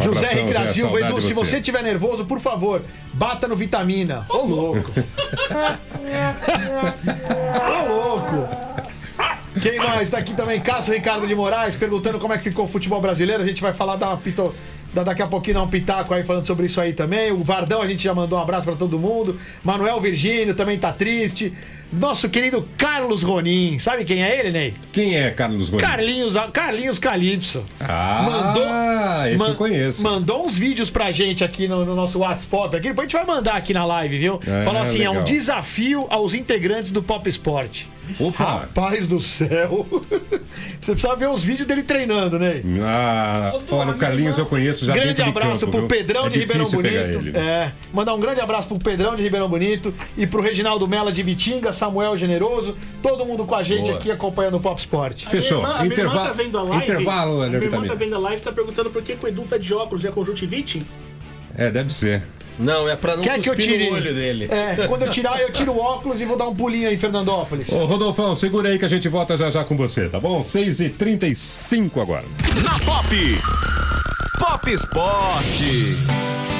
Um 0.00 0.02
José 0.02 0.26
abração, 0.26 0.38
Henrique 0.38 0.54
da 0.58 0.66
Silva, 0.66 1.00
Edu, 1.00 1.20
se 1.20 1.32
você. 1.32 1.56
estiver 1.58 1.82
nervoso, 1.82 2.24
por 2.24 2.40
favor, 2.40 2.82
bata 3.12 3.46
no 3.46 3.54
vitamina. 3.56 4.24
Ô, 4.28 4.38
louco. 4.38 4.90
Ô, 7.30 7.92
louco. 7.92 8.48
Quem 9.60 9.76
mais 9.78 10.08
tá 10.10 10.18
aqui 10.18 10.32
também? 10.34 10.60
Cássio 10.60 10.94
Ricardo 10.94 11.26
de 11.26 11.34
Moraes, 11.34 11.76
perguntando 11.76 12.18
como 12.18 12.32
é 12.32 12.38
que 12.38 12.44
ficou 12.44 12.64
o 12.64 12.68
futebol 12.68 13.00
brasileiro. 13.00 13.42
A 13.42 13.46
gente 13.46 13.60
vai 13.60 13.72
falar 13.72 13.96
da 13.96 14.16
pito... 14.16 14.54
da- 14.94 15.02
daqui 15.02 15.22
a 15.22 15.26
pouquinho, 15.26 15.54
dar 15.56 15.62
um 15.62 15.68
pitaco 15.68 16.14
aí 16.14 16.22
falando 16.24 16.46
sobre 16.46 16.66
isso 16.66 16.80
aí 16.80 16.92
também. 16.92 17.32
O 17.32 17.42
Vardão, 17.42 17.82
a 17.82 17.86
gente 17.86 18.02
já 18.02 18.14
mandou 18.14 18.38
um 18.38 18.42
abraço 18.42 18.64
pra 18.66 18.76
todo 18.76 18.98
mundo. 18.98 19.38
Manuel 19.62 20.00
Virgínio 20.00 20.54
também 20.54 20.78
tá 20.78 20.92
triste. 20.92 21.52
Nosso 21.92 22.28
querido 22.28 22.66
Carlos 22.78 23.22
Ronin. 23.22 23.78
Sabe 23.78 24.04
quem 24.04 24.22
é 24.22 24.38
ele, 24.38 24.50
Ney? 24.50 24.74
Quem 24.92 25.16
é 25.16 25.30
Carlos 25.30 25.68
Gomes? 25.70 25.84
Carlinhos, 25.84 26.34
Carlinhos 26.52 26.98
Calypso. 26.98 27.64
Ah, 27.80 29.24
esse 29.28 29.38
man- 29.38 29.48
eu 29.48 29.54
conheço. 29.56 30.02
Mandou 30.02 30.44
uns 30.46 30.56
vídeos 30.56 30.88
pra 30.90 31.10
gente 31.10 31.42
aqui 31.42 31.66
no, 31.66 31.84
no 31.84 31.94
nosso 31.96 32.20
WhatsApp. 32.20 32.76
Aqui, 32.76 32.88
depois 32.88 33.06
a 33.06 33.08
gente 33.08 33.26
vai 33.26 33.36
mandar 33.36 33.54
aqui 33.54 33.72
na 33.74 33.84
live, 33.84 34.18
viu? 34.18 34.40
É, 34.46 34.62
Falou 34.62 34.80
assim: 34.80 35.02
é 35.02 35.08
um 35.08 35.14
legal. 35.14 35.24
desafio 35.24 36.06
aos 36.10 36.34
integrantes 36.34 36.90
do 36.92 37.02
Pop 37.02 37.28
Sport. 37.28 37.82
Opa, 38.18 38.44
Rapaz 38.44 39.06
do 39.06 39.20
céu. 39.20 39.86
Você 40.80 40.92
precisa 40.92 41.14
ver 41.14 41.28
os 41.28 41.44
vídeos 41.44 41.68
dele 41.68 41.82
treinando, 41.82 42.38
né? 42.38 42.62
Ah, 42.82 43.52
olha, 43.70 43.90
o 43.90 43.98
Carlinhos 43.98 44.38
eu 44.38 44.46
conheço 44.46 44.84
já 44.84 44.94
grande 44.94 45.22
abraço 45.22 45.60
campo, 45.60 45.72
pro 45.72 45.80
viu? 45.80 45.88
Pedrão 45.88 46.26
É 46.26 46.28
de 46.28 46.38
Ribeirão 46.38 46.70
Bonito. 46.70 47.18
ele. 47.18 47.36
É, 47.36 47.72
mandar 47.92 48.14
um 48.14 48.20
grande 48.20 48.40
abraço 48.40 48.68
pro 48.68 48.78
Pedrão 48.78 49.14
de 49.14 49.22
Ribeirão 49.22 49.48
Bonito 49.48 49.92
e 50.16 50.26
pro 50.26 50.40
Reginaldo 50.40 50.88
Mela 50.88 51.12
de 51.12 51.22
Bitinga, 51.22 51.72
Samuel 51.72 52.16
Generoso, 52.16 52.76
todo 53.02 53.24
mundo 53.24 53.44
com 53.44 53.54
a 53.54 53.62
gente 53.62 53.86
Boa. 53.86 53.98
aqui 53.98 54.10
acompanhando 54.10 54.56
o 54.56 54.60
Pop 54.60 54.80
Sport. 54.80 55.24
Fechou. 55.26 55.58
Minha 55.58 55.68
irmã, 55.68 55.78
a 55.78 55.82
minha 55.82 55.92
irmã 55.92 55.92
Intervalo, 55.92 56.28
tá 56.28 56.32
vendo 56.32 56.58
a 56.58 56.62
live. 56.62 56.84
intervalo, 56.84 57.30
a 57.30 57.34
minha 57.34 57.46
André 57.46 57.66
irmã 57.66 57.86
tá 57.86 57.94
vendo 57.94 58.14
a 58.14 58.18
live 58.18 58.40
e 58.40 58.44
tá 58.44 58.52
perguntando 58.52 58.90
por 58.90 59.02
que, 59.02 59.16
que 59.16 59.24
o 59.24 59.28
Edu 59.28 59.42
tá 59.42 59.58
de 59.58 59.74
óculos. 59.74 60.04
É 60.04 60.10
conjuntivite? 60.10 60.82
É, 61.56 61.70
deve 61.70 61.92
ser. 61.92 62.22
Não, 62.60 62.88
é 62.88 62.94
pra 62.94 63.16
não 63.16 63.22
Quer 63.22 63.40
que 63.40 63.48
eu 63.48 63.56
tire? 63.56 63.88
no 63.88 63.96
olho 63.96 64.14
dele. 64.14 64.48
É, 64.50 64.86
quando 64.86 65.02
eu 65.02 65.10
tirar, 65.10 65.40
eu 65.40 65.50
tiro 65.50 65.72
o 65.72 65.78
óculos 65.78 66.20
e 66.20 66.24
vou 66.24 66.36
dar 66.36 66.46
um 66.46 66.54
pulinho 66.54 66.88
aí 66.88 66.94
em 66.94 66.98
Fernandópolis. 66.98 67.70
Ô, 67.70 67.86
Rodolfão, 67.86 68.34
segura 68.34 68.68
aí 68.68 68.78
que 68.78 68.84
a 68.84 68.88
gente 68.88 69.08
volta 69.08 69.36
já 69.36 69.50
já 69.50 69.64
com 69.64 69.76
você, 69.76 70.08
tá 70.08 70.20
bom? 70.20 70.40
6h35 70.40 72.00
agora. 72.00 72.24
Na 72.64 72.78
Pop. 72.80 73.16
Pop 74.38 74.70
Sport. 74.72 76.59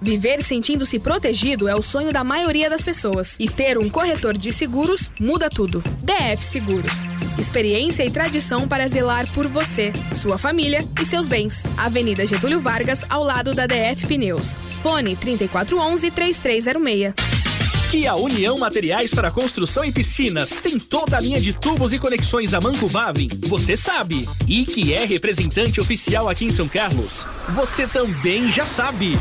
Viver 0.00 0.42
sentindo-se 0.42 0.98
protegido 0.98 1.68
é 1.68 1.74
o 1.74 1.82
sonho 1.82 2.12
da 2.12 2.24
maioria 2.24 2.68
das 2.68 2.82
pessoas. 2.82 3.36
E 3.38 3.48
ter 3.48 3.78
um 3.78 3.88
corretor 3.88 4.36
de 4.36 4.52
seguros 4.52 5.10
muda 5.20 5.48
tudo. 5.48 5.82
DF 6.02 6.44
Seguros. 6.44 7.08
Experiência 7.38 8.04
e 8.04 8.10
tradição 8.10 8.68
para 8.68 8.86
zelar 8.86 9.30
por 9.32 9.48
você, 9.48 9.92
sua 10.14 10.38
família 10.38 10.86
e 11.00 11.04
seus 11.04 11.26
bens. 11.26 11.64
Avenida 11.76 12.26
Getúlio 12.26 12.60
Vargas, 12.60 13.04
ao 13.08 13.24
lado 13.24 13.54
da 13.54 13.66
DF 13.66 14.06
Pneus. 14.06 14.54
Fone 14.82 15.16
3411-3306. 15.16 17.43
Que 17.94 18.08
a 18.08 18.16
União 18.16 18.58
Materiais 18.58 19.14
para 19.14 19.30
Construção 19.30 19.84
e 19.84 19.92
Piscinas 19.92 20.58
tem 20.58 20.80
toda 20.80 21.16
a 21.16 21.20
linha 21.20 21.40
de 21.40 21.52
tubos 21.52 21.92
e 21.92 21.98
conexões 22.00 22.52
a 22.52 22.60
Manco 22.60 22.88
Bavin, 22.88 23.28
você 23.46 23.76
sabe. 23.76 24.28
E 24.48 24.66
que 24.66 24.92
é 24.92 25.04
representante 25.04 25.80
oficial 25.80 26.28
aqui 26.28 26.44
em 26.44 26.50
São 26.50 26.66
Carlos, 26.66 27.24
você 27.50 27.86
também 27.86 28.50
já 28.50 28.66
sabe. 28.66 29.16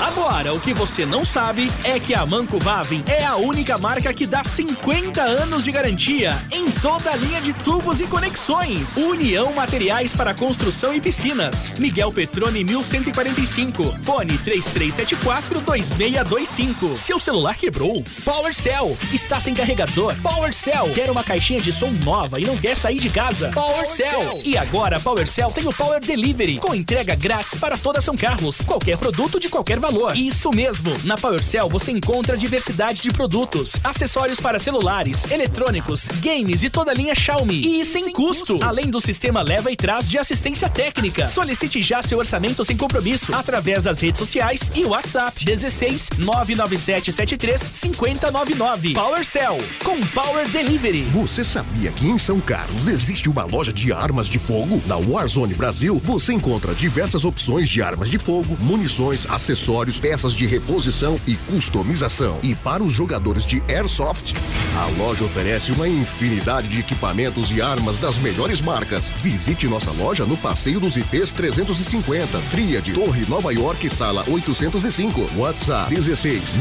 Agora, 0.00 0.54
o 0.54 0.60
que 0.60 0.72
você 0.72 1.04
não 1.04 1.24
sabe 1.24 1.68
é 1.82 1.98
que 1.98 2.14
a 2.14 2.24
Manco 2.24 2.56
Vavin 2.58 3.02
é 3.08 3.24
a 3.24 3.34
única 3.36 3.76
marca 3.78 4.14
que 4.14 4.26
dá 4.26 4.44
50 4.44 5.20
anos 5.20 5.64
de 5.64 5.72
garantia 5.72 6.40
em 6.52 6.70
toda 6.70 7.10
a 7.10 7.16
linha 7.16 7.40
de 7.40 7.52
tubos 7.52 8.00
e 8.00 8.06
conexões. 8.06 8.96
União 8.96 9.52
Materiais 9.52 10.14
para 10.14 10.32
Construção 10.34 10.94
e 10.94 11.00
Piscinas. 11.00 11.72
Miguel 11.80 12.12
Petrone 12.12 12.62
1145. 12.62 13.98
Fone 14.04 14.38
33742625. 14.38 16.96
Seu 16.96 17.18
celular 17.18 17.56
quebrou? 17.56 18.04
PowerCell. 18.24 18.96
Está 19.12 19.40
sem 19.40 19.54
carregador? 19.54 20.14
PowerCell. 20.22 20.90
Quer 20.90 21.10
uma 21.10 21.22
caixinha 21.22 21.60
de 21.60 21.72
som 21.72 21.90
nova 22.04 22.40
e 22.40 22.44
não 22.44 22.56
quer 22.56 22.76
sair 22.76 22.98
de 22.98 23.10
casa? 23.10 23.50
PowerCell. 23.50 24.40
E 24.44 24.56
agora 24.56 24.96
a 24.96 25.00
PowerCell 25.00 25.50
tem 25.50 25.66
o 25.66 25.72
Power 25.72 26.00
Delivery 26.00 26.58
com 26.58 26.74
entrega 26.74 27.14
grátis 27.14 27.58
para 27.58 27.76
toda 27.76 28.00
São 28.00 28.16
Carlos. 28.16 28.60
Qualquer 28.62 28.98
produto 28.98 29.38
de 29.38 29.48
qualquer 29.48 29.78
valor. 29.78 30.16
Isso 30.16 30.50
mesmo. 30.50 30.92
Na 31.04 31.16
PowerCell 31.16 31.68
você 31.68 31.92
encontra 31.92 32.36
diversidade 32.36 33.02
de 33.02 33.10
produtos, 33.10 33.74
acessórios 33.84 34.40
para 34.40 34.58
celulares, 34.58 35.30
eletrônicos, 35.30 36.08
games 36.20 36.62
e 36.62 36.70
toda 36.70 36.90
a 36.90 36.94
linha 36.94 37.14
Xiaomi. 37.14 37.80
E 37.80 37.84
sem 37.84 38.12
custo. 38.12 38.58
Além 38.62 38.90
do 38.90 39.00
sistema 39.00 39.42
leva 39.42 39.70
e 39.70 39.76
traz 39.76 40.08
de 40.08 40.18
assistência 40.18 40.68
técnica. 40.68 41.26
Solicite 41.26 41.82
já 41.82 42.02
seu 42.02 42.18
orçamento 42.18 42.64
sem 42.64 42.76
compromisso 42.76 43.34
através 43.34 43.84
das 43.84 44.00
redes 44.00 44.18
sociais 44.18 44.70
e 44.74 44.84
WhatsApp 44.84 45.44
16 45.44 46.10
99773 46.18 47.70
5099. 47.92 48.94
PowerCell 48.94 49.58
com 49.84 50.00
Power 50.08 50.48
Delivery. 50.48 51.02
Você 51.12 51.42
sabia 51.44 51.90
que 51.92 52.06
em 52.06 52.18
São 52.18 52.40
Carlos 52.40 52.88
existe 52.88 53.28
uma 53.28 53.44
loja 53.44 53.72
de 53.72 53.92
armas 53.92 54.28
de 54.28 54.38
fogo? 54.38 54.82
Na 54.86 54.96
Warzone 54.96 55.54
Brasil, 55.54 56.00
você 56.04 56.32
encontra 56.32 56.74
diversas 56.74 57.24
opções 57.24 57.68
de 57.68 57.82
armas 57.82 58.08
de 58.08 58.18
fogo, 58.18 58.56
munições, 58.60 59.26
acessórios, 59.28 60.00
peças 60.00 60.32
de 60.34 60.46
reposição 60.46 61.18
e 61.26 61.36
customização. 61.36 62.38
E 62.42 62.54
para 62.54 62.82
os 62.82 62.92
jogadores 62.92 63.44
de 63.44 63.62
Airsoft, 63.68 64.34
a 64.76 64.86
loja 65.02 65.24
oferece 65.24 65.72
uma 65.72 65.88
infinidade 65.88 66.68
de 66.68 66.80
equipamentos 66.80 67.52
e 67.52 67.60
armas 67.60 67.98
das 67.98 68.18
melhores 68.18 68.60
marcas. 68.60 69.10
Visite 69.22 69.66
nossa 69.66 69.90
loja 69.92 70.24
no 70.24 70.36
Passeio 70.36 70.80
dos 70.80 70.96
IPs 70.96 71.32
350, 71.32 72.38
Tríade, 72.50 72.92
Torre 72.92 73.24
Nova 73.28 73.52
York, 73.52 73.88
sala 73.90 74.24
805. 74.28 75.30
WhatsApp 75.36 75.94
16 75.94 76.56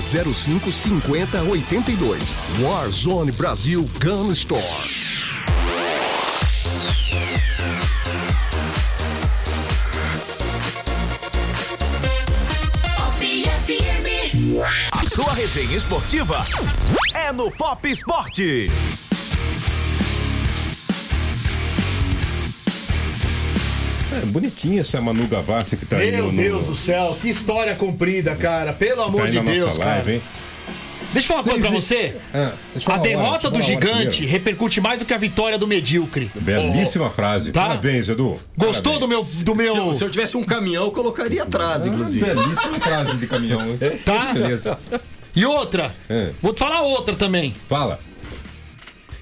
99605 0.00 1.00
5082. 1.02 2.36
Warzone 2.60 3.32
Brasil 3.32 3.88
Gun 4.00 4.32
Store. 4.32 5.04
A 14.92 15.08
sua 15.08 15.32
resenha 15.34 15.76
esportiva 15.76 16.44
é 17.14 17.32
no 17.32 17.50
Pop 17.52 17.88
Sport. 17.88 18.40
É, 24.22 24.26
bonitinha 24.26 24.80
essa 24.80 25.00
Manu 25.00 25.26
Gavassi 25.26 25.76
que 25.76 25.86
tá 25.86 25.96
aí 25.96 26.10
Meu 26.12 26.26
no, 26.26 26.32
no- 26.32 26.42
Deus 26.42 26.66
do 26.66 26.74
céu, 26.76 27.16
que 27.20 27.28
história 27.28 27.74
comprida, 27.74 28.34
cara. 28.36 28.72
Pelo 28.72 28.96
tá 29.02 29.04
amor 29.04 29.22
aí 29.22 29.30
de 29.30 29.36
na 29.38 29.42
nossa 29.44 29.54
Deus, 29.54 29.78
cara. 29.78 29.90
live, 29.90 30.12
hein? 30.14 30.22
Deixa 31.12 31.26
eu 31.32 31.36
falar 31.36 31.40
uma 31.42 31.50
coisa 31.52 31.68
pra 31.68 31.80
você. 31.80 32.16
Ah, 32.34 32.52
A 32.86 32.98
derrota 32.98 33.46
hora, 33.46 33.56
do 33.56 33.62
gigante 33.62 33.92
primeiro. 34.16 34.26
repercute 34.26 34.80
mais 34.80 34.98
do 34.98 35.04
que 35.04 35.14
a 35.14 35.18
vitória 35.18 35.56
do 35.56 35.64
medíocre. 35.66 36.28
Belíssima 36.34 37.08
frase. 37.08 37.52
Tá? 37.52 37.68
Parabéns, 37.68 38.08
Edu. 38.08 38.36
Gostou 38.56 38.98
do 38.98 39.06
meu. 39.06 39.24
Do 39.44 39.54
meu... 39.54 39.72
Se, 39.74 39.78
eu, 39.78 39.94
se 39.94 40.04
eu 40.04 40.10
tivesse 40.10 40.36
um 40.36 40.42
caminhão, 40.42 40.84
eu 40.86 40.90
colocaria 40.90 41.44
atrás, 41.44 41.86
inclusive. 41.86 42.24
Belíssima 42.24 42.74
frase 42.74 43.16
de 43.16 43.26
caminhão. 43.28 43.60
Tá? 44.04 44.32
Beleza. 44.32 44.76
E 45.36 45.44
outra. 45.46 45.94
É. 46.08 46.30
Vou 46.42 46.52
te 46.52 46.58
falar 46.58 46.82
outra 46.82 47.14
também. 47.14 47.54
Fala. 47.68 48.00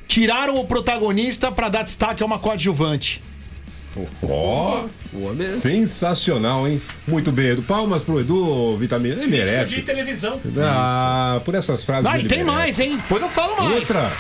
Tiraram 0.09 0.57
o 0.59 0.65
protagonista 0.67 1.51
pra 1.53 1.69
dar 1.69 1.83
destaque 1.83 2.23
a 2.23 2.27
uma 2.27 2.39
coadjuvante. 2.39 3.23
Ó, 4.23 4.87
O 5.13 5.25
homem 5.27 5.43
é- 5.47 5.51
sensacional, 5.51 6.67
hein? 6.67 6.81
Muito 7.07 7.31
bem, 7.31 7.49
Edu. 7.49 7.63
Palmas 7.63 8.03
pro 8.03 8.21
Edu, 8.21 8.77
Vitamina. 8.79 9.15
Ele 9.15 9.25
De 9.25 9.31
merece. 9.31 9.83
televisão. 9.83 10.41
Ah, 10.59 11.41
por 11.45 11.55
essas 11.55 11.85
frases. 11.85 12.11
Ah, 12.11 12.19
e 12.19 12.25
tem 12.27 12.39
merece. 12.39 12.57
mais, 12.57 12.79
hein? 12.79 12.97
Depois 12.97 13.23
eu 13.23 13.29
falo 13.29 13.57
mais. 13.57 13.75
Outra. 13.77 14.11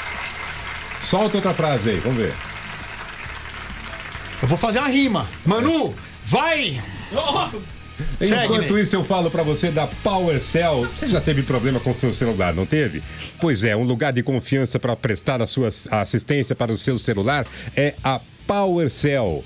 Solta 1.03 1.37
outra 1.39 1.55
frase 1.55 1.91
aí, 1.91 1.97
vamos 2.01 2.19
ver. 2.19 2.33
Eu 4.43 4.49
vou 4.49 4.59
fazer 4.59 4.79
uma 4.81 4.89
rima. 4.89 5.27
Manu, 5.47 5.95
vai! 6.27 6.81
Segue, 8.21 8.45
Enquanto 8.45 8.73
Ney. 8.75 8.83
isso, 8.83 8.97
eu 8.97 9.05
falo 9.05 9.31
pra 9.31 9.43
você 9.43 9.71
da 9.71 9.87
PowerCell. 9.87 10.81
Você 10.97 11.09
já 11.09 11.21
teve 11.21 11.43
problema 11.43 11.79
com 11.79 11.93
seu 11.95 12.13
celular, 12.13 12.53
não 12.53 12.67
teve? 12.67 13.03
Pois 13.41 13.63
é, 13.63 13.77
um 13.77 13.85
lugar 13.85 14.13
de 14.13 14.23
confiança 14.23 14.79
para 14.79 14.97
prestar 14.97 15.41
a 15.41 15.47
sua 15.47 15.69
assistência 15.91 16.55
para 16.57 16.73
o 16.73 16.79
seu 16.79 16.99
celular 16.99 17.47
é 17.77 17.95
a 18.03 18.21
PowerCell. 18.47 19.45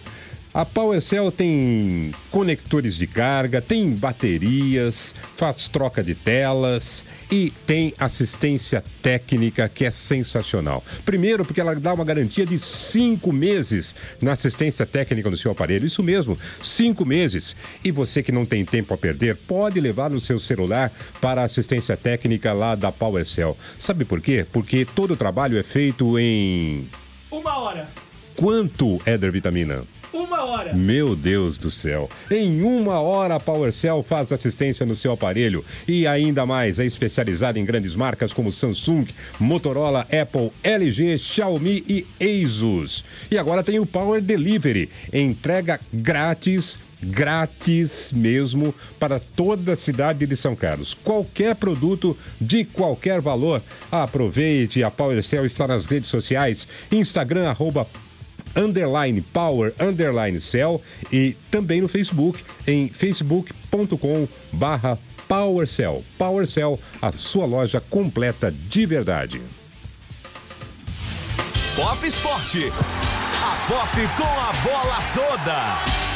A 0.56 0.64
PowerCell 0.64 1.30
tem 1.30 2.12
conectores 2.30 2.94
de 2.94 3.06
carga, 3.06 3.60
tem 3.60 3.90
baterias, 3.94 5.14
faz 5.36 5.68
troca 5.68 6.02
de 6.02 6.14
telas 6.14 7.04
e 7.30 7.52
tem 7.66 7.92
assistência 7.98 8.82
técnica 9.02 9.68
que 9.68 9.84
é 9.84 9.90
sensacional. 9.90 10.82
Primeiro, 11.04 11.44
porque 11.44 11.60
ela 11.60 11.74
dá 11.74 11.92
uma 11.92 12.06
garantia 12.06 12.46
de 12.46 12.58
cinco 12.58 13.34
meses 13.34 13.94
na 14.18 14.32
assistência 14.32 14.86
técnica 14.86 15.28
do 15.28 15.36
seu 15.36 15.50
aparelho. 15.50 15.84
Isso 15.84 16.02
mesmo, 16.02 16.38
cinco 16.62 17.04
meses. 17.04 17.54
E 17.84 17.90
você 17.90 18.22
que 18.22 18.32
não 18.32 18.46
tem 18.46 18.64
tempo 18.64 18.94
a 18.94 18.96
perder, 18.96 19.36
pode 19.36 19.78
levar 19.78 20.10
o 20.10 20.20
seu 20.20 20.40
celular 20.40 20.90
para 21.20 21.42
a 21.42 21.44
assistência 21.44 21.98
técnica 21.98 22.54
lá 22.54 22.74
da 22.74 22.90
PowerCell. 22.90 23.54
Sabe 23.78 24.06
por 24.06 24.22
quê? 24.22 24.46
Porque 24.50 24.86
todo 24.86 25.12
o 25.12 25.16
trabalho 25.18 25.58
é 25.58 25.62
feito 25.62 26.18
em 26.18 26.88
Uma 27.30 27.58
hora. 27.58 27.90
quanto, 28.34 28.98
Éder 29.04 29.30
Vitamina? 29.30 29.84
Uma 30.16 30.44
hora. 30.44 30.72
Meu 30.72 31.14
Deus 31.14 31.58
do 31.58 31.70
céu. 31.70 32.08
Em 32.30 32.62
uma 32.62 32.98
hora, 33.00 33.34
a 33.34 33.40
PowerCell 33.40 34.02
faz 34.02 34.32
assistência 34.32 34.86
no 34.86 34.96
seu 34.96 35.12
aparelho. 35.12 35.62
E 35.86 36.06
ainda 36.06 36.46
mais, 36.46 36.78
é 36.78 36.86
especializada 36.86 37.58
em 37.58 37.64
grandes 37.66 37.94
marcas 37.94 38.32
como 38.32 38.50
Samsung, 38.50 39.06
Motorola, 39.38 40.06
Apple, 40.10 40.50
LG, 40.62 41.18
Xiaomi 41.18 41.84
e 41.86 42.06
Asus. 42.18 43.04
E 43.30 43.36
agora 43.36 43.62
tem 43.62 43.78
o 43.78 43.84
Power 43.84 44.22
Delivery. 44.22 44.88
Entrega 45.12 45.78
grátis 45.92 46.78
grátis 46.98 48.10
mesmo 48.10 48.74
para 48.98 49.20
toda 49.20 49.74
a 49.74 49.76
cidade 49.76 50.26
de 50.26 50.34
São 50.34 50.56
Carlos. 50.56 50.94
Qualquer 50.94 51.54
produto 51.54 52.16
de 52.40 52.64
qualquer 52.64 53.20
valor. 53.20 53.62
Aproveite, 53.92 54.82
a 54.82 54.90
PowerCell 54.90 55.44
está 55.44 55.68
nas 55.68 55.84
redes 55.84 56.08
sociais, 56.08 56.66
Instagram, 56.90 57.50
arroba 57.50 57.86
underline 58.54 59.22
power 59.32 59.72
underline 59.80 60.40
cell 60.40 60.80
e 61.12 61.36
também 61.50 61.80
no 61.80 61.88
Facebook 61.88 62.42
em 62.66 62.88
facebook.com 62.88 64.28
barra 64.52 64.98
PowerCell. 65.26 66.04
PowerCell, 66.16 66.78
a 67.02 67.12
sua 67.12 67.46
loja 67.46 67.80
completa 67.80 68.50
de 68.50 68.86
verdade. 68.86 69.40
Pop 71.74 72.06
Esporte. 72.06 72.70
A 73.42 73.68
Pop 73.68 74.08
com 74.16 74.24
a 74.24 74.52
bola 74.62 75.02
toda. 75.14 76.06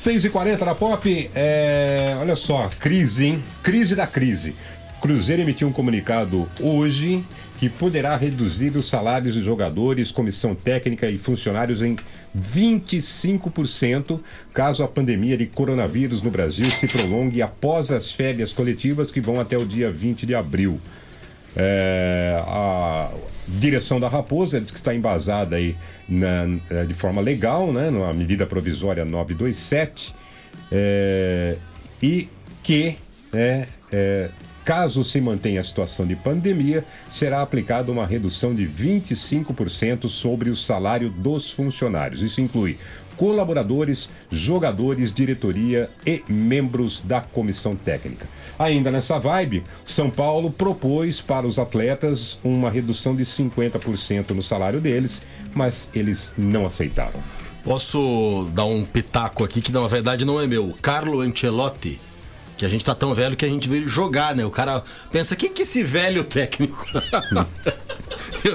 6h40 0.00 0.60
na 0.62 0.74
Pop, 0.74 1.30
é... 1.34 2.16
olha 2.18 2.34
só, 2.34 2.70
crise, 2.80 3.26
hein? 3.26 3.44
Crise 3.62 3.94
da 3.94 4.06
crise. 4.06 4.56
Cruzeiro 5.00 5.42
emitiu 5.42 5.66
um 5.66 5.72
comunicado 5.72 6.48
hoje 6.60 7.24
que 7.58 7.68
poderá 7.68 8.16
reduzir 8.16 8.76
os 8.76 8.88
salários 8.88 9.34
de 9.34 9.42
jogadores, 9.42 10.10
comissão 10.10 10.54
técnica 10.54 11.08
e 11.10 11.18
funcionários 11.18 11.82
em 11.82 11.96
25% 12.38 14.20
caso 14.52 14.82
a 14.82 14.88
pandemia 14.88 15.36
de 15.36 15.46
coronavírus 15.46 16.22
no 16.22 16.30
Brasil 16.30 16.66
se 16.66 16.86
prolongue 16.86 17.42
após 17.42 17.90
as 17.90 18.12
férias 18.12 18.52
coletivas 18.52 19.10
que 19.10 19.20
vão 19.20 19.40
até 19.40 19.56
o 19.58 19.64
dia 19.64 19.90
20 19.90 20.26
de 20.26 20.34
abril. 20.34 20.80
É, 21.56 22.40
a 22.46 23.10
direção 23.48 23.98
da 23.98 24.08
Raposa 24.08 24.60
diz 24.60 24.70
que 24.70 24.78
está 24.78 24.94
embasada 24.94 25.56
aí 25.56 25.76
na, 26.08 26.46
de 26.86 26.94
forma 26.94 27.20
legal, 27.20 27.72
né, 27.72 27.90
na 27.90 28.12
medida 28.12 28.46
provisória 28.46 29.04
927, 29.04 30.14
é, 30.70 31.56
e 32.02 32.28
que 32.62 32.96
é, 33.32 33.66
é, 33.92 34.30
caso 34.64 35.02
se 35.02 35.20
mantenha 35.20 35.60
a 35.60 35.64
situação 35.64 36.06
de 36.06 36.16
pandemia, 36.16 36.84
será 37.08 37.42
aplicada 37.42 37.90
uma 37.90 38.06
redução 38.06 38.54
de 38.54 38.66
25% 38.66 40.08
sobre 40.08 40.50
o 40.50 40.56
salário 40.56 41.10
dos 41.10 41.50
funcionários. 41.50 42.22
Isso 42.22 42.40
inclui 42.40 42.78
colaboradores, 43.20 44.08
jogadores, 44.30 45.12
diretoria 45.12 45.90
e 46.06 46.24
membros 46.26 47.02
da 47.04 47.20
comissão 47.20 47.76
técnica. 47.76 48.26
Ainda 48.58 48.90
nessa 48.90 49.18
vibe, 49.18 49.62
São 49.84 50.10
Paulo 50.10 50.50
propôs 50.50 51.20
para 51.20 51.46
os 51.46 51.58
atletas 51.58 52.38
uma 52.42 52.70
redução 52.70 53.14
de 53.14 53.24
50% 53.24 54.30
no 54.30 54.42
salário 54.42 54.80
deles, 54.80 55.20
mas 55.52 55.90
eles 55.94 56.34
não 56.38 56.64
aceitaram. 56.64 57.20
Posso 57.62 58.50
dar 58.54 58.64
um 58.64 58.86
pitaco 58.86 59.44
aqui 59.44 59.60
que 59.60 59.70
na 59.70 59.86
verdade 59.86 60.24
não 60.24 60.40
é 60.40 60.46
meu. 60.46 60.74
Carlo 60.80 61.20
Ancelotti 61.20 62.00
que 62.60 62.66
a 62.66 62.68
gente 62.68 62.84
tá 62.84 62.94
tão 62.94 63.14
velho 63.14 63.34
que 63.34 63.44
a 63.46 63.48
gente 63.48 63.66
veio 63.66 63.88
jogar, 63.88 64.36
né? 64.36 64.44
O 64.44 64.50
cara 64.50 64.84
pensa, 65.10 65.34
quem 65.34 65.50
que 65.50 65.62
é 65.62 65.64
esse 65.64 65.82
velho 65.82 66.22
técnico? 66.22 66.86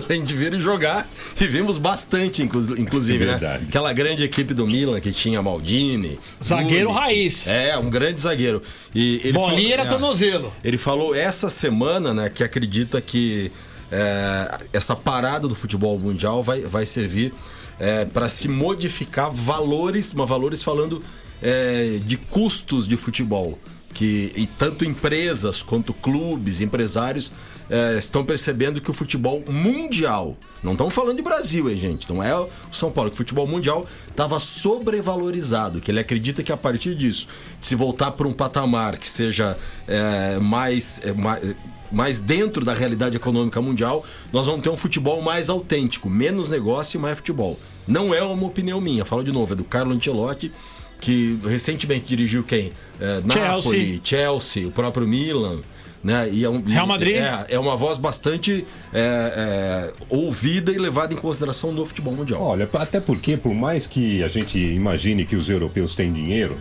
a 0.07 0.13
gente 0.13 0.31
veio 0.35 0.61
jogar 0.61 1.09
e 1.41 1.47
vimos 1.47 1.79
bastante, 1.79 2.43
inclusive, 2.43 3.23
é 3.23 3.39
né? 3.39 3.61
Aquela 3.67 3.91
grande 3.93 4.23
equipe 4.23 4.53
do 4.53 4.67
Milan 4.67 4.99
que 4.99 5.11
tinha 5.11 5.41
Maldini. 5.41 6.19
Zagueiro 6.43 6.91
raiz. 6.91 7.47
É, 7.47 7.75
um 7.79 7.89
grande 7.89 8.21
zagueiro. 8.21 8.61
E 8.93 9.21
ele 9.23 9.33
Bolinha 9.33 9.55
falou, 9.57 9.73
era 9.73 9.81
é, 9.81 9.85
tornozelo. 9.85 10.53
Ele 10.63 10.77
falou 10.77 11.15
essa 11.15 11.49
semana, 11.49 12.13
né, 12.13 12.29
que 12.29 12.43
acredita 12.43 13.01
que 13.01 13.51
é, 13.91 14.55
essa 14.71 14.95
parada 14.95 15.47
do 15.47 15.55
futebol 15.55 15.97
mundial 15.97 16.43
vai, 16.43 16.61
vai 16.61 16.85
servir 16.85 17.33
é, 17.79 18.05
para 18.05 18.29
se 18.29 18.47
modificar 18.47 19.31
valores, 19.31 20.13
mas 20.13 20.29
valores 20.29 20.61
falando 20.61 21.01
é, 21.41 21.99
de 22.05 22.17
custos 22.17 22.87
de 22.87 22.95
futebol 22.97 23.57
que 23.95 24.33
e 24.35 24.45
tanto 24.45 24.83
empresas 24.83 25.63
quanto 25.63 25.93
clubes, 25.93 26.59
empresários 26.59 27.31
é, 27.69 27.97
estão 27.97 28.25
percebendo 28.25 28.81
que 28.81 28.91
o 28.91 28.93
futebol 28.93 29.41
mundial, 29.47 30.37
não 30.61 30.73
estamos 30.73 30.93
falando 30.93 31.15
de 31.15 31.23
Brasil, 31.23 31.69
hein, 31.69 31.77
gente, 31.77 32.11
não 32.11 32.21
é 32.21 32.37
o 32.37 32.49
São 32.73 32.91
Paulo, 32.91 33.09
que 33.09 33.15
o 33.15 33.17
futebol 33.17 33.47
mundial 33.47 33.87
estava 34.09 34.37
sobrevalorizado, 34.37 35.79
que 35.79 35.89
ele 35.89 36.01
acredita 36.01 36.43
que 36.43 36.51
a 36.51 36.57
partir 36.57 36.93
disso, 36.93 37.27
se 37.59 37.73
voltar 37.73 38.11
para 38.11 38.27
um 38.27 38.33
patamar 38.33 38.97
que 38.97 39.07
seja 39.07 39.57
é, 39.87 40.39
mais, 40.39 40.99
é, 41.01 41.55
mais 41.89 42.19
dentro 42.19 42.65
da 42.65 42.73
realidade 42.73 43.15
econômica 43.15 43.61
mundial, 43.61 44.05
nós 44.33 44.45
vamos 44.45 44.61
ter 44.61 44.69
um 44.69 44.77
futebol 44.77 45.21
mais 45.21 45.49
autêntico, 45.49 46.09
menos 46.09 46.49
negócio 46.49 46.97
e 46.97 47.01
mais 47.01 47.15
futebol. 47.17 47.57
Não 47.87 48.13
é 48.13 48.21
uma 48.21 48.45
opinião 48.45 48.81
minha, 48.81 49.05
falo 49.05 49.23
de 49.23 49.31
novo, 49.31 49.53
é 49.53 49.55
do 49.55 49.63
Carlo 49.63 49.93
Ancelotti, 49.93 50.51
que 50.99 51.39
recentemente 51.43 52.05
dirigiu 52.05 52.43
quem? 52.43 52.71
É, 52.99 53.21
Napoli, 53.21 54.01
Chelsea, 54.03 54.67
o 54.67 54.71
próprio 54.71 55.07
Milan. 55.07 55.59
Né? 56.03 56.29
E 56.31 56.43
é 56.43 56.49
um, 56.49 56.61
Real 56.61 56.85
Madrid. 56.85 57.15
É, 57.15 57.45
é 57.49 57.59
uma 57.59 57.75
voz 57.75 57.97
bastante 57.97 58.63
é, 58.93 58.99
é, 58.99 59.93
ouvida 60.07 60.71
e 60.71 60.77
levada 60.77 61.13
em 61.13 61.17
consideração 61.17 61.71
no 61.71 61.83
futebol 61.83 62.13
mundial. 62.13 62.43
Olha, 62.43 62.69
até 62.73 62.99
porque, 62.99 63.35
por 63.35 63.55
mais 63.55 63.87
que 63.87 64.23
a 64.23 64.27
gente 64.27 64.59
imagine 64.59 65.25
que 65.25 65.35
os 65.35 65.49
europeus 65.49 65.95
têm 65.95 66.13
dinheiro, 66.13 66.55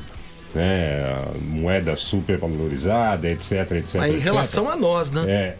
né, 0.55 1.27
moeda 1.43 1.95
super 1.95 2.39
valorizada, 2.39 3.29
etc, 3.29 3.71
etc. 3.73 4.01
Aí, 4.01 4.13
em 4.13 4.15
etc, 4.15 4.25
relação 4.25 4.71
a 4.71 4.77
nós, 4.77 5.11
né? 5.11 5.25
É, 5.29 5.57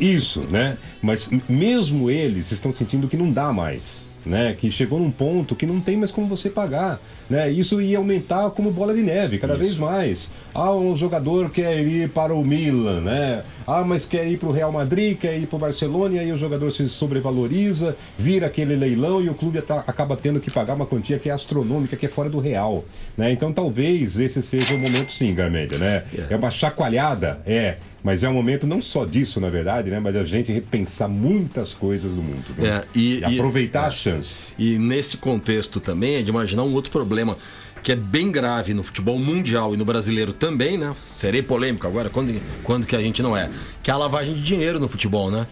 isso, 0.00 0.40
né? 0.42 0.78
Mas 1.02 1.28
mesmo 1.46 2.10
eles 2.10 2.52
estão 2.52 2.74
sentindo 2.74 3.06
que 3.06 3.18
não 3.18 3.30
dá 3.30 3.52
mais 3.52 4.08
né? 4.26 4.56
Que 4.58 4.70
chegou 4.70 4.98
num 4.98 5.10
ponto 5.10 5.54
que 5.54 5.64
não 5.64 5.80
tem 5.80 5.96
mais 5.96 6.10
como 6.10 6.26
você 6.26 6.50
pagar, 6.50 7.00
né? 7.30 7.50
Isso 7.50 7.80
ia 7.80 7.98
aumentar 7.98 8.50
como 8.50 8.70
bola 8.70 8.94
de 8.94 9.02
neve, 9.02 9.38
cada 9.38 9.54
Isso. 9.54 9.62
vez 9.62 9.78
mais. 9.78 10.30
Ah, 10.54 10.72
um 10.72 10.96
jogador 10.96 11.50
quer 11.50 11.80
ir 11.80 12.10
para 12.10 12.34
o 12.34 12.44
Milan, 12.44 13.00
né? 13.00 13.42
Ah, 13.66 13.84
mas 13.84 14.04
quer 14.04 14.26
ir 14.26 14.38
para 14.38 14.48
o 14.48 14.52
Real 14.52 14.72
Madrid, 14.72 15.16
quer 15.16 15.38
ir 15.38 15.46
para 15.46 15.56
o 15.56 15.58
Barcelona, 15.58 16.16
e 16.16 16.18
aí 16.18 16.32
o 16.32 16.36
jogador 16.36 16.70
se 16.72 16.88
sobrevaloriza, 16.88 17.96
vira 18.18 18.46
aquele 18.46 18.74
leilão 18.74 19.22
e 19.22 19.28
o 19.28 19.34
clube 19.34 19.58
acaba 19.58 20.16
tendo 20.16 20.40
que 20.40 20.50
pagar 20.50 20.74
uma 20.74 20.86
quantia 20.86 21.18
que 21.18 21.28
é 21.28 21.32
astronômica, 21.32 21.96
que 21.96 22.06
é 22.06 22.08
fora 22.08 22.28
do 22.28 22.38
real, 22.38 22.84
né? 23.16 23.30
Então 23.32 23.52
talvez 23.52 24.18
esse 24.18 24.42
seja 24.42 24.74
o 24.74 24.78
momento 24.78 25.12
sim, 25.12 25.34
Garmédia, 25.34 25.78
né? 25.78 26.04
É. 26.16 26.34
é 26.34 26.36
uma 26.36 26.50
chacoalhada, 26.50 27.40
é. 27.46 27.76
Mas 28.06 28.22
é 28.22 28.28
um 28.28 28.34
momento 28.34 28.68
não 28.68 28.80
só 28.80 29.04
disso, 29.04 29.40
na 29.40 29.50
verdade, 29.50 29.90
né? 29.90 29.98
Mas 29.98 30.14
a 30.14 30.22
gente 30.22 30.52
repensar 30.52 31.08
muitas 31.08 31.74
coisas 31.74 32.12
do 32.12 32.22
mundo. 32.22 32.44
Né? 32.56 32.68
É, 32.68 32.84
e, 32.94 33.18
e, 33.18 33.24
aproveitar 33.24 33.82
e, 33.82 33.86
a 33.86 33.90
chance. 33.90 34.52
E 34.56 34.78
nesse 34.78 35.16
contexto 35.16 35.80
também 35.80 36.14
é 36.14 36.22
de 36.22 36.30
imaginar 36.30 36.62
um 36.62 36.72
outro 36.72 36.92
problema 36.92 37.36
que 37.82 37.90
é 37.90 37.96
bem 37.96 38.30
grave 38.30 38.74
no 38.74 38.84
futebol 38.84 39.18
mundial 39.18 39.74
e 39.74 39.76
no 39.76 39.84
brasileiro 39.84 40.32
também, 40.32 40.78
né? 40.78 40.94
Serei 41.08 41.42
polêmico 41.42 41.84
agora, 41.84 42.08
quando, 42.08 42.40
quando 42.62 42.86
que 42.86 42.94
a 42.94 43.00
gente 43.02 43.24
não 43.24 43.36
é? 43.36 43.50
Que 43.82 43.90
é 43.90 43.94
a 43.94 43.96
lavagem 43.96 44.34
de 44.34 44.40
dinheiro 44.40 44.78
no 44.78 44.86
futebol, 44.86 45.28
né? 45.28 45.44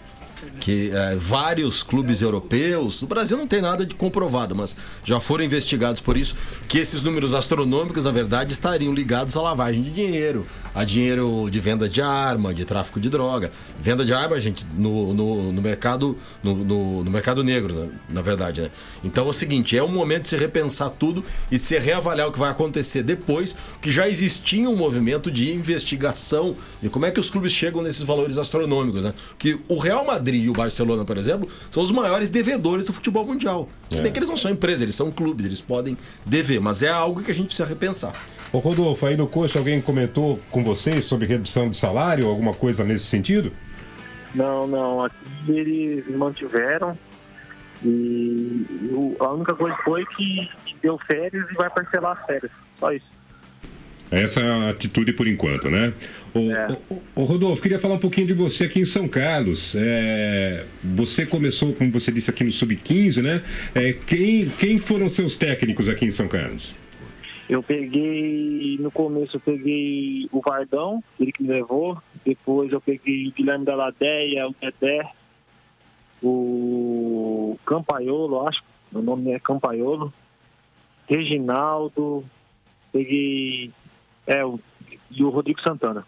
Que 0.60 0.90
é, 0.92 1.16
vários 1.16 1.82
clubes 1.82 2.22
europeus, 2.22 3.00
no 3.02 3.08
Brasil 3.08 3.36
não 3.36 3.46
tem 3.46 3.60
nada 3.60 3.84
de 3.84 3.94
comprovado, 3.94 4.54
mas 4.54 4.76
já 5.04 5.20
foram 5.20 5.44
investigados 5.44 6.00
por 6.00 6.16
isso, 6.16 6.36
que 6.68 6.78
esses 6.78 7.02
números 7.02 7.34
astronômicos, 7.34 8.04
na 8.04 8.10
verdade, 8.10 8.52
estariam 8.52 8.92
ligados 8.92 9.36
à 9.36 9.42
lavagem 9.42 9.82
de 9.82 9.90
dinheiro, 9.90 10.46
a 10.74 10.84
dinheiro 10.84 11.48
de 11.50 11.60
venda 11.60 11.88
de 11.88 12.00
arma, 12.00 12.52
de 12.52 12.64
tráfico 12.64 12.98
de 12.98 13.08
droga. 13.08 13.50
Venda 13.80 14.04
de 14.04 14.12
arma, 14.12 14.38
gente, 14.40 14.66
no, 14.74 15.12
no, 15.14 15.52
no 15.52 15.62
mercado 15.62 16.16
no, 16.42 16.56
no, 16.56 17.04
no, 17.04 17.10
mercado 17.10 17.44
negro, 17.44 17.74
na, 17.74 18.14
na 18.16 18.22
verdade. 18.22 18.62
Né? 18.62 18.70
Então 19.04 19.26
é 19.26 19.28
o 19.28 19.32
seguinte, 19.32 19.76
é 19.76 19.82
o 19.82 19.88
momento 19.88 20.24
de 20.24 20.28
se 20.30 20.36
repensar 20.36 20.90
tudo 20.90 21.24
e 21.50 21.58
se 21.58 21.78
reavaliar 21.78 22.28
o 22.28 22.32
que 22.32 22.38
vai 22.38 22.50
acontecer 22.50 23.02
depois, 23.02 23.56
que 23.80 23.90
já 23.90 24.08
existia 24.08 24.68
um 24.68 24.76
movimento 24.76 25.30
de 25.30 25.52
investigação 25.52 26.56
de 26.82 26.88
como 26.88 27.06
é 27.06 27.10
que 27.10 27.20
os 27.20 27.30
clubes 27.30 27.52
chegam 27.52 27.82
nesses 27.82 28.02
valores 28.02 28.38
astronômicos. 28.38 29.04
Né? 29.04 29.14
Que 29.38 29.58
o 29.68 29.78
Real 29.78 30.04
Madrid 30.04 30.33
e 30.34 30.50
o 30.50 30.52
Barcelona, 30.52 31.04
por 31.04 31.16
exemplo, 31.16 31.48
são 31.70 31.82
os 31.82 31.90
maiores 31.90 32.28
devedores 32.28 32.84
do 32.84 32.92
futebol 32.92 33.24
mundial. 33.24 33.68
É. 33.90 34.00
Bem 34.00 34.12
que 34.12 34.18
eles 34.18 34.28
não 34.28 34.36
são 34.36 34.50
empresas, 34.50 34.82
eles 34.82 34.94
são 34.94 35.10
clubes, 35.10 35.46
eles 35.46 35.60
podem 35.60 35.96
dever, 36.26 36.60
mas 36.60 36.82
é 36.82 36.88
algo 36.88 37.22
que 37.22 37.30
a 37.30 37.34
gente 37.34 37.46
precisa 37.46 37.68
repensar. 37.68 38.14
Ô 38.52 38.58
Rodolfo, 38.58 39.06
aí 39.06 39.16
no 39.16 39.26
coxa 39.26 39.58
alguém 39.58 39.80
comentou 39.80 40.38
com 40.50 40.62
vocês 40.62 41.04
sobre 41.04 41.26
redução 41.26 41.68
de 41.68 41.76
salário, 41.76 42.28
alguma 42.28 42.54
coisa 42.54 42.84
nesse 42.84 43.06
sentido? 43.06 43.52
Não, 44.34 44.66
não. 44.66 45.04
Aqui 45.04 45.18
eles 45.48 46.08
mantiveram 46.16 46.96
e 47.84 48.64
a 49.20 49.32
única 49.32 49.54
coisa 49.54 49.76
foi 49.84 50.04
que 50.06 50.48
deu 50.82 50.98
férias 51.06 51.50
e 51.50 51.54
vai 51.54 51.70
parcelar 51.70 52.18
as 52.18 52.26
férias. 52.26 52.52
Só 52.78 52.92
isso. 52.92 53.06
Essa 54.10 54.40
é 54.40 54.48
a 54.48 54.70
atitude 54.70 55.12
por 55.12 55.26
enquanto, 55.26 55.70
né? 55.70 55.92
O, 56.34 57.22
o 57.22 57.24
Rodolfo, 57.24 57.62
queria 57.62 57.78
falar 57.78 57.94
um 57.94 57.98
pouquinho 57.98 58.26
de 58.26 58.32
você 58.32 58.64
aqui 58.64 58.80
em 58.80 58.84
São 58.84 59.06
Carlos. 59.06 59.74
É, 59.76 60.66
você 60.82 61.24
começou, 61.24 61.72
como 61.74 61.92
você 61.92 62.10
disse, 62.10 62.28
aqui 62.28 62.42
no 62.42 62.50
Sub-15, 62.50 63.22
né? 63.22 63.42
É, 63.72 63.92
quem, 63.92 64.48
quem 64.48 64.78
foram 64.78 65.08
seus 65.08 65.36
técnicos 65.36 65.88
aqui 65.88 66.06
em 66.06 66.10
São 66.10 66.26
Carlos? 66.26 66.74
Eu 67.48 67.62
peguei, 67.62 68.76
no 68.80 68.90
começo 68.90 69.36
eu 69.36 69.40
peguei 69.40 70.28
o 70.32 70.40
Vardão, 70.40 71.04
ele 71.20 71.30
que 71.30 71.42
me 71.42 71.50
levou. 71.50 72.02
Depois 72.24 72.72
eu 72.72 72.80
peguei 72.80 73.28
o 73.28 73.32
Guilherme 73.32 73.64
da 73.64 73.76
Ladeia, 73.76 74.48
o 74.48 74.54
Dedé, 74.60 75.08
o 76.20 77.56
Campaiolo, 77.64 78.48
acho. 78.48 78.62
O 78.92 79.00
nome 79.00 79.30
é 79.30 79.38
Campaiolo. 79.38 80.12
Reginaldo. 81.06 82.24
Peguei. 82.92 83.70
É, 84.26 84.44
o, 84.44 84.58
e 85.10 85.22
o 85.22 85.28
Rodrigo 85.28 85.60
Santana. 85.60 86.04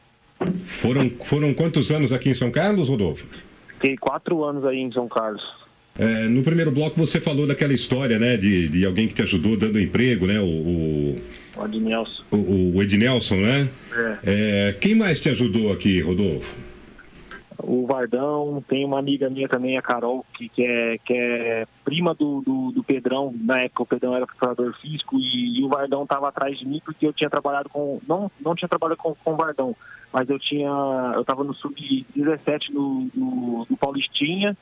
Foram, 0.64 1.10
foram 1.24 1.54
quantos 1.54 1.90
anos 1.90 2.12
aqui 2.12 2.30
em 2.30 2.34
São 2.34 2.50
Carlos, 2.50 2.88
Rodolfo? 2.88 3.26
Fiquei 3.74 3.96
quatro 3.96 4.44
anos 4.44 4.64
aí 4.64 4.78
em 4.78 4.92
São 4.92 5.08
Carlos. 5.08 5.42
É, 5.98 6.28
no 6.28 6.42
primeiro 6.42 6.70
bloco 6.70 6.98
você 6.98 7.18
falou 7.20 7.46
daquela 7.46 7.72
história, 7.72 8.18
né? 8.18 8.36
De, 8.36 8.68
de 8.68 8.84
alguém 8.84 9.08
que 9.08 9.14
te 9.14 9.22
ajudou 9.22 9.56
dando 9.56 9.80
emprego, 9.80 10.26
né? 10.26 10.38
O, 10.40 10.44
o, 10.44 11.22
O 11.56 11.62
Adnelson. 11.62 12.22
o, 12.30 12.76
o 12.76 12.82
Ednelson, 12.82 13.36
né? 13.36 13.68
É. 13.94 14.18
É, 14.24 14.72
quem 14.78 14.94
mais 14.94 15.20
te 15.20 15.30
ajudou 15.30 15.72
aqui, 15.72 16.00
Rodolfo? 16.00 16.54
O 17.62 17.86
Vardão, 17.86 18.62
tem 18.68 18.84
uma 18.84 18.98
amiga 18.98 19.30
minha 19.30 19.48
também, 19.48 19.76
a 19.76 19.82
Carol, 19.82 20.24
que, 20.34 20.48
que, 20.48 20.64
é, 20.64 20.98
que 20.98 21.12
é 21.12 21.66
prima 21.84 22.14
do, 22.14 22.40
do, 22.40 22.72
do 22.72 22.84
Pedrão. 22.84 23.34
Na 23.38 23.60
época 23.62 23.82
o 23.82 23.86
Pedrão 23.86 24.14
era 24.14 24.26
preparador 24.26 24.74
físico 24.80 25.18
e, 25.18 25.58
e 25.58 25.64
o 25.64 25.68
Vardão 25.68 26.02
estava 26.02 26.28
atrás 26.28 26.58
de 26.58 26.66
mim 26.66 26.80
porque 26.84 27.06
eu 27.06 27.12
tinha 27.12 27.30
trabalhado 27.30 27.68
com. 27.68 28.00
Não, 28.06 28.30
não 28.40 28.54
tinha 28.54 28.68
trabalhado 28.68 29.00
com, 29.00 29.14
com 29.14 29.32
o 29.32 29.36
Vardão, 29.36 29.76
mas 30.12 30.28
eu 30.28 30.38
tinha. 30.38 30.68
Eu 31.14 31.22
estava 31.22 31.44
no 31.44 31.54
sub-17 31.54 32.70
no, 32.70 33.08
no, 33.14 33.66
no 33.68 33.76
Paulistinha 33.76 34.56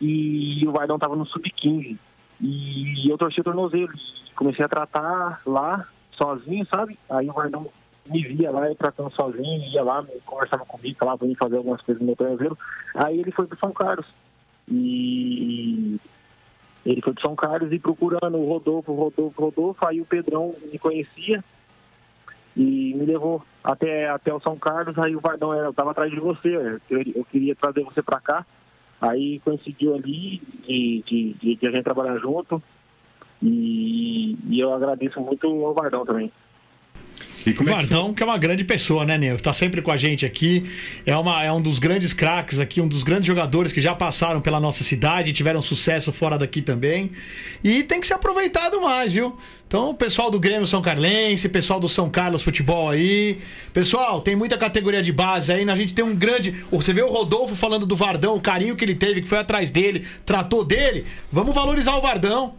e 0.00 0.66
o 0.66 0.72
Vardão 0.72 0.96
estava 0.96 1.16
no 1.16 1.26
sub-15. 1.26 1.98
E 2.40 3.08
eu 3.08 3.16
torci 3.16 3.40
o 3.40 3.44
tornozelo. 3.44 3.92
Comecei 4.36 4.64
a 4.64 4.68
tratar 4.68 5.40
lá, 5.46 5.86
sozinho, 6.12 6.66
sabe? 6.66 6.98
Aí 7.08 7.28
o 7.28 7.32
Vardão 7.32 7.70
me 8.06 8.22
via 8.22 8.50
lá, 8.50 8.68
eu 8.68 8.74
tratando 8.74 9.10
sozinho, 9.12 9.62
ia 9.72 9.82
lá, 9.82 10.04
conversava 10.26 10.64
comigo, 10.64 10.98
falava 10.98 11.24
mim 11.24 11.34
fazer 11.34 11.56
algumas 11.56 11.80
coisas 11.82 12.00
no 12.00 12.06
meu 12.06 12.16
tornozelo. 12.16 12.58
Aí 12.94 13.18
ele 13.18 13.32
foi 13.32 13.46
pro 13.46 13.58
São 13.58 13.72
Carlos. 13.72 14.06
E 14.68 15.98
ele 16.84 17.00
foi 17.00 17.12
pro 17.12 17.22
São 17.22 17.34
Carlos 17.34 17.72
e 17.72 17.78
procurando 17.78 18.36
o 18.36 18.48
Rodolfo, 18.48 18.92
Rodolfo, 18.92 19.42
Rodolfo, 19.42 19.86
aí 19.86 20.00
o 20.00 20.06
Pedrão 20.06 20.54
me 20.70 20.78
conhecia 20.78 21.42
e 22.56 22.94
me 22.94 23.04
levou 23.04 23.42
até, 23.62 24.08
até 24.08 24.32
o 24.32 24.40
São 24.40 24.56
Carlos, 24.56 24.96
aí 24.98 25.16
o 25.16 25.20
Vardão 25.20 25.52
eu 25.54 25.72
tava 25.72 25.90
atrás 25.90 26.10
de 26.10 26.20
você, 26.20 26.80
eu, 26.90 27.02
eu 27.14 27.24
queria 27.24 27.56
trazer 27.56 27.82
você 27.82 28.02
pra 28.02 28.20
cá. 28.20 28.46
Aí 29.00 29.40
coincidiu 29.40 29.94
ali 29.94 30.40
de, 30.66 31.02
de, 31.06 31.34
de, 31.34 31.56
de 31.56 31.66
a 31.66 31.70
gente 31.70 31.84
trabalhar 31.84 32.16
junto. 32.18 32.62
E, 33.42 34.38
e 34.48 34.60
eu 34.60 34.72
agradeço 34.72 35.20
muito 35.20 35.46
ao 35.46 35.74
Vardão 35.74 36.06
também. 36.06 36.32
O 37.46 37.64
Vardão, 37.64 38.14
que 38.14 38.22
é 38.22 38.26
uma 38.26 38.38
grande 38.38 38.64
pessoa, 38.64 39.04
né, 39.04 39.18
Neo? 39.18 39.38
Tá 39.38 39.52
sempre 39.52 39.82
com 39.82 39.90
a 39.90 39.96
gente 39.96 40.24
aqui. 40.24 40.64
É, 41.04 41.16
uma, 41.16 41.44
é 41.44 41.52
um 41.52 41.60
dos 41.60 41.78
grandes 41.78 42.12
craques 42.14 42.58
aqui, 42.58 42.80
um 42.80 42.88
dos 42.88 43.02
grandes 43.02 43.26
jogadores 43.26 43.72
que 43.72 43.80
já 43.80 43.94
passaram 43.94 44.40
pela 44.40 44.58
nossa 44.58 44.82
cidade, 44.82 45.32
tiveram 45.32 45.60
sucesso 45.60 46.12
fora 46.12 46.38
daqui 46.38 46.62
também. 46.62 47.10
E 47.62 47.82
tem 47.82 48.00
que 48.00 48.06
ser 48.06 48.14
aproveitado 48.14 48.80
mais, 48.80 49.12
viu? 49.12 49.36
Então, 49.66 49.90
o 49.90 49.94
pessoal 49.94 50.30
do 50.30 50.38
Grêmio 50.38 50.66
São 50.66 50.80
Carlense, 50.80 51.48
pessoal 51.48 51.80
do 51.80 51.88
São 51.88 52.08
Carlos 52.08 52.42
Futebol 52.42 52.90
aí. 52.90 53.38
Pessoal, 53.72 54.20
tem 54.20 54.36
muita 54.36 54.56
categoria 54.56 55.02
de 55.02 55.12
base 55.12 55.52
aí. 55.52 55.64
né? 55.64 55.72
A 55.72 55.76
gente 55.76 55.92
tem 55.92 56.04
um 56.04 56.14
grande. 56.14 56.64
Você 56.70 56.92
vê 56.92 57.02
o 57.02 57.08
Rodolfo 57.08 57.56
falando 57.56 57.84
do 57.84 57.96
Vardão, 57.96 58.36
o 58.36 58.40
carinho 58.40 58.76
que 58.76 58.84
ele 58.84 58.94
teve, 58.94 59.20
que 59.20 59.28
foi 59.28 59.38
atrás 59.38 59.70
dele, 59.70 60.04
tratou 60.24 60.64
dele. 60.64 61.04
Vamos 61.30 61.54
valorizar 61.54 61.96
o 61.96 62.00
Vardão. 62.00 62.54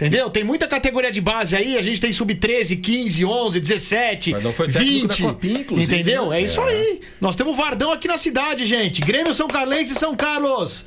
Entendeu? 0.00 0.30
Tem 0.30 0.42
muita 0.42 0.66
categoria 0.66 1.10
de 1.12 1.20
base 1.20 1.54
aí, 1.54 1.76
a 1.76 1.82
gente 1.82 2.00
tem 2.00 2.12
sub-13, 2.12 2.80
15, 2.80 3.24
11, 3.24 3.60
17, 3.60 4.30
Vardão 4.32 4.52
foi 4.52 4.66
técnico 4.68 5.08
20. 5.08 5.22
da 5.22 5.28
Copinha, 5.28 5.60
inclusive, 5.60 5.94
entendeu? 5.94 6.28
né? 6.30 6.38
É 6.40 6.42
isso 6.42 6.60
É. 6.60 6.64
aí. 6.68 7.00
Nós 7.20 7.36
temos 7.36 7.52
o 7.52 7.56
Vardão 7.56 7.92
aqui 7.92 8.08
na 8.08 8.16
cidade, 8.16 8.64
gente. 8.64 9.00
Grêmio 9.02 9.34
São 9.34 9.46
Carlense 9.46 9.92
e 9.92 9.96
São 9.96 10.16
Carlos. 10.16 10.86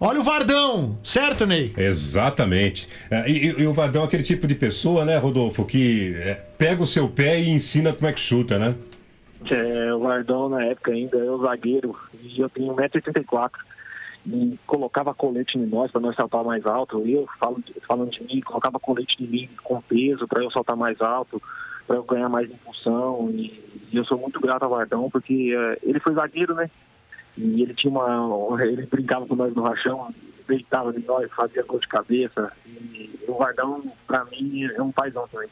Olha 0.00 0.20
o 0.20 0.22
Vardão, 0.22 0.98
certo, 1.04 1.46
Ney? 1.46 1.72
Exatamente. 1.76 2.86
É, 3.10 3.30
e, 3.30 3.32
e- 3.48 3.60
e 3.62 3.66
o 3.66 3.72
Vardão 3.72 4.02
é 4.02 4.04
aquele 4.06 4.22
tipo 4.22 4.46
de 4.46 4.54
pessoa, 4.54 5.04
né, 5.04 5.16
Rodolfo, 5.18 5.64
que 5.64 6.14
é, 6.16 6.34
pega 6.58 6.82
o 6.82 6.86
seu 6.86 7.08
pé 7.08 7.40
e 7.40 7.48
ensina 7.50 7.92
como 7.92 8.06
é 8.06 8.12
que 8.12 8.20
chuta, 8.20 8.58
né? 8.58 8.74
É, 9.50 9.94
o 9.94 10.00
Vardão 10.00 10.48
na 10.48 10.64
época 10.64 10.92
ainda, 10.92 11.16
eu 11.16 11.38
zagueiro, 11.40 11.94
e 12.22 12.40
eu 12.40 12.48
tenho 12.48 12.74
1,84m. 12.74 13.50
Colocava 14.66 15.14
colete 15.14 15.58
em 15.58 15.66
nós 15.66 15.90
para 15.90 16.00
nós 16.00 16.16
saltar 16.16 16.44
mais 16.44 16.66
alto. 16.66 17.06
Eu, 17.06 17.28
falo, 17.38 17.62
falando 17.86 18.10
de 18.10 18.22
mim, 18.24 18.40
colocava 18.40 18.78
colete 18.80 19.22
em 19.22 19.26
mim 19.26 19.48
com 19.62 19.80
peso 19.80 20.26
para 20.26 20.42
eu 20.42 20.50
saltar 20.50 20.76
mais 20.76 21.00
alto, 21.00 21.40
para 21.86 21.96
eu 21.96 22.04
ganhar 22.04 22.28
mais 22.28 22.50
impulsão. 22.50 23.30
E, 23.30 23.62
e 23.92 23.96
eu 23.96 24.04
sou 24.04 24.18
muito 24.18 24.40
grato 24.40 24.64
ao 24.64 24.70
Vardão, 24.70 25.08
porque 25.10 25.54
é, 25.56 25.78
ele 25.82 26.00
foi 26.00 26.14
zagueiro, 26.14 26.54
né? 26.54 26.70
E 27.36 27.62
ele 27.62 27.74
tinha 27.74 27.90
uma. 27.90 28.62
Ele 28.64 28.86
brincava 28.86 29.26
com 29.26 29.36
nós 29.36 29.54
no 29.54 29.62
rachão, 29.62 30.12
deitava 30.48 30.92
de 30.92 31.04
nós, 31.06 31.30
fazia 31.32 31.62
gol 31.62 31.78
de 31.78 31.88
cabeça. 31.88 32.52
E 32.66 33.18
o 33.28 33.34
Vardão, 33.34 33.84
para 34.06 34.24
mim, 34.24 34.64
é 34.64 34.82
um 34.82 34.90
paizão 34.90 35.28
também. 35.28 35.48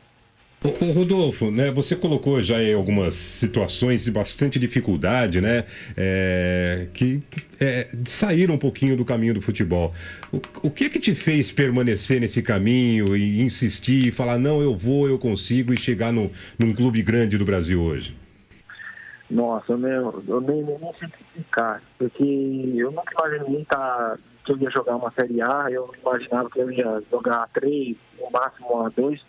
Ô, 0.64 0.92
Rodolfo, 0.92 1.50
né, 1.50 1.70
você 1.70 1.94
colocou 1.94 2.40
já 2.40 2.62
em 2.62 2.72
algumas 2.72 3.14
situações 3.14 4.04
de 4.04 4.10
bastante 4.10 4.58
dificuldade, 4.58 5.38
né, 5.38 5.66
é, 5.94 6.86
que 6.94 7.22
é, 7.60 7.86
saíram 8.06 8.54
um 8.54 8.58
pouquinho 8.58 8.96
do 8.96 9.04
caminho 9.04 9.34
do 9.34 9.42
futebol. 9.42 9.92
O, 10.32 10.40
o 10.68 10.70
que 10.70 10.88
que 10.88 10.98
te 10.98 11.14
fez 11.14 11.52
permanecer 11.52 12.18
nesse 12.18 12.42
caminho 12.42 13.14
e 13.14 13.42
insistir 13.42 14.06
e 14.06 14.10
falar, 14.10 14.38
não, 14.38 14.62
eu 14.62 14.74
vou, 14.74 15.06
eu 15.06 15.18
consigo 15.18 15.74
e 15.74 15.76
chegar 15.76 16.10
no, 16.10 16.30
num 16.58 16.72
clube 16.72 17.02
grande 17.02 17.36
do 17.36 17.44
Brasil 17.44 17.82
hoje? 17.82 18.16
Nossa, 19.30 19.72
eu 19.72 19.76
nem, 19.76 19.92
eu 19.92 20.40
nem, 20.40 20.62
nem 20.62 20.78
sei 20.98 21.08
porque 21.98 22.24
eu 22.74 22.90
nunca 22.90 23.12
imaginei 23.12 23.66
tá, 23.66 24.16
que 24.46 24.52
eu 24.52 24.56
ia 24.56 24.70
jogar 24.70 24.96
uma 24.96 25.12
Série 25.12 25.42
A, 25.42 25.66
eu 25.70 25.92
imaginava 26.00 26.48
que 26.48 26.58
eu 26.58 26.72
ia 26.72 27.02
jogar 27.10 27.42
a 27.42 27.48
três, 27.48 27.98
no 28.18 28.30
máximo 28.30 28.80
a 28.80 28.88
dois, 28.88 29.20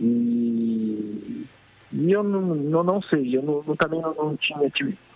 e, 0.00 1.46
e 1.92 2.12
eu 2.12 2.22
não, 2.22 2.56
eu 2.56 2.84
não 2.84 3.02
sei, 3.02 3.36
eu 3.36 3.42
não, 3.42 3.62
também 3.76 4.00
não, 4.00 4.14
não 4.14 4.36
tinha 4.36 4.58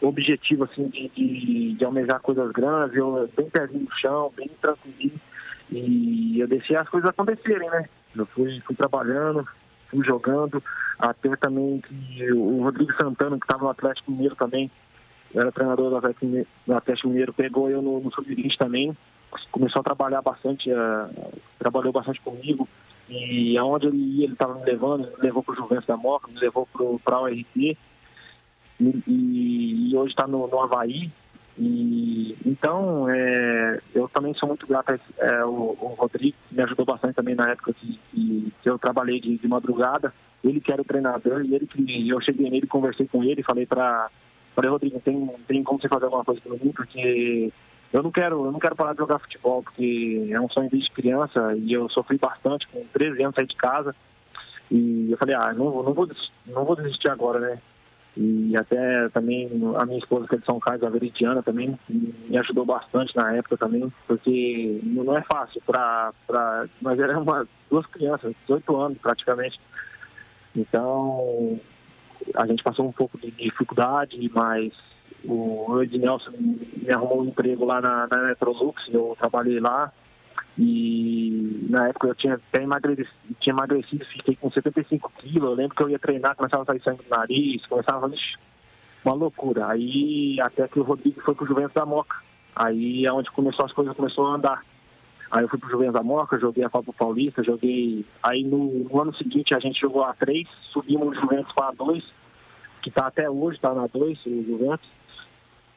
objetivo 0.01 0.64
assim 0.64 0.89
de, 0.89 1.09
de, 1.09 1.72
de 1.74 1.85
almejar 1.85 2.20
coisas 2.20 2.51
grandes, 2.53 2.97
eu 2.97 3.29
bem 3.37 3.51
pezinho 3.51 3.85
no 3.85 3.99
chão, 3.99 4.33
bem 4.37 4.49
tranquilo, 4.61 5.20
e 5.70 6.41
eu 6.41 6.47
deixei 6.47 6.76
as 6.76 6.89
coisas 6.89 7.11
acontecerem, 7.11 7.68
né? 7.70 7.89
Eu 8.16 8.26
fui, 8.26 8.61
fui 8.61 8.76
trabalhando, 8.76 9.47
fui 9.89 10.05
jogando, 10.05 10.62
até 10.99 11.35
também 11.37 11.81
que 11.81 12.33
o 12.33 12.62
Rodrigo 12.62 12.93
Santana, 12.95 13.39
que 13.39 13.45
estava 13.45 13.64
no 13.64 13.70
Atlético 13.70 14.11
Mineiro 14.11 14.37
também, 14.37 14.70
era 15.35 15.53
treinador 15.53 15.91
do 15.91 15.97
Atlético 15.97 16.26
Mineiro, 16.26 16.49
do 16.66 16.74
Atlético 16.74 17.09
Mineiro 17.09 17.33
pegou 17.33 17.68
eu 17.68 17.83
no, 17.83 18.01
no 18.01 18.12
Sub-20 18.12 18.57
também, 18.57 18.97
começou 19.51 19.81
a 19.81 19.85
trabalhar 19.85 20.22
bastante, 20.22 20.70
eh, 20.70 21.31
trabalhou 21.59 21.93
bastante 21.93 22.20
comigo, 22.20 22.68
e 23.09 23.57
aonde 23.59 23.87
ele 23.87 23.97
ia, 23.97 24.25
ele 24.25 24.33
estava 24.33 24.55
me 24.55 24.65
levando, 24.65 25.09
me 25.09 25.23
levou 25.23 25.43
para 25.43 25.53
o 25.53 25.57
Juventus 25.57 25.87
da 25.87 25.97
Moca, 25.97 26.29
me 26.29 26.39
levou 26.39 26.69
para 27.05 27.17
a 27.17 27.23
URT, 27.23 27.47
e, 27.57 27.79
e, 29.07 29.97
hoje 29.97 30.11
está 30.11 30.27
no, 30.27 30.47
no 30.47 30.61
Havaí, 30.61 31.11
e, 31.59 32.37
então, 32.47 33.11
é, 33.11 33.81
eu 33.93 34.09
também 34.09 34.33
sou 34.35 34.49
muito 34.49 34.67
grato 34.67 34.93
a 34.93 34.95
esse, 34.95 35.05
é, 35.19 35.45
o, 35.45 35.77
o 35.81 35.97
Rodrigo, 35.99 36.37
que 36.49 36.55
me 36.55 36.63
ajudou 36.63 36.87
bastante 36.87 37.17
também 37.17 37.35
na 37.35 37.51
época 37.51 37.73
que, 37.73 37.99
que, 38.11 38.53
que 38.63 38.71
eu 38.71 38.79
trabalhei 38.79 39.21
de, 39.21 39.37
de 39.37 39.49
madrugada. 39.49 40.15
Ele 40.45 40.61
que 40.61 40.71
era 40.71 40.81
o 40.81 40.85
treinador 40.85 41.45
e 41.45 41.55
ele 41.55 41.67
que 41.67 42.09
eu 42.09 42.21
cheguei 42.21 42.49
nele, 42.49 42.69
conversei 42.69 43.09
com 43.09 43.25
ele, 43.25 43.43
falei 43.43 43.67
para 43.67 44.09
falei, 44.55 44.71
Rodrigo, 44.71 45.01
tem, 45.01 45.29
tem 45.47 45.63
como 45.65 45.81
você 45.81 45.89
fazer 45.89 46.05
alguma 46.05 46.25
coisa 46.25 46.41
por 46.41 46.53
mim, 46.53 46.73
porque 46.73 47.53
eu 47.93 48.03
não 48.03 48.11
quero, 48.11 48.47
eu 48.47 48.53
não 48.53 48.59
quero 48.59 48.76
parar 48.76 48.93
de 48.93 48.99
jogar 48.99 49.18
futebol, 49.18 49.62
porque 49.62 50.28
é 50.30 50.41
um 50.41 50.49
sonho 50.51 50.68
desde 50.70 50.91
criança 50.91 51.55
e 51.57 51.72
eu 51.72 51.89
sofri 51.89 52.18
bastante 52.18 52.66
com 52.68 52.84
13 52.93 53.22
anos 53.22 53.34
sair 53.34 53.47
de 53.47 53.57
casa. 53.57 53.95
E 54.70 55.11
eu 55.11 55.16
falei, 55.16 55.34
ah, 55.34 55.53
não, 55.55 55.82
não, 55.82 55.95
vou, 55.95 56.09
não 56.47 56.64
vou 56.64 56.76
desistir 56.76 57.11
agora, 57.11 57.41
né? 57.41 57.59
E 58.16 58.57
até 58.57 59.09
também 59.11 59.49
a 59.76 59.86
minha 59.86 59.99
esposa, 59.99 60.26
que 60.26 60.34
é 60.34 60.39
de 60.39 60.45
São 60.45 60.59
Carlos, 60.59 60.82
a 60.82 60.91
Veridiana, 60.91 61.43
também 61.43 61.78
me 61.89 62.36
ajudou 62.36 62.64
bastante 62.64 63.16
na 63.16 63.32
época 63.34 63.57
também, 63.57 63.93
porque 64.07 64.80
não 64.82 65.16
é 65.16 65.22
fácil 65.22 65.62
para. 65.64 66.12
Nós 66.82 66.99
éramos 66.99 67.49
duas 67.70 67.86
crianças, 67.86 68.34
18 68.43 68.76
anos 68.76 68.99
praticamente. 68.99 69.61
Então, 70.57 71.61
a 72.34 72.47
gente 72.47 72.62
passou 72.62 72.89
um 72.89 72.93
pouco 72.93 73.16
de 73.18 73.30
dificuldade, 73.30 74.30
mas 74.34 74.72
o 75.29 75.83
Ednelson 75.83 76.31
me 76.39 76.91
arrumou 76.91 77.22
um 77.22 77.26
emprego 77.26 77.64
lá 77.64 77.81
na, 77.81 78.09
na 78.09 78.35
eu 78.93 79.16
trabalhei 79.18 79.61
lá. 79.61 79.93
E 80.57 81.66
na 81.70 81.89
época 81.89 82.09
eu 82.09 82.14
tinha 82.14 82.35
até 82.35 82.62
emagrecido, 82.62 83.09
tinha 83.39 83.53
emagrecido, 83.53 84.05
fiquei 84.07 84.35
com 84.35 84.51
75 84.51 85.12
quilos. 85.18 85.51
Eu 85.51 85.55
lembro 85.55 85.76
que 85.76 85.83
eu 85.83 85.91
ia 85.91 85.99
treinar, 85.99 86.35
começava 86.35 86.64
a 86.64 86.66
sair 86.66 86.83
sangue 86.83 87.05
do 87.05 87.11
nariz, 87.11 87.64
começava 87.66 88.09
ixi, 88.09 88.37
uma 89.05 89.14
loucura. 89.14 89.68
Aí 89.68 90.41
até 90.41 90.66
que 90.66 90.81
o 90.81 90.83
Rodrigo 90.83 91.20
foi 91.20 91.35
pro 91.35 91.47
Juventus 91.47 91.74
da 91.74 91.87
Moca. 91.87 92.16
Aí 92.57 93.07
é 93.07 93.12
onde 93.12 93.31
começou 93.31 93.66
as 93.66 93.72
coisas, 93.72 93.95
começou 93.95 94.26
a 94.26 94.35
andar. 94.35 94.64
Aí 95.31 95.45
eu 95.45 95.49
fui 95.49 95.59
pro 95.59 95.70
Juventus 95.70 95.95
da 95.95 96.03
Moca, 96.03 96.41
joguei 96.41 96.64
a 96.64 96.70
Copa 96.70 96.93
Paulista, 96.93 97.45
joguei. 97.45 98.05
Aí 98.22 98.43
no, 98.43 98.85
no 98.85 99.01
ano 99.01 99.14
seguinte 99.14 99.55
a 99.55 99.61
gente 99.61 99.81
jogou 99.81 100.03
a 100.03 100.14
3, 100.14 100.49
subimos 100.72 101.09
o 101.09 101.20
Juventus 101.20 101.53
para 101.53 101.68
a 101.68 101.72
2, 101.72 102.03
que 102.83 102.91
tá 102.91 103.07
até 103.07 103.31
hoje, 103.31 103.61
tá 103.61 103.72
na 103.74 103.87
2, 103.87 104.26
o 104.26 104.45
Juventus. 104.45 104.98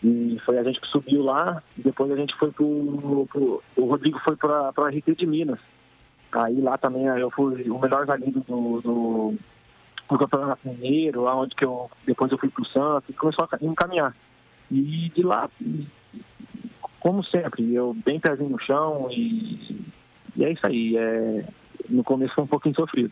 E 0.04 0.40
foi 0.46 0.58
a 0.58 0.64
gente 0.64 0.82
que 0.82 0.88
subiu 0.88 1.24
lá, 1.24 1.62
depois 1.78 2.12
a 2.12 2.16
gente 2.16 2.36
foi 2.36 2.52
pro. 2.52 3.28
pro 3.32 3.64
o 3.76 3.86
Rodrigo 3.86 4.20
foi 4.20 4.36
pra, 4.36 4.74
pra 4.74 4.90
RT 4.90 5.16
de 5.16 5.28
Minas. 5.28 5.60
Aí 6.32 6.60
lá 6.60 6.78
também 6.78 7.06
eu 7.06 7.30
fui 7.30 7.70
o 7.70 7.80
melhor 7.80 8.06
zagueiro 8.08 8.40
do, 8.48 8.82
do, 8.82 9.34
do 10.10 10.18
Campeonato 10.18 10.68
Mineiro, 10.68 11.26
onde 11.26 11.56
que 11.56 11.66
eu. 11.66 11.90
Depois 12.06 12.32
eu 12.32 12.38
fui 12.38 12.50
pro 12.50 12.66
Santos, 12.66 13.10
e 13.10 13.14
começou 13.14 13.48
a 13.52 13.58
encaminhar. 13.62 14.16
E 14.72 15.12
de 15.14 15.22
lá, 15.22 15.50
como 17.00 17.24
sempre, 17.26 17.74
eu 17.74 17.94
bem 18.06 18.20
pezinho 18.20 18.50
no 18.50 18.60
chão 18.60 19.08
e, 19.12 19.86
e 20.36 20.46
é 20.46 20.52
isso 20.52 20.66
aí. 20.66 20.98
É, 20.98 21.46
no 21.90 22.04
começo 22.04 22.34
foi 22.34 22.44
um 22.44 22.48
pouquinho 22.48 22.76
sofrido. 22.76 23.12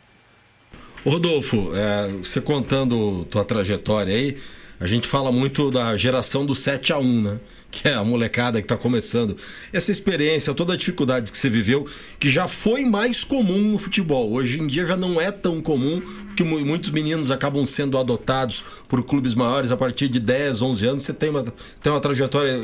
Rodolfo, 1.05 1.75
é, 1.75 2.07
você 2.17 2.41
contando 2.41 3.25
tua 3.25 3.45
trajetória 3.45 4.13
aí, 4.13 4.37
a 4.79 4.87
gente 4.87 5.07
fala 5.07 5.31
muito 5.31 5.69
da 5.69 5.95
geração 5.97 6.45
do 6.45 6.55
7 6.55 6.93
a 6.93 6.99
1 6.99 7.21
né? 7.21 7.39
Que 7.71 7.87
é 7.87 7.93
a 7.93 8.03
molecada 8.03 8.59
que 8.59 8.65
está 8.65 8.75
começando. 8.75 9.37
Essa 9.71 9.91
experiência, 9.91 10.53
toda 10.55 10.73
a 10.73 10.75
dificuldade 10.75 11.31
que 11.31 11.37
você 11.37 11.49
viveu, 11.51 11.87
que 12.19 12.27
já 12.27 12.47
foi 12.47 12.83
mais 12.83 13.23
comum 13.23 13.59
no 13.59 13.77
futebol. 13.77 14.31
Hoje 14.33 14.59
em 14.59 14.65
dia 14.65 14.87
já 14.87 14.97
não 14.97 15.21
é 15.21 15.31
tão 15.31 15.61
comum, 15.61 16.01
porque 16.25 16.43
mu- 16.43 16.59
muitos 16.65 16.89
meninos 16.89 17.29
acabam 17.29 17.63
sendo 17.67 17.97
adotados 17.99 18.63
por 18.87 19.03
clubes 19.03 19.35
maiores 19.35 19.71
a 19.71 19.77
partir 19.77 20.07
de 20.07 20.19
10, 20.19 20.63
11 20.63 20.85
anos. 20.87 21.03
Você 21.03 21.13
tem 21.13 21.29
uma, 21.29 21.43
tem 21.43 21.91
uma 21.91 21.99
trajetória 22.01 22.59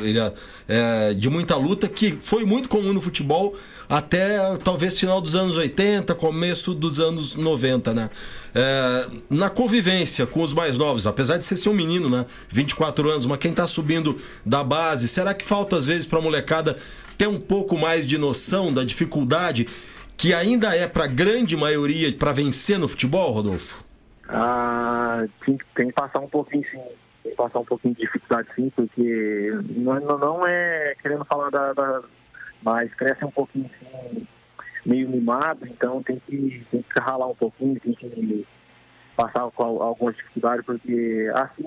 é, 0.68 1.14
de 1.14 1.30
muita 1.30 1.54
luta 1.56 1.86
que 1.86 2.10
foi 2.20 2.44
muito 2.44 2.68
comum 2.68 2.92
no 2.92 3.00
futebol 3.00 3.54
até 3.88 4.56
talvez 4.64 4.98
final 4.98 5.20
dos 5.20 5.36
anos 5.36 5.56
80, 5.56 6.12
começo 6.16 6.74
dos 6.74 6.98
anos 6.98 7.36
90, 7.36 7.94
né? 7.94 8.10
É, 8.58 9.06
na 9.28 9.50
convivência 9.50 10.26
com 10.26 10.42
os 10.42 10.52
mais 10.54 10.78
novos, 10.78 11.06
apesar 11.06 11.36
de 11.36 11.44
você 11.44 11.54
ser 11.54 11.68
um 11.68 11.74
menino, 11.74 12.08
né? 12.08 12.24
24 12.48 13.08
anos, 13.10 13.26
mas 13.26 13.38
quem 13.38 13.52
tá 13.52 13.66
subindo 13.66 14.16
da 14.46 14.64
base, 14.64 14.95
será 15.08 15.34
que 15.34 15.44
falta 15.44 15.76
às 15.76 15.86
vezes 15.86 16.06
pra 16.06 16.20
molecada 16.20 16.76
ter 17.18 17.26
um 17.28 17.40
pouco 17.40 17.76
mais 17.78 18.06
de 18.06 18.18
noção 18.18 18.72
da 18.72 18.84
dificuldade 18.84 19.66
que 20.16 20.32
ainda 20.34 20.74
é 20.74 20.86
pra 20.86 21.06
grande 21.06 21.56
maioria 21.56 22.12
pra 22.12 22.32
vencer 22.32 22.78
no 22.78 22.88
futebol, 22.88 23.32
Rodolfo? 23.32 23.84
Ah, 24.28 25.24
tem, 25.44 25.58
tem 25.74 25.86
que 25.88 25.92
passar 25.94 26.18
um 26.20 26.28
pouquinho 26.28 26.64
sim. 26.70 26.80
Tem 27.22 27.30
que 27.32 27.36
passar 27.36 27.58
um 27.60 27.64
pouquinho 27.64 27.94
de 27.94 28.00
dificuldade 28.02 28.48
sim, 28.56 28.70
porque 28.74 29.52
não, 29.76 30.00
não- 30.00 30.18
não 30.18 30.46
é 30.46 30.94
querendo 31.02 31.24
falar 31.24 31.50
da, 31.50 31.72
da- 31.72 32.02
Mas 32.62 32.92
cresce 32.94 33.24
um 33.24 33.30
pouquinho 33.30 33.68
assim, 33.74 34.26
meio 34.84 35.08
mimado, 35.08 35.66
então 35.66 36.02
tem 36.02 36.20
que, 36.26 36.64
tem 36.70 36.82
que 36.82 37.00
ralar 37.00 37.26
um 37.28 37.34
pouquinho, 37.34 37.78
tem 37.80 37.92
que 37.94 38.46
passar 39.16 39.48
com 39.50 39.62
al- 39.62 39.82
algumas 39.82 40.16
dificuldades, 40.16 40.64
porque 40.64 41.28
é 41.34 41.38
assim 41.38 41.66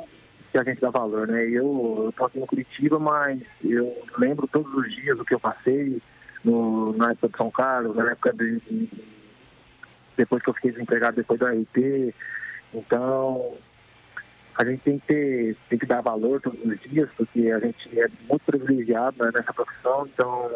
que 0.52 0.58
a 0.58 0.64
gente 0.64 0.82
dá 0.82 0.90
valor, 0.90 1.28
né? 1.28 1.44
Eu, 1.46 2.04
eu 2.06 2.14
tô 2.16 2.26
aqui 2.26 2.40
no 2.40 2.48
Curitiba, 2.48 3.00
mas 3.00 3.42
eu 3.64 3.96
lembro 4.18 4.48
todos 4.48 4.74
os 4.74 4.94
dias 4.96 5.20
o 5.20 5.26
que 5.26 5.34
eu 5.34 5.40
passei 5.40 6.02
no, 6.44 6.94
na 6.98 7.12
época 7.12 7.30
de 7.30 7.38
São 7.38 7.52
Carlos, 7.52 7.96
na 7.96 8.12
época 8.12 8.34
de, 8.34 8.60
de- 8.60 8.90
depois 10.18 10.42
que 10.44 10.50
eu 10.50 10.54
fiquei 10.54 10.72
desempregado 10.72 11.16
depois 11.16 11.40
da 11.40 11.52
RT. 11.52 12.14
Então, 12.74 13.54
a 14.56 14.66
gente 14.66 14.82
tem 14.82 15.00
que, 15.00 15.08
ter, 15.08 15.58
tem 15.70 15.80
que 15.80 15.86
dar 15.86 16.02
valor 16.02 16.42
todos 16.42 16.60
os 16.64 16.80
dias, 16.82 17.10
porque 17.16 17.50
a 17.52 17.60
gente 17.60 18.00
é 18.00 18.08
muito 18.28 18.44
privilegiado 18.46 19.24
né, 19.24 19.32
nessa 19.34 19.54
profissão. 19.54 20.08
Então, 20.08 20.52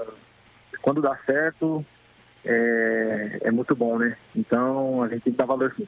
quando 0.82 1.02
dá 1.02 1.18
certo, 1.26 1.86
é, 2.44 3.40
é 3.44 3.52
muito 3.52 3.76
bom, 3.76 3.98
né? 3.98 4.18
Então, 4.36 5.02
a 5.04 5.08
gente 5.08 5.24
tem 5.24 5.34
que 5.34 5.40
dar 5.40 5.46
valor 5.46 5.74
sim. 5.78 5.88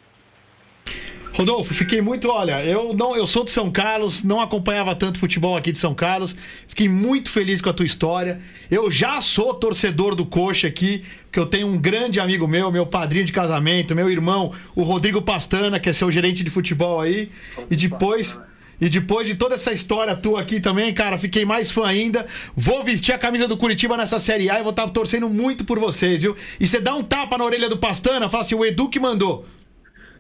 Rodolfo, 1.38 1.74
fiquei 1.74 2.00
muito, 2.02 2.30
olha, 2.30 2.64
eu 2.64 2.94
não, 2.94 3.14
eu 3.14 3.28
sou 3.28 3.44
de 3.44 3.52
São 3.52 3.70
Carlos, 3.70 4.24
não 4.24 4.40
acompanhava 4.40 4.96
tanto 4.96 5.20
futebol 5.20 5.58
aqui 5.58 5.70
de 5.70 5.78
São 5.78 5.94
Carlos. 5.94 6.34
Fiquei 6.66 6.88
muito 6.88 7.30
feliz 7.30 7.62
com 7.62 7.70
a 7.70 7.74
tua 7.74 7.86
história. 7.86 8.40
Eu 8.72 8.90
já 8.90 9.20
sou 9.20 9.54
torcedor 9.54 10.16
do 10.16 10.26
Coxa 10.26 10.68
aqui, 10.68 11.04
porque 11.26 11.38
eu 11.38 11.46
tenho 11.46 11.68
um 11.68 11.78
grande 11.78 12.22
amigo 12.22 12.48
meu, 12.48 12.72
meu 12.72 12.86
padrinho 12.86 13.26
de 13.26 13.34
casamento, 13.34 13.94
meu 13.94 14.10
irmão, 14.10 14.54
o 14.74 14.84
Rodrigo 14.84 15.22
Pastana, 15.22 15.78
que 15.78 15.90
é 15.90 15.94
seu 15.94 16.10
gerente 16.10 16.42
de 16.42 16.50
futebol 16.50 17.02
aí. 17.02 17.30
E 17.70 17.76
depois 17.76 18.40
e 18.80 18.88
depois 18.88 19.28
de 19.28 19.36
toda 19.36 19.56
essa 19.56 19.74
história 19.74 20.16
tua 20.16 20.42
aqui 20.42 20.62
também, 20.62 20.94
cara, 20.94 21.18
fiquei 21.18 21.44
mais 21.44 21.70
fã 21.70 21.86
ainda. 21.86 22.26
Vou 22.56 22.82
vestir 22.82 23.14
a 23.14 23.18
camisa 23.18 23.46
do 23.46 23.58
Curitiba 23.58 23.98
nessa 23.98 24.20
Série 24.20 24.50
A 24.50 24.60
e 24.60 24.64
vou 24.64 24.72
estar 24.72 24.88
torcendo 24.90 25.28
muito 25.28 25.66
por 25.66 25.80
vocês, 25.80 26.22
viu? 26.22 26.36
E 26.60 26.66
você 26.66 26.80
dá 26.80 26.96
um 26.96 27.04
tapa 27.04 27.38
na 27.38 27.44
orelha 27.44 27.68
do 27.68 27.78
Pastana, 27.78 28.30
fala 28.30 28.42
assim, 28.42 28.56
o 28.56 28.66
Edu 28.66 28.88
que 28.88 29.00
mandou. 29.02 29.46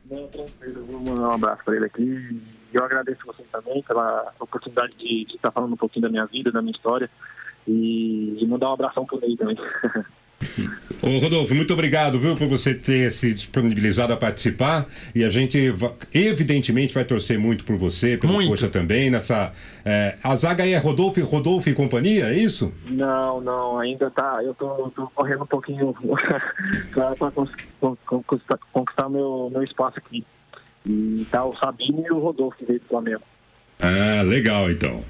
Não, 0.09 0.27
tranquilo, 0.27 0.79
eu 0.79 0.85
vou 0.85 0.99
mandar 0.99 1.29
um 1.29 1.31
abraço 1.31 1.63
para 1.63 1.75
ele 1.75 1.85
aqui. 1.85 2.41
Eu 2.71 2.83
agradeço 2.83 3.25
você 3.25 3.43
também 3.51 3.81
pela 3.83 4.33
oportunidade 4.39 4.93
de 4.97 5.25
estar 5.35 5.51
falando 5.51 5.73
um 5.73 5.77
pouquinho 5.77 6.03
da 6.03 6.09
minha 6.09 6.25
vida, 6.25 6.51
da 6.51 6.61
minha 6.61 6.75
história. 6.75 7.09
E, 7.67 8.37
e 8.39 8.45
mandar 8.45 8.69
um 8.69 8.73
abração 8.73 9.05
pro 9.05 9.19
Ney 9.19 9.35
também. 9.35 9.57
Ô 11.01 11.19
Rodolfo, 11.19 11.53
muito 11.53 11.73
obrigado, 11.73 12.19
viu, 12.19 12.35
por 12.35 12.47
você 12.47 12.73
ter 12.73 13.11
se 13.11 13.33
disponibilizado 13.33 14.13
a 14.13 14.17
participar. 14.17 14.87
E 15.13 15.23
a 15.23 15.29
gente, 15.29 15.73
evidentemente, 16.13 16.93
vai 16.93 17.05
torcer 17.05 17.37
muito 17.37 17.63
por 17.63 17.77
você, 17.77 18.17
pelo 18.17 18.33
Muito. 18.33 18.49
Coxa 18.49 18.69
também. 18.69 19.09
Nessa, 19.09 19.51
é, 19.83 20.15
a 20.23 20.35
zaga 20.35 20.63
aí 20.63 20.73
é 20.73 20.77
Rodolfo, 20.77 21.21
Rodolfo 21.23 21.69
e 21.69 21.73
companhia, 21.73 22.25
é 22.29 22.37
isso? 22.37 22.73
Não, 22.87 23.41
não, 23.41 23.77
ainda 23.77 24.09
tá. 24.09 24.39
Eu 24.43 24.53
tô, 24.53 24.89
tô 24.95 25.07
correndo 25.13 25.43
um 25.43 25.47
pouquinho 25.47 25.93
con- 27.79 27.97
conquistar, 28.05 28.57
conquistar 28.71 29.09
meu, 29.09 29.49
meu 29.51 29.63
espaço 29.63 29.97
aqui. 29.97 30.25
E 30.85 31.25
tá 31.31 31.43
o 31.43 31.55
Sabino 31.57 32.03
e 32.05 32.11
o 32.11 32.19
Rodolfo 32.19 32.57
que 32.57 32.65
veio 32.65 32.79
do 32.79 32.85
Flamengo. 32.85 33.21
Ah, 33.79 34.21
legal 34.23 34.71
então. 34.71 35.03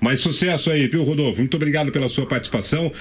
Mas 0.00 0.20
sucesso 0.20 0.70
aí, 0.70 0.86
viu, 0.86 1.02
Rodolfo? 1.04 1.38
Muito 1.38 1.56
obrigado 1.56 1.90
pela 1.90 2.08
sua 2.08 2.26
participação. 2.26 2.92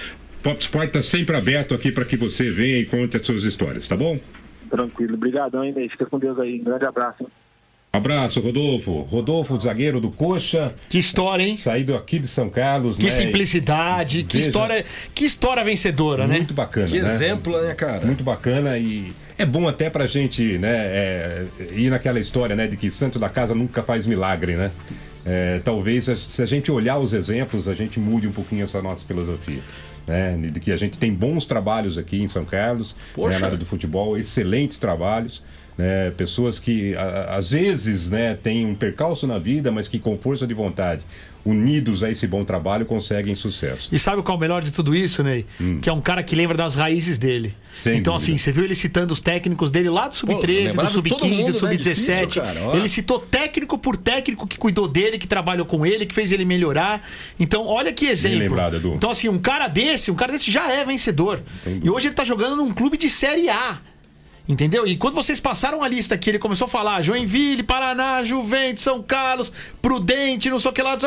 Pop 0.42 0.60
Sport 0.62 0.88
está 0.88 1.02
sempre 1.02 1.36
aberto 1.36 1.74
aqui 1.74 1.92
para 1.92 2.06
que 2.06 2.16
você 2.16 2.50
venha 2.50 2.78
e 2.78 2.86
conte 2.86 3.18
as 3.18 3.26
suas 3.26 3.44
histórias, 3.44 3.88
tá 3.88 3.96
bom? 3.98 4.18
Tranquilo. 4.70 5.16
Obrigadão, 5.16 5.64
hein? 5.64 5.74
Fica 5.90 6.06
com 6.06 6.18
Deus 6.20 6.40
aí. 6.40 6.60
Um 6.62 6.64
grande 6.64 6.86
abraço. 6.86 7.26
Abraço, 7.92 8.40
Rodolfo. 8.40 9.02
Rodolfo, 9.02 9.60
zagueiro 9.60 10.00
do 10.00 10.12
Coxa. 10.12 10.74
Que 10.88 11.00
história, 11.00 11.44
hein? 11.44 11.58
Saído 11.58 11.96
aqui 11.96 12.20
de 12.20 12.28
São 12.28 12.48
Carlos, 12.48 12.98
Que 12.98 13.06
né? 13.06 13.10
simplicidade, 13.10 14.24
que 14.24 14.38
Veja. 14.38 14.48
história, 14.48 14.86
que 15.14 15.26
história 15.26 15.64
vencedora, 15.64 16.28
né? 16.28 16.38
Muito 16.38 16.54
bacana, 16.54 16.86
Que 16.88 17.02
né? 17.02 17.10
exemplo, 17.10 17.60
né, 17.60 17.74
cara? 17.74 18.06
Muito 18.06 18.24
bacana 18.24 18.78
e 18.78 19.12
é 19.40 19.46
bom 19.46 19.68
até 19.68 19.90
pra 19.90 20.06
gente, 20.06 20.60
né, 20.60 20.70
é, 20.72 21.46
ir 21.72 21.90
naquela 21.90 22.20
história, 22.20 22.56
né, 22.56 22.68
de 22.68 22.78
que 22.78 22.92
santo 22.92 23.18
da 23.18 23.28
casa 23.30 23.56
nunca 23.56 23.82
faz 23.82 24.06
milagre, 24.06 24.54
né? 24.56 24.70
É, 25.26 25.60
talvez 25.64 26.06
se 26.06 26.42
a 26.42 26.46
gente 26.46 26.72
olhar 26.72 27.00
os 27.00 27.14
exemplos, 27.14 27.68
a 27.68 27.74
gente 27.74 28.00
mude 28.00 28.28
um 28.28 28.32
pouquinho 28.32 28.64
essa 28.64 28.82
nossa 28.84 29.04
filosofia. 29.06 29.62
Né? 30.10 30.50
De 30.50 30.60
que 30.60 30.72
a 30.72 30.76
gente 30.76 30.98
tem 30.98 31.14
bons 31.14 31.46
trabalhos 31.46 31.96
aqui 31.96 32.20
em 32.20 32.28
São 32.28 32.44
Carlos, 32.44 32.96
né, 33.16 33.38
na 33.38 33.46
área 33.46 33.58
do 33.58 33.66
futebol, 33.66 34.18
excelentes 34.18 34.80
trabalhos. 34.80 35.44
Né? 35.80 36.12
Pessoas 36.12 36.60
que 36.60 36.94
a- 36.96 37.38
às 37.38 37.52
vezes 37.52 38.10
né, 38.10 38.38
têm 38.44 38.66
um 38.66 38.76
percalço 38.76 39.26
na 39.26 39.40
vida, 39.40 39.72
mas 39.72 39.88
que 39.88 39.98
com 39.98 40.18
força 40.18 40.46
de 40.46 40.54
vontade, 40.54 41.06
unidos 41.46 42.04
a 42.04 42.12
esse 42.12 42.28
bom 42.28 42.44
trabalho, 42.44 42.86
conseguem 42.86 43.34
sucesso. 43.34 43.88
E 43.90 43.98
sabe 43.98 44.22
qual 44.22 44.36
é 44.36 44.38
o 44.38 44.42
melhor 44.42 44.62
de 44.62 44.72
tudo 44.72 44.94
isso, 44.94 45.24
Ney? 45.24 45.46
Que 45.82 45.88
é 45.88 45.94
um 45.94 46.02
cara 46.02 46.22
que 46.22 46.36
lembra 46.36 46.58
das 46.58 46.76
raízes 46.76 47.18
dele. 47.18 47.54
Sem 47.74 48.00
então, 48.00 48.16
dúvida. 48.16 48.34
assim, 48.34 48.38
você 48.38 48.52
viu 48.52 48.66
ele 48.66 48.76
citando 48.76 49.14
os 49.14 49.22
técnicos 49.22 49.72
dele 49.72 49.90
lá 49.90 50.10
do 50.10 50.16
Sub-13, 50.16 50.66
lembrar 50.68 50.84
do 50.92 51.02
de 51.02 51.10
todo 51.12 51.20
Sub-15, 51.22 51.30
mundo, 51.30 51.46
do 51.46 51.54
né? 51.54 51.60
Sub-17. 51.60 52.26
Difícil, 52.26 52.42
cara, 52.42 52.60
ó. 52.66 52.76
ele 52.76 52.90
citou 52.90 53.20
técnico 53.20 53.78
por 53.78 53.96
técnico 53.96 54.46
que 54.46 54.58
cuidou 54.58 54.86
dele, 54.86 55.18
que 55.18 55.28
trabalhou 55.28 55.66
com 55.66 55.86
ele, 55.86 56.06
que 56.06 56.14
fez 56.14 56.34
ele 56.34 56.44
melhorar. 56.44 57.02
Então, 57.40 57.66
olha 57.66 57.94
que 57.94 58.06
exemplo. 58.08 58.40
lembrado, 58.40 58.76
Edu. 58.76 58.96
Então, 58.96 59.12
assim, 59.12 59.30
um 59.30 59.40
cara 59.40 59.70
desse, 59.70 60.12
um 60.12 60.16
cara 60.16 60.34
desse 60.34 60.52
já 60.52 60.70
é 60.70 60.84
vencedor. 60.84 61.42
E 61.82 61.90
hoje 61.90 62.08
ele 62.10 62.16
tá 62.16 62.26
jogando 62.26 62.58
num 62.58 62.74
clube 62.74 62.98
de 62.98 63.10
Série 63.10 63.48
A. 63.50 63.78
Entendeu? 64.50 64.88
E 64.88 64.98
quando 64.98 65.14
vocês 65.14 65.40
passaram 65.40 65.84
a 65.84 65.88
lista 65.88 66.16
aqui, 66.16 66.32
ele 66.32 66.40
começou 66.40 66.66
a 66.66 66.68
falar 66.68 67.04
Joinville, 67.04 67.62
Paraná, 67.62 68.24
Juventus, 68.24 68.84
São 68.84 69.00
Carlos, 69.00 69.54
Prudente, 69.80 70.50
não 70.50 70.60
sei 70.60 70.72
o 70.72 70.74
que 70.74 70.82
lá. 70.82 70.98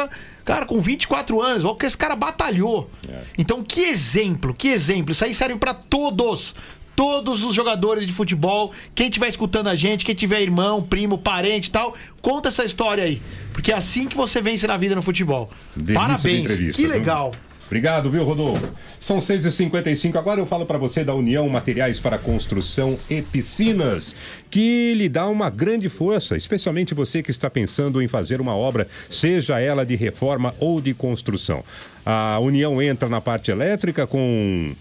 Cara, 0.45 0.65
com 0.65 0.81
24 0.81 1.43
anos, 1.43 1.65
olha 1.65 1.73
o 1.73 1.77
que 1.77 1.85
esse 1.85 1.99
cara 1.99 2.15
batalhou. 2.15 2.89
Então, 3.37 3.61
que 3.61 3.81
exemplo, 3.81 4.55
que 4.55 4.69
exemplo. 4.69 5.11
Isso 5.11 5.25
aí 5.25 5.35
serve 5.35 5.57
pra 5.57 5.75
todos. 5.75 6.55
Todos 6.95 7.43
os 7.43 7.53
jogadores 7.53 8.07
de 8.07 8.13
futebol, 8.13 8.71
quem 8.95 9.09
estiver 9.09 9.27
escutando 9.27 9.69
a 9.69 9.75
gente, 9.75 10.05
quem 10.05 10.15
tiver 10.15 10.41
irmão, 10.43 10.81
primo, 10.83 11.19
parente 11.19 11.69
e 11.69 11.73
tal, 11.73 11.97
conta 12.21 12.49
essa 12.49 12.65
história 12.65 13.03
aí. 13.03 13.21
Porque 13.53 13.73
é 13.73 13.75
assim 13.75 14.07
que 14.07 14.15
você 14.15 14.41
vence 14.41 14.67
na 14.69 14.77
vida 14.77 14.95
no 14.95 15.03
futebol. 15.03 15.51
Delícia 15.75 15.95
de 15.95 16.07
Parabéns, 16.07 16.77
que 16.77 16.87
legal. 16.87 17.33
Obrigado, 17.73 18.11
viu, 18.11 18.23
Rodolfo? 18.23 18.69
São 19.01 19.17
6h55. 19.17 20.17
Agora 20.17 20.39
eu 20.39 20.45
falo 20.45 20.67
para 20.67 20.77
você 20.77 21.03
da 21.03 21.15
União 21.15 21.49
Materiais 21.49 21.99
para 21.99 22.19
Construção 22.19 22.99
e 23.09 23.23
Piscinas, 23.23 24.15
que 24.51 24.93
lhe 24.93 25.09
dá 25.09 25.27
uma 25.27 25.49
grande 25.49 25.89
força, 25.89 26.37
especialmente 26.37 26.93
você 26.93 27.23
que 27.23 27.31
está 27.31 27.49
pensando 27.49 28.03
em 28.03 28.09
fazer 28.09 28.43
uma 28.43 28.55
obra, 28.55 28.87
seja 29.09 29.59
ela 29.59 29.87
de 29.87 29.97
reforma 29.97 30.53
ou 30.61 30.83
de 30.83 30.93
construção. 30.93 31.65
A 32.05 32.39
União 32.41 32.83
entra 32.83 33.09
na 33.09 33.23
parte 33.23 33.51
elétrica 33.51 34.07
com 34.07 34.75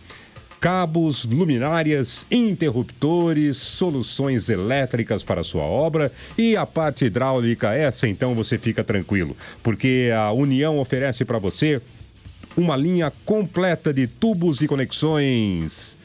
cabos, 0.60 1.24
luminárias, 1.24 2.26
interruptores, 2.30 3.56
soluções 3.56 4.50
elétricas 4.50 5.24
para 5.24 5.46
sua 5.46 5.64
obra 5.64 6.12
e 6.38 6.58
a 6.58 6.66
parte 6.66 7.06
hidráulica, 7.06 7.74
essa 7.74 8.06
então 8.06 8.36
você 8.36 8.58
fica 8.58 8.84
tranquilo, 8.84 9.36
porque 9.64 10.12
a 10.14 10.34
União 10.34 10.78
oferece 10.78 11.24
para 11.24 11.40
você 11.40 11.82
uma 12.58 12.76
linha 12.76 13.12
completa 13.26 13.94
de 13.94 14.08
tubos 14.08 14.62
e 14.62 14.68
conexões. 14.68 15.98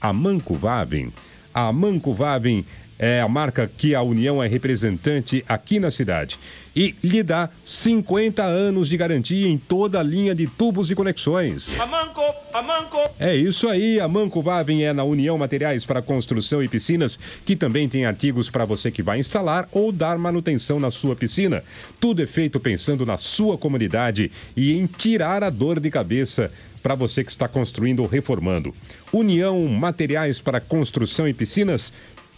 A 0.00 0.12
Manco 0.12 0.54
Vavem. 0.54 1.12
A 1.52 1.72
Manco 1.72 2.14
Vavem 2.14 2.64
é 2.98 3.20
a 3.20 3.28
marca 3.28 3.66
que 3.66 3.94
a 3.94 4.02
União 4.02 4.42
é 4.42 4.46
representante 4.46 5.44
aqui 5.48 5.80
na 5.80 5.90
cidade 5.90 6.38
e 6.74 6.94
lhe 7.02 7.22
dá 7.22 7.48
50 7.64 8.42
anos 8.42 8.88
de 8.88 8.96
garantia 8.96 9.48
em 9.48 9.58
toda 9.58 10.00
a 10.00 10.02
linha 10.02 10.34
de 10.34 10.46
tubos 10.46 10.90
e 10.90 10.94
conexões. 10.94 11.78
A 11.80 11.86
Manco, 11.86 12.22
a 12.52 12.62
Manco. 12.62 12.98
É 13.18 13.34
isso 13.34 13.68
aí, 13.68 14.00
a 14.00 14.08
Manco 14.08 14.42
Vavem 14.42 14.84
é 14.84 14.92
na 14.92 15.04
União 15.04 15.36
Materiais 15.36 15.84
para 15.84 16.02
Construção 16.02 16.62
e 16.62 16.68
Piscinas, 16.68 17.18
que 17.44 17.56
também 17.56 17.88
tem 17.88 18.06
artigos 18.06 18.50
para 18.50 18.64
você 18.64 18.90
que 18.90 19.02
vai 19.02 19.18
instalar 19.18 19.68
ou 19.72 19.92
dar 19.92 20.18
manutenção 20.18 20.80
na 20.80 20.90
sua 20.90 21.16
piscina. 21.16 21.62
Tudo 21.98 22.22
é 22.22 22.26
feito 22.26 22.60
pensando 22.60 23.04
na 23.04 23.16
sua 23.16 23.58
comunidade 23.58 24.30
e 24.56 24.72
em 24.72 24.86
tirar 24.86 25.42
a 25.42 25.50
dor 25.50 25.80
de 25.80 25.90
cabeça 25.90 26.50
para 26.82 26.94
você 26.94 27.22
que 27.22 27.30
está 27.30 27.46
construindo 27.46 28.00
ou 28.00 28.06
reformando. 28.06 28.74
União 29.12 29.66
Materiais 29.66 30.40
para 30.40 30.60
Construção 30.60 31.28
e 31.28 31.34
Piscinas 31.34 31.92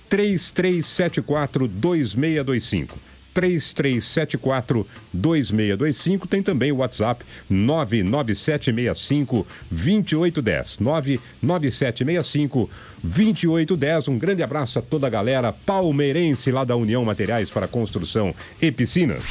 3374 0.08 1.68
2625. 1.68 3.11
3374 3.32 4.86
2625 5.12 6.26
tem 6.26 6.42
também 6.42 6.72
o 6.72 6.76
WhatsApp 6.76 7.24
99765 7.48 9.46
2810 9.70 10.78
99765 10.78 12.70
2810 13.02 14.08
um 14.08 14.18
grande 14.18 14.42
abraço 14.42 14.78
a 14.78 14.82
toda 14.82 15.06
a 15.06 15.10
galera 15.10 15.52
palmeirense 15.52 16.50
lá 16.50 16.64
da 16.64 16.76
União 16.76 17.04
Materiais 17.04 17.50
para 17.50 17.68
Construção 17.68 18.34
e 18.60 18.70
Piscinas 18.70 19.22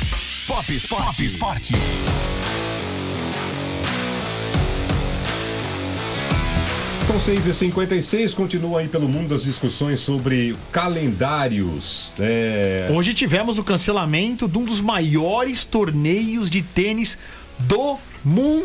Pop 0.47 0.75
Esporte. 0.75 1.25
Esporte. 1.25 1.73
São 7.11 7.19
6h56, 7.35 8.33
continua 8.33 8.79
aí 8.79 8.87
pelo 8.87 9.05
mundo 9.09 9.33
as 9.35 9.43
discussões 9.43 9.99
sobre 9.99 10.55
calendários. 10.71 12.13
É... 12.17 12.85
Hoje 12.89 13.13
tivemos 13.13 13.59
o 13.59 13.65
cancelamento 13.65 14.47
de 14.47 14.57
um 14.57 14.63
dos 14.63 14.79
maiores 14.79 15.65
torneios 15.65 16.49
de 16.49 16.61
tênis 16.61 17.17
do 17.59 17.97
mundo. 18.23 18.63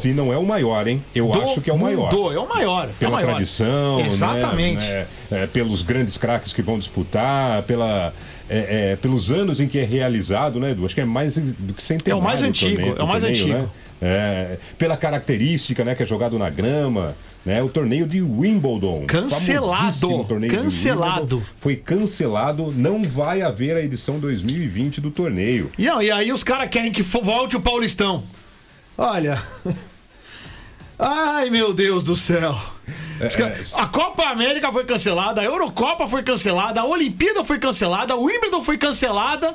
Se 0.00 0.14
não 0.14 0.32
é 0.32 0.38
o 0.38 0.46
maior, 0.46 0.88
hein? 0.88 1.04
Eu 1.14 1.28
Do 1.28 1.42
acho 1.42 1.60
que 1.60 1.68
é 1.68 1.74
o 1.74 1.78
maior. 1.78 2.10
mundo. 2.10 2.32
É 2.32 2.38
o 2.38 2.48
maior. 2.48 2.86
é 2.86 2.90
o 2.90 2.94
Pela 2.94 3.12
maior. 3.12 3.34
tradição, 3.34 3.98
né? 3.98 4.06
Exatamente. 4.06 4.86
Né? 4.86 5.06
É, 5.30 5.46
pelos 5.46 5.82
grandes 5.82 6.16
craques 6.16 6.54
que 6.54 6.62
vão 6.62 6.78
disputar, 6.78 7.64
pela, 7.64 8.14
é, 8.48 8.92
é, 8.92 8.96
pelos 8.96 9.30
anos 9.30 9.60
em 9.60 9.68
que 9.68 9.78
é 9.78 9.84
realizado, 9.84 10.58
né, 10.58 10.70
Edu? 10.70 10.86
Acho 10.86 10.94
que 10.94 11.02
é 11.02 11.04
mais 11.04 11.36
do 11.36 11.74
que 11.74 11.82
centenário. 11.82 12.18
É 12.18 12.22
o 12.22 12.24
mais 12.24 12.42
antigo, 12.42 12.76
torneio- 12.76 12.96
é 12.98 13.02
o 13.02 13.06
mais 13.06 13.22
torneio, 13.22 13.44
antigo. 13.44 13.58
né? 13.62 13.68
É, 14.00 14.58
pela 14.78 14.96
característica, 14.96 15.84
né, 15.84 15.94
que 15.94 16.02
é 16.02 16.06
jogado 16.06 16.38
na 16.38 16.48
grama, 16.48 17.14
né? 17.44 17.62
O 17.62 17.68
torneio 17.68 18.06
de 18.06 18.22
Wimbledon. 18.22 19.04
Cancelado, 19.06 20.24
torneio 20.24 20.50
de 20.52 20.58
cancelado. 20.58 21.36
Wimbledon, 21.36 21.42
Foi 21.60 21.76
cancelado, 21.76 22.72
não 22.72 23.02
vai 23.02 23.42
haver 23.42 23.76
a 23.76 23.80
edição 23.82 24.18
2020 24.18 25.00
do 25.00 25.10
torneio. 25.10 25.70
E, 25.78 25.84
não, 25.86 26.02
e 26.02 26.10
aí 26.10 26.32
os 26.32 26.42
caras 26.42 26.68
querem 26.70 26.90
que 26.90 27.02
volte 27.02 27.56
o 27.56 27.60
Paulistão. 27.60 28.24
Olha. 28.96 29.42
Ai, 30.98 31.50
meu 31.50 31.72
Deus 31.72 32.02
do 32.04 32.14
céu. 32.14 32.56
Os 33.26 33.34
caras- 33.36 33.74
A 33.74 33.86
Copa 33.86 34.24
América 34.24 34.70
foi 34.72 34.84
cancelada, 34.84 35.40
a 35.40 35.44
Eurocopa 35.44 36.06
foi 36.08 36.22
cancelada, 36.22 36.80
a 36.80 36.84
Olimpíada 36.84 37.42
foi 37.44 37.58
cancelada, 37.58 38.14
a 38.14 38.16
Wimbledon 38.16 38.62
foi 38.62 38.78
cancelada. 38.78 39.54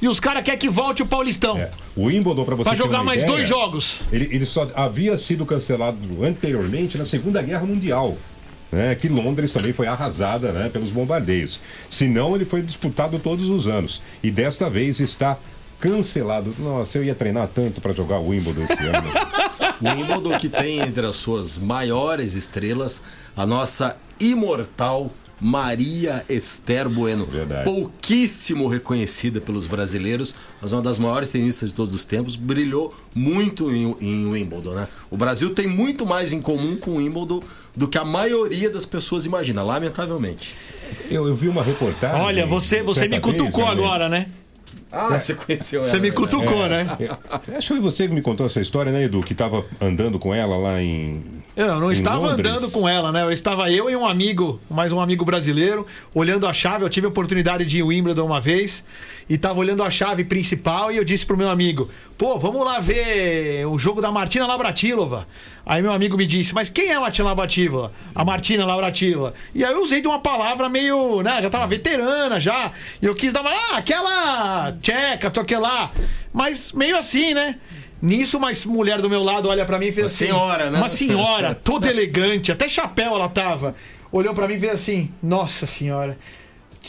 E 0.00 0.08
os 0.08 0.20
caras 0.20 0.42
querem 0.44 0.58
que 0.58 0.68
volte 0.68 1.02
o 1.02 1.06
Paulistão. 1.06 1.58
É, 1.58 1.70
o 1.96 2.04
Wimbledon, 2.04 2.44
para 2.44 2.54
você 2.54 2.70
Pra 2.70 2.72
ter 2.72 2.78
jogar 2.78 3.02
mais 3.02 3.22
ideia, 3.22 3.36
dois 3.36 3.48
jogos. 3.48 4.02
Ele, 4.12 4.28
ele 4.32 4.44
só 4.44 4.70
havia 4.74 5.16
sido 5.16 5.44
cancelado 5.44 5.98
anteriormente 6.24 6.96
na 6.96 7.04
Segunda 7.04 7.42
Guerra 7.42 7.66
Mundial. 7.66 8.16
Né, 8.70 8.94
que 8.94 9.08
Londres 9.08 9.50
também 9.50 9.72
foi 9.72 9.86
arrasada 9.86 10.52
né, 10.52 10.68
pelos 10.68 10.90
bombardeios. 10.90 11.58
Senão, 11.88 12.34
ele 12.36 12.44
foi 12.44 12.60
disputado 12.60 13.18
todos 13.18 13.48
os 13.48 13.66
anos. 13.66 14.02
E 14.22 14.30
desta 14.30 14.68
vez 14.68 15.00
está 15.00 15.38
cancelado. 15.80 16.54
Nossa, 16.58 16.98
eu 16.98 17.04
ia 17.04 17.14
treinar 17.14 17.48
tanto 17.48 17.80
para 17.80 17.92
jogar 17.92 18.18
o 18.18 18.28
Wimbledon 18.28 18.64
esse 18.64 18.84
ano. 18.84 19.08
O 19.80 19.88
Wimbledon 19.88 20.36
que 20.38 20.48
tem 20.48 20.80
entre 20.80 21.06
as 21.06 21.14
suas 21.14 21.56
maiores 21.56 22.34
estrelas 22.34 23.00
a 23.36 23.46
nossa 23.46 23.96
imortal 24.18 25.08
Maria 25.40 26.24
Esther 26.28 26.88
Bueno. 26.88 27.26
Verdade. 27.26 27.64
Pouquíssimo 27.64 28.66
reconhecida 28.68 29.40
pelos 29.40 29.66
brasileiros, 29.66 30.34
mas 30.60 30.72
uma 30.72 30.82
das 30.82 30.98
maiores 30.98 31.28
tenistas 31.28 31.70
de 31.70 31.74
todos 31.74 31.94
os 31.94 32.04
tempos. 32.04 32.36
Brilhou 32.36 32.94
muito 33.14 33.70
em, 33.70 33.96
em 34.00 34.26
Wimbledon, 34.26 34.74
né? 34.74 34.88
O 35.10 35.16
Brasil 35.16 35.54
tem 35.54 35.66
muito 35.66 36.04
mais 36.06 36.32
em 36.32 36.40
comum 36.40 36.76
com 36.76 36.92
o 36.92 36.96
Wimbledon 36.96 37.40
do 37.76 37.86
que 37.86 37.98
a 37.98 38.04
maioria 38.04 38.70
das 38.70 38.84
pessoas 38.84 39.26
imagina, 39.26 39.62
lamentavelmente. 39.62 40.54
Eu, 41.10 41.26
eu 41.26 41.34
vi 41.34 41.48
uma 41.48 41.62
reportagem. 41.62 42.20
Olha, 42.20 42.46
você, 42.46 42.82
você 42.82 43.06
me 43.08 43.20
cutucou 43.20 43.64
vez, 43.64 43.76
né, 43.76 43.84
agora, 43.84 44.08
né? 44.08 44.26
Ah, 44.90 45.20
você 45.20 45.34
conheceu 45.34 45.84
Você 45.84 45.96
ela, 45.96 46.00
me 46.00 46.08
né? 46.08 46.14
cutucou, 46.16 46.66
né? 46.66 46.86
Acho 47.30 47.58
que 47.58 47.66
foi 47.66 47.80
você 47.80 48.08
que 48.08 48.14
me 48.14 48.22
contou 48.22 48.46
essa 48.46 48.60
história, 48.60 48.90
né, 48.90 49.04
Edu? 49.04 49.22
Que 49.22 49.32
estava 49.32 49.64
andando 49.80 50.18
com 50.18 50.34
ela 50.34 50.56
lá 50.56 50.80
em. 50.80 51.22
Eu 51.58 51.80
não 51.80 51.90
estava 51.90 52.20
Londres. 52.20 52.48
andando 52.48 52.70
com 52.70 52.88
ela, 52.88 53.10
né? 53.10 53.24
Eu 53.24 53.32
estava 53.32 53.68
eu 53.68 53.90
e 53.90 53.96
um 53.96 54.06
amigo, 54.06 54.60
mais 54.70 54.92
um 54.92 55.00
amigo 55.00 55.24
brasileiro, 55.24 55.84
olhando 56.14 56.46
a 56.46 56.52
chave. 56.52 56.84
Eu 56.84 56.88
tive 56.88 57.06
a 57.06 57.10
oportunidade 57.10 57.64
de 57.64 57.78
ir 57.78 57.80
em 57.80 57.82
Wimbledon 57.82 58.26
uma 58.26 58.40
vez 58.40 58.84
e 59.28 59.34
estava 59.34 59.58
olhando 59.58 59.82
a 59.82 59.90
chave 59.90 60.22
principal 60.22 60.92
e 60.92 60.96
eu 60.96 61.02
disse 61.04 61.26
pro 61.26 61.36
meu 61.36 61.50
amigo: 61.50 61.90
pô, 62.16 62.38
vamos 62.38 62.64
lá 62.64 62.78
ver 62.78 63.66
o 63.66 63.76
jogo 63.76 64.00
da 64.00 64.12
Martina 64.12 64.46
Labratilova. 64.46 65.26
Aí 65.66 65.82
meu 65.82 65.92
amigo 65.92 66.16
me 66.16 66.26
disse: 66.26 66.54
mas 66.54 66.70
quem 66.70 66.90
é 66.90 66.94
a 66.94 67.00
Martina 67.00 67.26
Labratilova? 67.30 67.92
A 68.14 68.24
Martina 68.24 68.64
Labratilova. 68.64 69.34
E 69.52 69.64
aí 69.64 69.72
eu 69.72 69.82
usei 69.82 70.00
de 70.00 70.06
uma 70.06 70.20
palavra 70.20 70.68
meio, 70.68 71.22
né? 71.22 71.42
Já 71.42 71.50
tava 71.50 71.66
veterana 71.66 72.38
já. 72.38 72.70
E 73.02 73.04
eu 73.04 73.16
quis 73.16 73.32
dar 73.32 73.40
uma. 73.40 73.50
Ah, 73.50 73.78
aquela 73.78 74.72
tcheca, 74.80 75.28
toque 75.28 75.56
lá. 75.56 75.90
Mas 76.32 76.70
meio 76.70 76.96
assim, 76.96 77.34
né? 77.34 77.58
Nisso, 78.00 78.38
uma 78.38 78.50
mulher 78.66 79.00
do 79.00 79.10
meu 79.10 79.22
lado 79.22 79.48
olha 79.48 79.64
pra 79.64 79.78
mim 79.78 79.86
e 79.86 79.92
fez 79.92 80.04
Uma 80.04 80.06
assim. 80.06 80.26
senhora, 80.26 80.70
né? 80.70 80.78
Uma 80.78 80.88
senhora, 80.88 81.54
toda 81.64 81.90
elegante, 81.90 82.52
até 82.52 82.68
chapéu 82.68 83.14
ela 83.14 83.28
tava. 83.28 83.74
Olhou 84.12 84.32
pra 84.34 84.46
mim 84.46 84.54
e 84.54 84.58
fez 84.58 84.72
assim: 84.72 85.10
Nossa 85.22 85.66
senhora, 85.66 86.16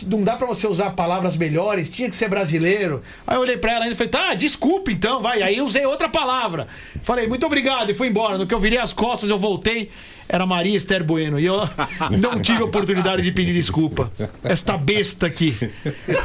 não 0.06 0.24
dá 0.24 0.36
pra 0.38 0.48
você 0.48 0.68
usar 0.68 0.92
palavras 0.92 1.36
melhores, 1.36 1.90
tinha 1.90 2.10
que 2.10 2.16
ser 2.16 2.30
brasileiro. 2.30 3.02
Aí 3.28 3.36
eu 3.36 3.42
olhei 3.42 3.58
pra 3.58 3.72
ela 3.74 3.84
ainda 3.86 3.94
e 3.94 3.98
falei: 3.98 4.12
Tá, 4.12 4.34
desculpa 4.36 4.92
então, 4.92 5.22
vai. 5.22 5.42
Aí 5.42 5.58
eu 5.58 5.66
usei 5.66 5.86
outra 5.86 6.08
palavra. 6.08 6.68
Falei: 7.04 7.28
Muito 7.28 7.46
obrigado 7.46 7.90
e 7.90 7.94
fui 7.96 8.08
embora. 8.08 8.38
No 8.38 8.46
que 8.48 8.54
eu 8.54 8.60
virei 8.60 8.80
as 8.80 8.94
costas, 8.94 9.30
eu 9.30 9.38
voltei. 9.40 9.90
Era 10.32 10.46
Maria 10.46 10.78
Esther 10.78 11.04
Bueno. 11.04 11.40
E 11.40 11.46
eu 11.46 11.58
não 12.22 12.40
tive 12.40 12.62
oportunidade 12.62 13.24
de 13.24 13.32
pedir 13.32 13.52
desculpa. 13.52 14.12
Esta 14.44 14.78
besta 14.78 15.26
aqui. 15.26 15.58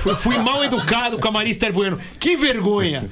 Fui, 0.01 0.15
fui 0.15 0.39
mal 0.39 0.63
educado 0.63 1.19
com 1.19 1.27
a 1.27 1.31
Maria 1.31 1.51
Esther 1.51 1.73
Bueno. 1.73 1.99
Que 2.21 2.37
vergonha. 2.37 3.09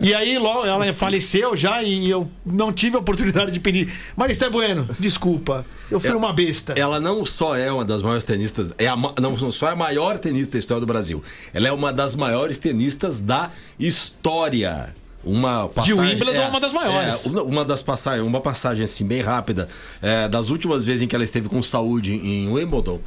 E 0.00 0.14
aí, 0.14 0.38
logo, 0.38 0.64
ela 0.64 0.92
faleceu 0.92 1.56
já 1.56 1.82
e 1.82 2.08
eu 2.08 2.30
não 2.46 2.72
tive 2.72 2.96
a 2.96 3.00
oportunidade 3.00 3.50
de 3.50 3.58
pedir. 3.58 3.92
Maria 4.16 4.32
Esther 4.32 4.50
Bueno, 4.50 4.88
desculpa. 5.00 5.66
Eu 5.90 5.98
fui 5.98 6.14
uma 6.14 6.32
besta. 6.32 6.74
Ela 6.76 7.00
não 7.00 7.24
só 7.24 7.56
é 7.56 7.72
uma 7.72 7.84
das 7.84 8.00
maiores 8.00 8.22
tenistas, 8.22 8.72
é 8.78 8.86
a, 8.86 8.96
não 8.96 9.36
só 9.50 9.68
é 9.68 9.72
a 9.72 9.76
maior 9.76 10.18
tenista 10.18 10.52
da 10.52 10.58
história 10.60 10.80
do 10.80 10.86
Brasil, 10.86 11.22
ela 11.52 11.66
é 11.66 11.72
uma 11.72 11.92
das 11.92 12.14
maiores 12.14 12.58
tenistas 12.58 13.18
da 13.20 13.50
história. 13.78 14.94
Uma 15.22 15.68
passagem, 15.68 15.94
Wimbledon 16.00 16.32
é 16.40 16.48
uma 16.48 16.60
das 16.60 16.72
maiores. 16.72 17.26
é, 17.26 17.28
uma- 17.42 17.64
das 17.64 17.82
passagens, 17.82 18.26
uma 18.26 18.40
passagem 18.40 18.84
assim 18.84 19.04
bem 19.04 19.20
rápida 19.20 19.68
é, 20.00 20.26
das 20.28 20.48
últimas 20.48 20.84
vezes 20.84 21.02
em 21.02 21.06
que 21.06 21.14
ela 21.14 21.24
esteve 21.24 21.48
com 21.48 21.62
saúde 21.62 22.14
em 22.14 22.48
Wimbledon, 22.50 23.00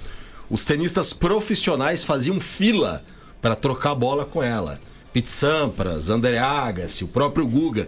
os 0.49 0.63
tenistas 0.63 1.11
profissionais 1.11 2.03
faziam 2.03 2.39
fila 2.39 3.03
para 3.41 3.55
trocar 3.55 3.95
bola 3.95 4.25
com 4.25 4.43
ela. 4.43 4.79
Pete 5.11 5.31
Sampras, 5.31 6.09
André 6.09 6.37
Agassi, 6.39 7.03
o 7.03 7.07
próprio 7.07 7.45
Guga, 7.47 7.87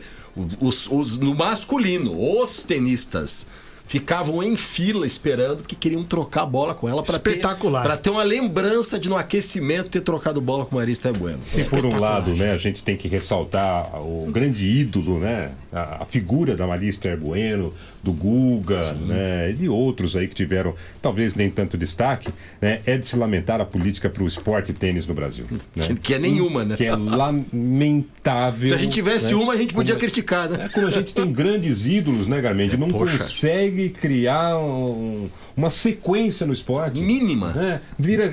os, 0.60 0.88
os- 0.90 1.18
no 1.18 1.34
masculino, 1.36 2.14
os 2.42 2.64
tenistas 2.64 3.48
ficavam 3.88 4.42
em 4.42 4.56
fila 4.58 5.06
esperando 5.06 5.58
porque 5.58 5.76
queriam 5.76 6.04
trocar 6.04 6.42
a 6.42 6.46
bola 6.46 6.74
com 6.74 6.90
ela 6.90 7.04
para 7.04 7.20
ter, 7.20 7.30
Espetacular. 7.32 7.84
pra 7.84 7.96
ter 7.96 8.10
uma 8.10 8.24
lembrança 8.24 9.00
de 9.00 9.08
no 9.10 9.16
aquecimento 9.16 9.90
ter 9.90 10.02
trocado 10.02 10.42
bola 10.42 10.66
com 10.66 10.76
Marista 10.76 11.14
Bueno. 11.14 11.38
Se 11.42 11.70
por 11.70 11.86
um 11.86 12.00
lado, 12.00 12.34
né, 12.36 12.52
a 12.52 12.58
gente 12.58 12.84
tem 12.84 12.98
que 12.98 13.08
ressaltar 13.08 13.96
o 14.02 14.28
grande 14.32 14.66
ídolo, 14.66 15.20
né, 15.20 15.52
a, 15.72 16.02
a 16.04 16.06
figura 16.06 16.56
da 16.56 16.66
Marista 16.66 17.16
Bueno, 17.16 17.74
do 18.04 18.12
Guga, 18.12 18.94
né, 18.94 19.52
e 19.52 19.54
de 19.54 19.70
outros 19.70 20.16
aí 20.16 20.28
que 20.28 20.36
tiveram 20.36 20.74
talvez 21.02 21.36
nem 21.36 21.50
tanto 21.50 21.78
destaque, 21.78 22.30
né, 22.62 22.80
é 22.86 22.98
de 22.98 23.06
se 23.08 23.16
lamentar 23.16 23.62
a 23.62 23.66
política 23.66 24.10
para 24.10 24.24
o 24.24 24.28
esporte 24.28 24.72
e 24.72 24.74
tênis 24.74 25.06
no 25.08 25.14
Brasil. 25.14 25.46
né? 25.76 25.86
Que- 26.02 26.16
é 26.16 26.20
nenhuma, 26.20 26.64
né? 26.64 26.76
Que 26.76 26.86
é 26.86 26.96
lamentável. 26.96 28.68
Se 28.68 28.74
a 28.74 28.78
gente 28.78 28.94
tivesse 28.94 29.28
né? 29.28 29.36
uma, 29.36 29.54
a 29.54 29.58
gente 29.58 29.74
podia 29.74 29.94
Como- 29.96 30.00
criticar, 30.06 30.50
né? 30.50 30.66
É 30.66 30.70
como 30.70 30.88
a 30.88 30.92
gente 30.92 31.14
tem 31.14 31.32
grandes 31.32 31.86
ídolos, 31.86 32.28
né, 32.28 32.42
Garmente? 32.42 32.76
Não 32.78 32.88
Poxa. 32.88 33.18
consegue 33.18 33.75
criar 33.90 34.58
um- 34.58 35.30
uma 35.56 35.70
sequência 35.70 36.46
no 36.46 36.54
esporte. 36.54 37.02
Mínima. 37.02 37.52
né? 37.54 37.82
Vira, 37.98 38.32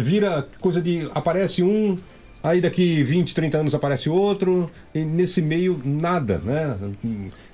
vira 0.00 0.48
coisa 0.60 0.80
de. 0.80 1.08
Aparece 1.14 1.62
um, 1.62 1.96
aí 2.42 2.60
daqui 2.60 3.02
20, 3.02 3.34
30 3.34 3.58
anos 3.58 3.74
aparece 3.74 4.08
outro, 4.08 4.70
e 4.94 5.04
nesse 5.04 5.40
meio 5.42 5.80
nada, 5.84 6.40
né? 6.44 6.76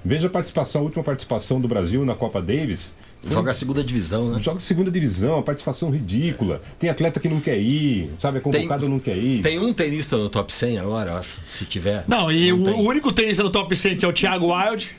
Veja 0.04 0.28
a 0.28 0.30
participação, 0.30 0.80
a 0.82 0.84
última 0.84 1.02
participação 1.04 1.60
do 1.60 1.68
Brasil 1.68 2.04
na 2.04 2.14
Copa 2.14 2.40
Davis. 2.40 2.94
Joga 3.28 3.50
a 3.50 3.54
segunda 3.54 3.82
divisão, 3.82 4.30
né? 4.30 4.38
Joga 4.40 4.60
segunda 4.60 4.90
divisão, 4.92 5.42
participação 5.42 5.90
ridícula. 5.90 6.62
Tem 6.78 6.88
atleta 6.88 7.18
que 7.18 7.28
não 7.28 7.40
quer 7.40 7.58
ir, 7.58 8.12
sabe? 8.18 8.38
É 8.38 8.40
convocado 8.40 8.88
não 8.88 9.00
quer 9.00 9.16
ir. 9.16 9.42
Tem 9.42 9.58
um 9.58 9.72
tenista 9.72 10.16
no 10.16 10.28
top 10.30 10.52
100 10.54 10.78
agora, 10.78 11.10
eu 11.10 11.16
acho, 11.16 11.36
se 11.50 11.64
tiver. 11.64 12.04
Não, 12.06 12.30
e 12.30 12.52
o, 12.52 12.62
tem. 12.62 12.74
o 12.74 12.78
único 12.88 13.12
tenista 13.12 13.42
no 13.42 13.50
top 13.50 13.74
100 13.76 13.96
que 13.96 14.04
é 14.04 14.08
o 14.08 14.12
Thiago 14.12 14.54
Wilde. 14.54 14.92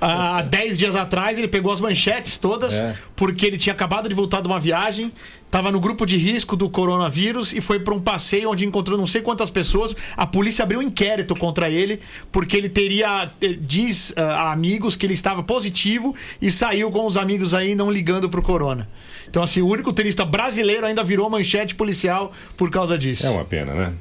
Há 0.00 0.42
10 0.42 0.76
dias 0.76 0.96
atrás 0.96 1.38
ele 1.38 1.48
pegou 1.48 1.72
as 1.72 1.80
manchetes 1.80 2.38
todas, 2.38 2.74
É. 2.74 2.94
porque 3.14 3.46
ele 3.46 3.58
tinha 3.58 3.72
acabado 3.72 4.08
de 4.08 4.14
voltar 4.14 4.40
de 4.40 4.46
uma 4.46 4.58
viagem, 4.58 5.12
estava 5.46 5.70
no 5.72 5.80
grupo 5.80 6.06
de 6.06 6.16
risco 6.16 6.54
do 6.56 6.68
coronavírus 6.70 7.52
e 7.52 7.60
foi 7.60 7.80
para 7.80 7.92
um 7.94 8.00
passeio 8.00 8.50
onde 8.50 8.64
encontrou 8.64 8.96
não 8.96 9.06
sei 9.06 9.20
quantas 9.20 9.50
pessoas. 9.50 9.96
A 10.16 10.26
polícia 10.26 10.62
abriu 10.62 10.78
um 10.78 10.82
inquérito 10.82 11.34
contra 11.34 11.68
ele, 11.68 12.00
porque 12.30 12.56
ele 12.56 12.68
teria, 12.68 13.30
eh, 13.40 13.54
diz 13.60 14.12
ah, 14.16 14.22
a 14.22 14.52
amigos 14.52 14.94
que 14.96 15.06
ele 15.06 15.14
estava 15.14 15.42
positivo 15.42 16.14
e 16.40 16.50
saiu 16.50 16.90
com 16.90 17.04
os 17.06 17.16
amigos 17.16 17.52
aí 17.52 17.74
não 17.74 17.90
ligando 17.90 18.28
pro 18.28 18.42
corona. 18.42 18.88
Então, 19.28 19.42
assim, 19.42 19.60
o 19.60 19.66
único 19.68 19.92
tenista 19.92 20.24
brasileiro 20.24 20.86
ainda 20.86 21.02
virou 21.04 21.28
manchete 21.30 21.74
policial 21.74 22.32
por 22.56 22.70
causa 22.70 22.96
disso. 22.98 23.26
É 23.26 23.30
uma 23.30 23.44
pena, 23.44 23.72
né? 23.74 23.92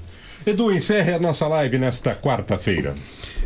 Edu, 0.46 0.72
encerre 0.72 1.14
a 1.14 1.20
nossa 1.20 1.48
live 1.48 1.78
nesta 1.78 2.16
quarta-feira. 2.16 2.96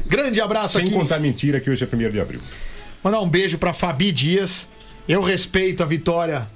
Grande 0.06 0.40
abraço 0.42 0.74
Sem 0.78 0.86
aqui. 0.88 0.94
contar 0.94 1.20
mentira 1.20 1.60
que 1.60 1.70
hoje 1.70 1.84
é 1.90 1.96
1 1.96 2.12
de 2.12 2.20
abril. 2.20 2.40
Mandar 3.04 3.22
um 3.22 3.30
beijo 3.30 3.58
pra 3.58 3.74
Fabi 3.74 4.12
Dias. 4.12 4.68
Eu 5.08 5.22
respeito 5.22 5.84
a 5.84 5.86
vitória 5.86 6.48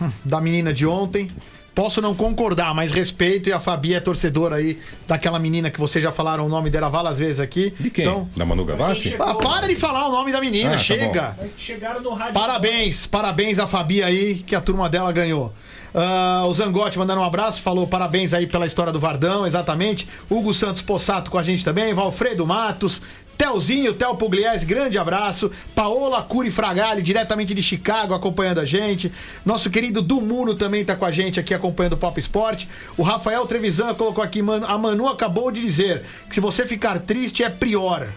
hum, 0.00 0.10
da 0.24 0.40
menina 0.40 0.72
de 0.72 0.86
ontem. 0.86 1.30
Posso 1.74 2.00
não 2.00 2.14
concordar, 2.14 2.72
mas 2.72 2.92
respeito 2.92 3.48
e 3.48 3.52
a 3.52 3.58
Fabi 3.58 3.94
é 3.94 4.00
torcedora 4.00 4.54
aí 4.56 4.78
daquela 5.08 5.40
menina 5.40 5.72
que 5.72 5.80
vocês 5.80 6.00
já 6.04 6.12
falaram 6.12 6.46
o 6.46 6.48
nome 6.48 6.70
dela 6.70 6.88
várias 6.88 7.18
vezes 7.18 7.40
aqui. 7.40 7.74
De 7.80 7.90
quem? 7.90 8.04
Então, 8.04 8.28
Da 8.36 8.44
Manu 8.44 8.64
Gavassi? 8.64 9.16
ah, 9.18 9.34
para 9.34 9.66
de 9.66 9.74
falar 9.74 10.06
o 10.08 10.12
nome 10.12 10.30
da 10.30 10.40
menina, 10.40 10.68
Ah, 10.70 10.72
tá 10.74 10.78
chega. 10.78 11.36
Chegaram 11.58 12.00
no 12.00 12.14
rádio. 12.14 12.34
Parabéns, 12.34 13.08
parabéns 13.08 13.58
a 13.58 13.66
Fabi 13.66 14.04
aí, 14.04 14.36
que 14.46 14.54
a 14.54 14.60
turma 14.60 14.88
dela 14.88 15.10
ganhou. 15.10 15.52
Ah, 15.94 16.44
o 16.48 16.52
Zangotti 16.52 16.98
mandando 16.98 17.20
um 17.20 17.24
abraço, 17.24 17.62
falou 17.62 17.86
parabéns 17.86 18.34
aí 18.34 18.48
pela 18.48 18.66
história 18.66 18.92
do 18.92 18.98
Vardão, 18.98 19.46
exatamente. 19.46 20.08
Hugo 20.28 20.52
Santos 20.52 20.82
Possato 20.82 21.30
com 21.30 21.38
a 21.38 21.42
gente 21.42 21.64
também, 21.64 21.94
Valfredo 21.94 22.44
Matos, 22.44 23.00
Telzinho, 23.38 23.94
Tel 23.94 24.14
Pugliese, 24.16 24.66
grande 24.66 24.98
abraço. 24.98 25.50
Paola 25.74 26.22
Curi 26.22 26.50
Fragali, 26.50 27.02
diretamente 27.02 27.54
de 27.54 27.62
Chicago, 27.62 28.14
acompanhando 28.14 28.60
a 28.60 28.64
gente. 28.64 29.12
Nosso 29.44 29.70
querido 29.70 30.02
Dumuno 30.02 30.54
também 30.54 30.84
tá 30.84 30.96
com 30.96 31.04
a 31.04 31.10
gente 31.10 31.38
aqui 31.38 31.54
acompanhando 31.54 31.94
o 31.94 31.96
Pop 31.96 32.18
Sport. 32.18 32.66
O 32.96 33.02
Rafael 33.02 33.46
Trevisan 33.46 33.94
colocou 33.94 34.22
aqui, 34.22 34.42
"Mano, 34.42 34.66
a 34.66 34.76
Manu 34.76 35.08
acabou 35.08 35.50
de 35.50 35.60
dizer 35.60 36.02
que 36.28 36.34
se 36.34 36.40
você 36.40 36.66
ficar 36.66 36.98
triste 37.00 37.42
é 37.42 37.50
prior. 37.50 38.08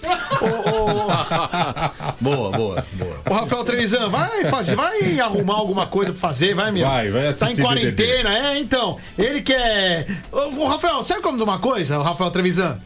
Boa, 2.20 2.50
boa, 2.50 2.84
boa. 2.92 3.20
Ô, 3.28 3.34
Rafael 3.34 3.64
Trevisan, 3.64 4.08
vai 4.08 4.44
fazer, 4.44 4.76
vai 4.76 5.18
arrumar 5.20 5.54
alguma 5.54 5.86
coisa 5.86 6.12
pra 6.12 6.20
fazer, 6.20 6.54
vai, 6.54 6.70
meu. 6.70 6.86
Vai, 6.86 7.10
vai 7.10 7.34
Tá 7.34 7.50
em 7.50 7.56
quarentena, 7.56 8.52
é, 8.52 8.58
então. 8.58 8.98
Ele 9.16 9.42
quer. 9.42 10.06
Ô, 10.32 10.62
ô, 10.62 10.66
Rafael, 10.66 11.02
sabe 11.02 11.22
como 11.22 11.36
de 11.36 11.42
uma 11.42 11.58
coisa, 11.58 11.98
o 11.98 12.02
Rafael 12.02 12.30
Trevisan? 12.30 12.80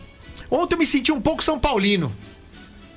Ontem 0.51 0.75
eu 0.75 0.79
me 0.79 0.87
senti 0.87 1.13
um 1.13 1.21
pouco 1.21 1.43
São 1.43 1.59
Paulino. 1.59 2.13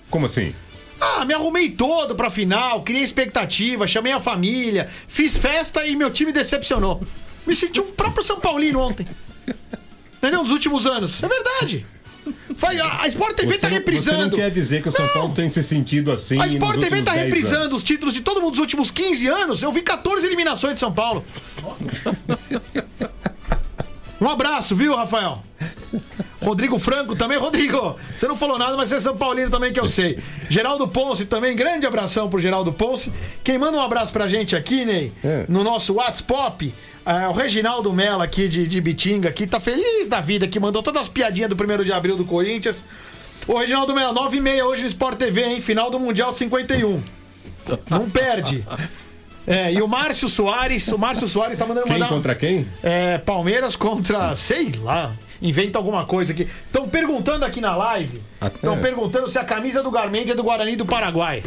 Como 0.09 0.25
assim? 0.25 0.53
Ah, 0.99 1.25
me 1.25 1.33
arrumei 1.33 1.69
todo 1.69 2.15
pra 2.15 2.29
final, 2.29 2.83
criei 2.83 3.03
expectativa, 3.03 3.85
chamei 3.85 4.13
a 4.13 4.19
família, 4.19 4.87
fiz 5.07 5.35
festa 5.35 5.85
e 5.85 5.95
meu 5.95 6.09
time 6.09 6.31
decepcionou. 6.31 7.01
Me 7.45 7.55
senti 7.55 7.79
um 7.79 7.91
próprio 7.91 8.23
São 8.23 8.39
Paulino 8.39 8.79
ontem. 8.79 9.05
Entendeu? 10.17 10.41
Nos 10.41 10.51
últimos 10.51 10.87
anos. 10.87 11.21
É 11.21 11.27
verdade. 11.27 11.85
Faz- 12.55 12.79
A 12.79 13.07
Sport 13.07 13.35
TV 13.35 13.53
Você 13.53 13.59
tá 13.59 13.67
não- 13.69 13.73
reprisando. 13.75 14.17
Você 14.17 14.23
não 14.29 14.37
quer 14.37 14.51
dizer 14.51 14.81
que 14.81 14.89
o 14.89 14.91
São 14.91 15.05
Não. 15.05 15.13
Paulo 15.13 15.33
tem 15.33 15.51
se 15.51 15.61
sentido 15.63 16.11
assim 16.11 16.39
A 16.41 16.47
Sport 16.47 16.79
TV 16.79 17.01
tá 17.01 17.11
10 17.13 17.25
reprisando 17.25 17.63
anos? 17.65 17.73
os 17.77 17.83
títulos 17.83 18.13
de 18.13 18.21
todo 18.21 18.41
mundo 18.41 18.51
dos 18.51 18.59
últimos 18.59 18.89
15 18.91 19.27
anos. 19.27 19.61
Eu 19.61 19.71
vi 19.71 19.81
14 19.81 20.25
eliminações 20.25 20.73
de 20.75 20.79
São 20.79 20.91
Paulo. 20.91 21.23
Um 24.19 24.29
abraço, 24.29 24.75
viu, 24.75 24.95
Rafael? 24.95 25.43
Rodrigo 26.41 26.77
Franco 26.79 27.15
também. 27.15 27.37
Rodrigo, 27.37 27.95
você 28.15 28.27
não 28.27 28.35
falou 28.35 28.57
nada, 28.57 28.77
mas 28.77 28.89
você 28.89 28.95
é 28.95 28.99
São 28.99 29.17
Paulino 29.17 29.49
também, 29.49 29.73
que 29.73 29.79
eu 29.79 29.87
sei. 29.87 30.17
Geraldo 30.49 30.87
Ponce 30.87 31.25
também, 31.25 31.55
grande 31.55 31.85
abração 31.85 32.29
pro 32.29 32.39
Geraldo 32.39 32.71
Ponce. 32.71 33.11
Quem 33.43 33.57
manda 33.57 33.77
um 33.77 33.81
abraço 33.81 34.13
pra 34.13 34.27
gente 34.27 34.55
aqui, 34.55 34.85
Ney, 34.85 35.11
É. 35.23 35.45
no 35.49 35.63
nosso 35.63 35.93
WhatsApp, 35.95 36.73
é 37.05 37.27
o 37.27 37.31
Reginaldo 37.33 37.93
Mello 37.93 38.21
aqui 38.21 38.47
de, 38.47 38.67
de 38.67 38.81
Bitinga, 38.81 39.31
que 39.31 39.45
tá 39.45 39.59
feliz 39.59 40.07
da 40.07 40.19
vida, 40.21 40.47
que 40.47 40.59
mandou 40.59 40.81
todas 40.81 41.03
as 41.03 41.07
piadinhas 41.07 41.49
do 41.49 41.55
1 41.55 41.83
de 41.83 41.93
abril 41.93 42.17
do 42.17 42.25
Corinthians. 42.25 42.83
Ô, 43.47 43.57
Reginaldo 43.57 43.93
Mello, 43.93 44.11
9 44.13 44.37
e 44.37 44.39
meia 44.41 44.65
hoje 44.65 44.81
no 44.81 44.87
Sport 44.87 45.17
TV, 45.17 45.43
hein? 45.43 45.61
Final 45.61 45.91
do 45.91 45.99
Mundial 45.99 46.31
de 46.31 46.39
51. 46.39 47.01
Não 47.89 48.09
perde. 48.09 48.65
É, 49.47 49.71
e 49.71 49.81
o 49.81 49.87
Márcio 49.87 50.27
Soares, 50.27 50.87
o 50.87 50.97
Márcio 50.97 51.27
Soares 51.27 51.57
tá 51.57 51.65
mandando 51.65 51.85
Quem 51.85 51.93
mandar. 51.93 52.09
contra 52.09 52.33
quem? 52.33 52.67
É, 52.81 53.19
Palmeiras 53.19 53.75
contra, 53.75 54.35
sei 54.35 54.71
lá, 54.81 55.13
inventa 55.39 55.77
alguma 55.77 56.05
coisa 56.05 56.33
aqui. 56.33 56.47
Estão 56.65 56.89
perguntando 56.89 57.45
aqui 57.45 57.61
na 57.61 57.75
live, 57.75 58.23
estão 58.55 58.79
perguntando 58.79 59.29
se 59.29 59.37
a 59.37 59.43
camisa 59.43 59.83
do 59.83 59.91
Garmente 59.91 60.31
é 60.31 60.35
do 60.35 60.43
Guarani 60.43 60.75
do 60.75 60.85
Paraguai. 60.85 61.43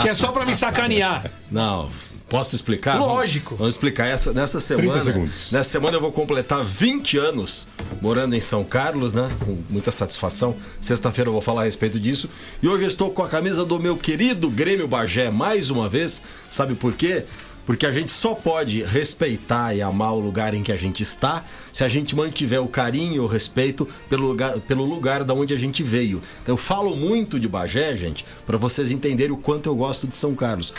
que 0.00 0.08
é 0.08 0.14
só 0.14 0.32
pra 0.32 0.46
me 0.46 0.54
sacanear. 0.54 1.30
Não, 1.50 1.90
posso 2.32 2.56
explicar? 2.56 2.98
Lógico. 2.98 3.50
Vamos, 3.50 3.58
vamos 3.58 3.74
explicar. 3.74 4.06
Essa, 4.06 4.32
nessa 4.32 4.58
30 4.58 4.82
semana. 4.82 5.04
segundos. 5.04 5.52
Nessa 5.52 5.68
semana 5.68 5.98
eu 5.98 6.00
vou 6.00 6.10
completar 6.10 6.64
20 6.64 7.18
anos 7.18 7.68
morando 8.00 8.34
em 8.34 8.40
São 8.40 8.64
Carlos, 8.64 9.12
né? 9.12 9.28
Com 9.44 9.58
muita 9.68 9.90
satisfação. 9.90 10.56
Sexta-feira 10.80 11.28
eu 11.28 11.32
vou 11.34 11.42
falar 11.42 11.60
a 11.60 11.64
respeito 11.64 12.00
disso. 12.00 12.30
E 12.62 12.66
hoje 12.66 12.84
eu 12.84 12.88
estou 12.88 13.10
com 13.10 13.22
a 13.22 13.28
camisa 13.28 13.66
do 13.66 13.78
meu 13.78 13.98
querido 13.98 14.48
Grêmio 14.50 14.88
Bagé 14.88 15.30
mais 15.30 15.68
uma 15.68 15.90
vez. 15.90 16.22
Sabe 16.48 16.74
por 16.74 16.94
quê? 16.94 17.26
Porque 17.66 17.84
a 17.84 17.92
gente 17.92 18.10
só 18.10 18.34
pode 18.34 18.82
respeitar 18.82 19.74
e 19.74 19.82
amar 19.82 20.14
o 20.14 20.18
lugar 20.18 20.54
em 20.54 20.62
que 20.62 20.72
a 20.72 20.76
gente 20.76 21.02
está 21.02 21.44
se 21.70 21.84
a 21.84 21.88
gente 21.88 22.16
mantiver 22.16 22.62
o 22.62 22.66
carinho 22.66 23.16
e 23.16 23.20
o 23.20 23.26
respeito 23.26 23.86
pelo 24.08 24.26
lugar, 24.26 24.58
pelo 24.60 24.86
lugar 24.86 25.22
da 25.22 25.34
onde 25.34 25.52
a 25.52 25.58
gente 25.58 25.82
veio. 25.82 26.22
Eu 26.46 26.56
falo 26.56 26.96
muito 26.96 27.38
de 27.38 27.46
Bagé, 27.46 27.94
gente, 27.94 28.24
para 28.46 28.56
vocês 28.56 28.90
entenderem 28.90 29.32
o 29.32 29.36
quanto 29.36 29.68
eu 29.68 29.76
gosto 29.76 30.08
de 30.08 30.16
São 30.16 30.34
Carlos. 30.34 30.72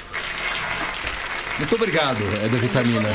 Muito 1.60 1.76
obrigado, 1.76 2.18
é 2.43 2.49
da 2.49 2.58
vitamina. 2.58 3.10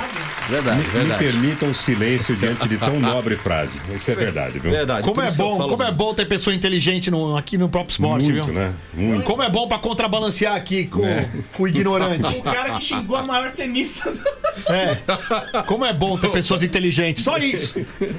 Verdade, 0.49 0.79
Me 0.79 0.85
verdade. 0.85 1.19
permitam 1.25 1.69
um 1.69 1.75
silêncio 1.75 2.35
diante 2.37 2.67
de 2.69 2.79
tão 2.79 2.99
nobre 2.99 3.37
frase. 3.37 3.81
Isso 3.95 4.11
é 4.11 4.15
verdade, 4.15 4.59
viu? 4.59 4.71
Verdade. 4.71 5.03
Como 5.03 5.21
é 5.21 5.29
eu 5.29 5.33
bom, 5.35 5.69
como 5.69 5.83
é 5.83 5.93
bom 5.93 6.15
ter 6.15 6.25
pessoa 6.25 6.55
inteligente 6.55 7.11
no- 7.11 7.37
aqui 7.37 7.59
no 7.59 7.69
próprio 7.69 7.93
esporte, 7.93 8.31
Muito, 8.31 8.45
viu? 8.47 8.55
né? 8.55 8.73
Muito. 8.95 9.25
Como 9.25 9.43
é 9.43 9.51
bom 9.51 9.69
pra 9.69 9.79
contrabalancear 9.79 10.55
aqui 10.55 10.87
com, 10.87 11.03
com 11.53 11.65
o 11.65 11.69
ignorante. 11.69 12.37
O 12.39 12.43
cara 12.43 12.71
que 12.79 12.85
xingou 12.85 13.17
a 13.17 13.23
maior 13.23 13.51
tenista 13.51 14.11
do... 14.11 14.21
É. 14.73 14.97
Como 15.67 15.85
é 15.85 15.93
bom 15.93 16.17
ter 16.17 16.31
pessoas 16.31 16.63
inteligentes. 16.63 17.25
Só 17.25 17.37
isso. 17.37 17.75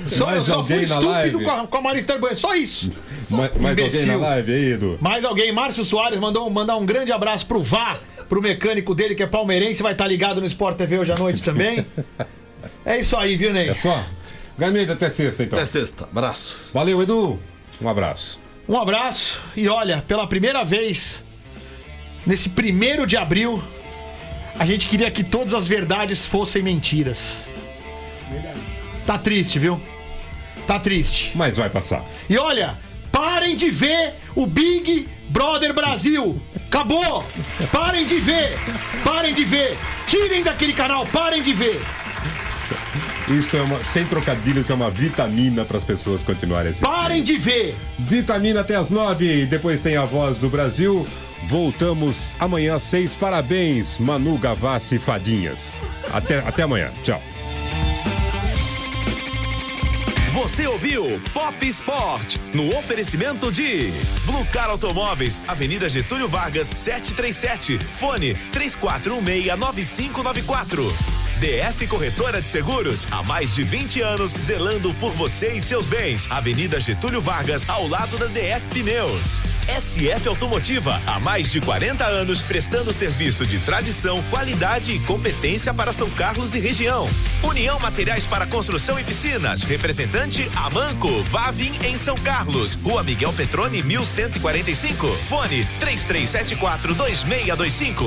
Só, 0.08 0.26
eu 0.30 0.36
Mais 0.36 0.46
só 0.46 0.64
fui 0.64 0.76
alguém 0.76 0.84
estúpido 0.84 1.42
com 1.44 1.50
a, 1.50 1.68
com 1.68 1.78
a 1.78 1.82
Marista. 1.82 2.20
Só 2.36 2.54
isso. 2.54 2.92
Ma- 3.32 3.38
Mais 3.38 3.56
alguém 3.56 3.86
Imbecil. 3.86 4.08
na 4.20 4.28
live 4.28 4.54
aí, 4.54 4.72
Edu? 4.74 4.98
Mais 5.02 5.26
alguém, 5.26 5.52
Márcio 5.52 5.84
Soares, 5.84 6.20
mandou 6.20 6.48
mandar 6.52 6.76
um 6.76 6.86
grande 6.86 7.12
abraço 7.12 7.46
pro 7.48 7.64
Vá, 7.64 7.98
pro 8.30 8.42
mecânico 8.42 8.94
dele, 8.94 9.16
que 9.16 9.24
é 9.24 9.28
palmeirense, 9.28 9.82
vai 9.82 9.92
estar 9.92 10.08
ligado 10.08 10.40
no 10.40 10.46
Sport 10.46 10.78
TV 10.78 11.00
hoje 11.00 11.12
à 11.12 11.16
noite 11.16 11.44
também. 11.44 11.84
É 12.86 13.00
isso 13.00 13.18
aí, 13.18 13.36
viu, 13.36 13.52
Ney? 13.52 13.70
É 13.70 13.76
só? 13.76 14.06
Garmeida 14.58 14.94
até 14.94 15.10
sexta, 15.10 15.44
então. 15.44 15.58
Até 15.58 15.66
sexta. 15.66 16.06
Abraço. 16.06 16.60
Valeu, 16.74 17.02
Edu. 17.02 17.40
Um 17.82 17.90
abraço. 17.90 18.40
Um 18.68 18.78
abraço 18.78 19.42
e 19.56 19.68
olha, 19.68 20.04
pela 20.08 20.28
primeira 20.28 20.64
vez, 20.64 21.24
nesse 22.26 22.50
primeiro 22.50 23.08
de 23.08 23.18
abril, 23.18 23.62
a 24.58 24.66
gente 24.66 24.88
queria 24.88 25.10
que 25.10 25.24
todas 25.24 25.54
as 25.54 25.68
verdades 25.68 26.26
fossem 26.26 26.62
mentiras. 26.62 27.48
Tá 29.06 29.18
triste, 29.18 29.58
viu? 29.58 29.82
Tá 30.68 30.78
triste. 30.78 31.32
Mas 31.34 31.58
vai 31.58 31.70
passar. 31.70 32.06
E 32.30 32.38
olha, 32.38 32.78
parem 33.12 33.56
de 33.56 33.72
ver 33.72 34.14
o 34.36 34.46
Big 34.46 35.08
Brother 35.30 35.74
Brasil. 35.74 36.40
Acabou! 36.70 37.26
Parem 37.72 38.06
de 38.06 38.20
ver! 38.20 38.56
Parem 39.04 39.34
de 39.34 39.44
ver! 39.44 39.76
Tirem 40.06 40.44
daquele 40.44 40.72
canal, 40.72 41.04
parem 41.08 41.42
de 41.42 41.52
ver! 41.52 41.82
Isso 43.28 43.58
é 43.58 43.62
uma, 43.62 43.84
sem 43.84 44.06
trocadilhos, 44.06 44.70
é 44.70 44.74
uma 44.76 44.92
vitamina 44.92 45.66
para 45.66 45.78
as 45.78 45.84
pessoas 45.84 46.22
continuarem 46.22 46.70
assistindo. 46.70 46.92
Parem 46.92 47.24
de 47.24 47.38
ver! 47.38 47.76
Vitamina 47.98 48.62
até 48.62 48.76
as 48.76 48.92
nove, 48.92 49.48
depois 49.48 49.82
tem 49.82 49.98
a 49.98 50.06
voz 50.06 50.38
do 50.38 50.48
Brasil. 50.48 51.08
Voltamos 51.48 52.32
amanhã 52.40 52.76
às 52.76 52.84
seis. 52.84 53.16
Parabéns, 53.16 53.98
Manu 53.98 54.38
Gavassi 54.38 55.00
Fadinhas. 55.00 55.76
Até, 56.14 56.38
até 56.38 56.64
amanhã. 56.64 56.92
Tchau. 57.04 57.22
Você 60.40 60.66
ouviu 60.68 61.22
Pop 61.34 61.68
Sport 61.68 62.38
no 62.54 62.74
oferecimento 62.78 63.52
de 63.52 63.92
Blue 64.26 64.46
Car 64.54 64.70
Automóveis, 64.70 65.42
Avenida 65.46 65.90
Getúlio 65.90 66.30
Vargas, 66.30 66.70
737, 66.70 67.78
fone 68.00 68.36
34169594. 68.54 71.20
DF 71.40 71.88
Corretora 71.88 72.42
de 72.42 72.50
Seguros, 72.50 73.08
há 73.12 73.24
mais 73.24 73.56
de 73.56 73.64
20 73.64 74.02
anos 74.02 74.32
zelando 74.32 74.94
por 74.94 75.12
você 75.12 75.54
e 75.54 75.62
seus 75.62 75.86
bens. 75.86 76.28
Avenida 76.30 76.82
Getúlio 76.82 77.22
Vargas, 77.22 77.68
ao 77.70 77.88
lado 77.88 78.18
da 78.18 78.28
DF 78.28 78.68
Pneus. 78.70 79.60
SF 79.70 80.28
Automotiva, 80.28 81.00
há 81.06 81.20
mais 81.20 81.52
de 81.52 81.62
40 81.62 82.04
anos 82.04 82.42
prestando 82.42 82.92
serviço 82.92 83.46
de 83.46 83.60
tradição, 83.60 84.22
qualidade 84.24 84.92
e 84.92 85.00
competência 85.00 85.74
para 85.74 85.94
São 85.94 86.10
Carlos 86.10 86.56
e 86.56 86.60
região. 86.60 87.08
União 87.44 87.80
Materiais 87.80 88.26
para 88.26 88.48
Construção 88.48 89.00
e 89.00 89.04
Piscinas, 89.04 89.64
representante 89.64 90.29
Amanco, 90.56 91.24
Vavin 91.24 91.72
em 91.84 91.96
São 91.96 92.16
Carlos, 92.16 92.76
Rua 92.76 93.04
Miguel 93.04 93.34
Petrone 93.34 93.82
1145, 93.82 95.08
fone 95.08 95.66
3374 95.80 96.94
2625. 96.94 98.06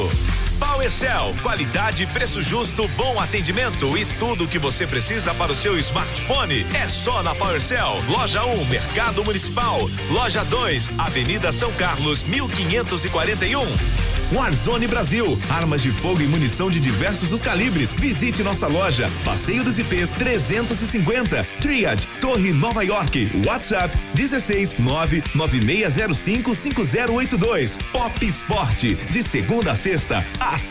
PowerCell, 0.60 1.34
qualidade, 1.42 2.06
preço 2.06 2.40
justo, 2.40 2.86
bom 2.96 3.18
atendimento 3.20 3.98
e 3.98 4.04
tudo 4.04 4.44
o 4.44 4.48
que 4.48 4.60
você 4.60 4.86
precisa 4.86 5.34
para 5.34 5.50
o 5.50 5.56
seu 5.56 5.76
smartphone 5.78 6.64
é 6.80 6.86
só 6.86 7.24
na 7.24 7.34
PowerCell. 7.34 8.00
Loja 8.08 8.44
1, 8.44 8.66
Mercado 8.66 9.24
Municipal. 9.24 9.90
Loja 10.08 10.44
2, 10.44 10.92
Avenida 10.98 11.50
São 11.50 11.72
Carlos, 11.72 12.22
1541. 12.22 14.11
Warzone 14.34 14.86
Brasil, 14.86 15.38
armas 15.50 15.82
de 15.82 15.90
fogo 15.90 16.20
e 16.22 16.26
munição 16.26 16.70
de 16.70 16.80
diversos 16.80 17.32
os 17.32 17.40
calibres. 17.40 17.92
Visite 17.92 18.42
nossa 18.42 18.66
loja, 18.66 19.10
Passeio 19.24 19.62
dos 19.62 19.78
IPs 19.78 20.12
350, 20.12 21.46
Triad, 21.60 22.06
Torre 22.20 22.52
Nova 22.52 22.82
York, 22.82 23.30
WhatsApp 23.46 23.96
16 24.14 24.78
99605 24.78 26.54
5082. 26.54 27.78
Pop 27.90 28.26
Sport, 28.26 28.82
de 29.10 29.22
segunda 29.22 29.72
a 29.72 29.74
sexta, 29.74 30.26
às 30.38 30.60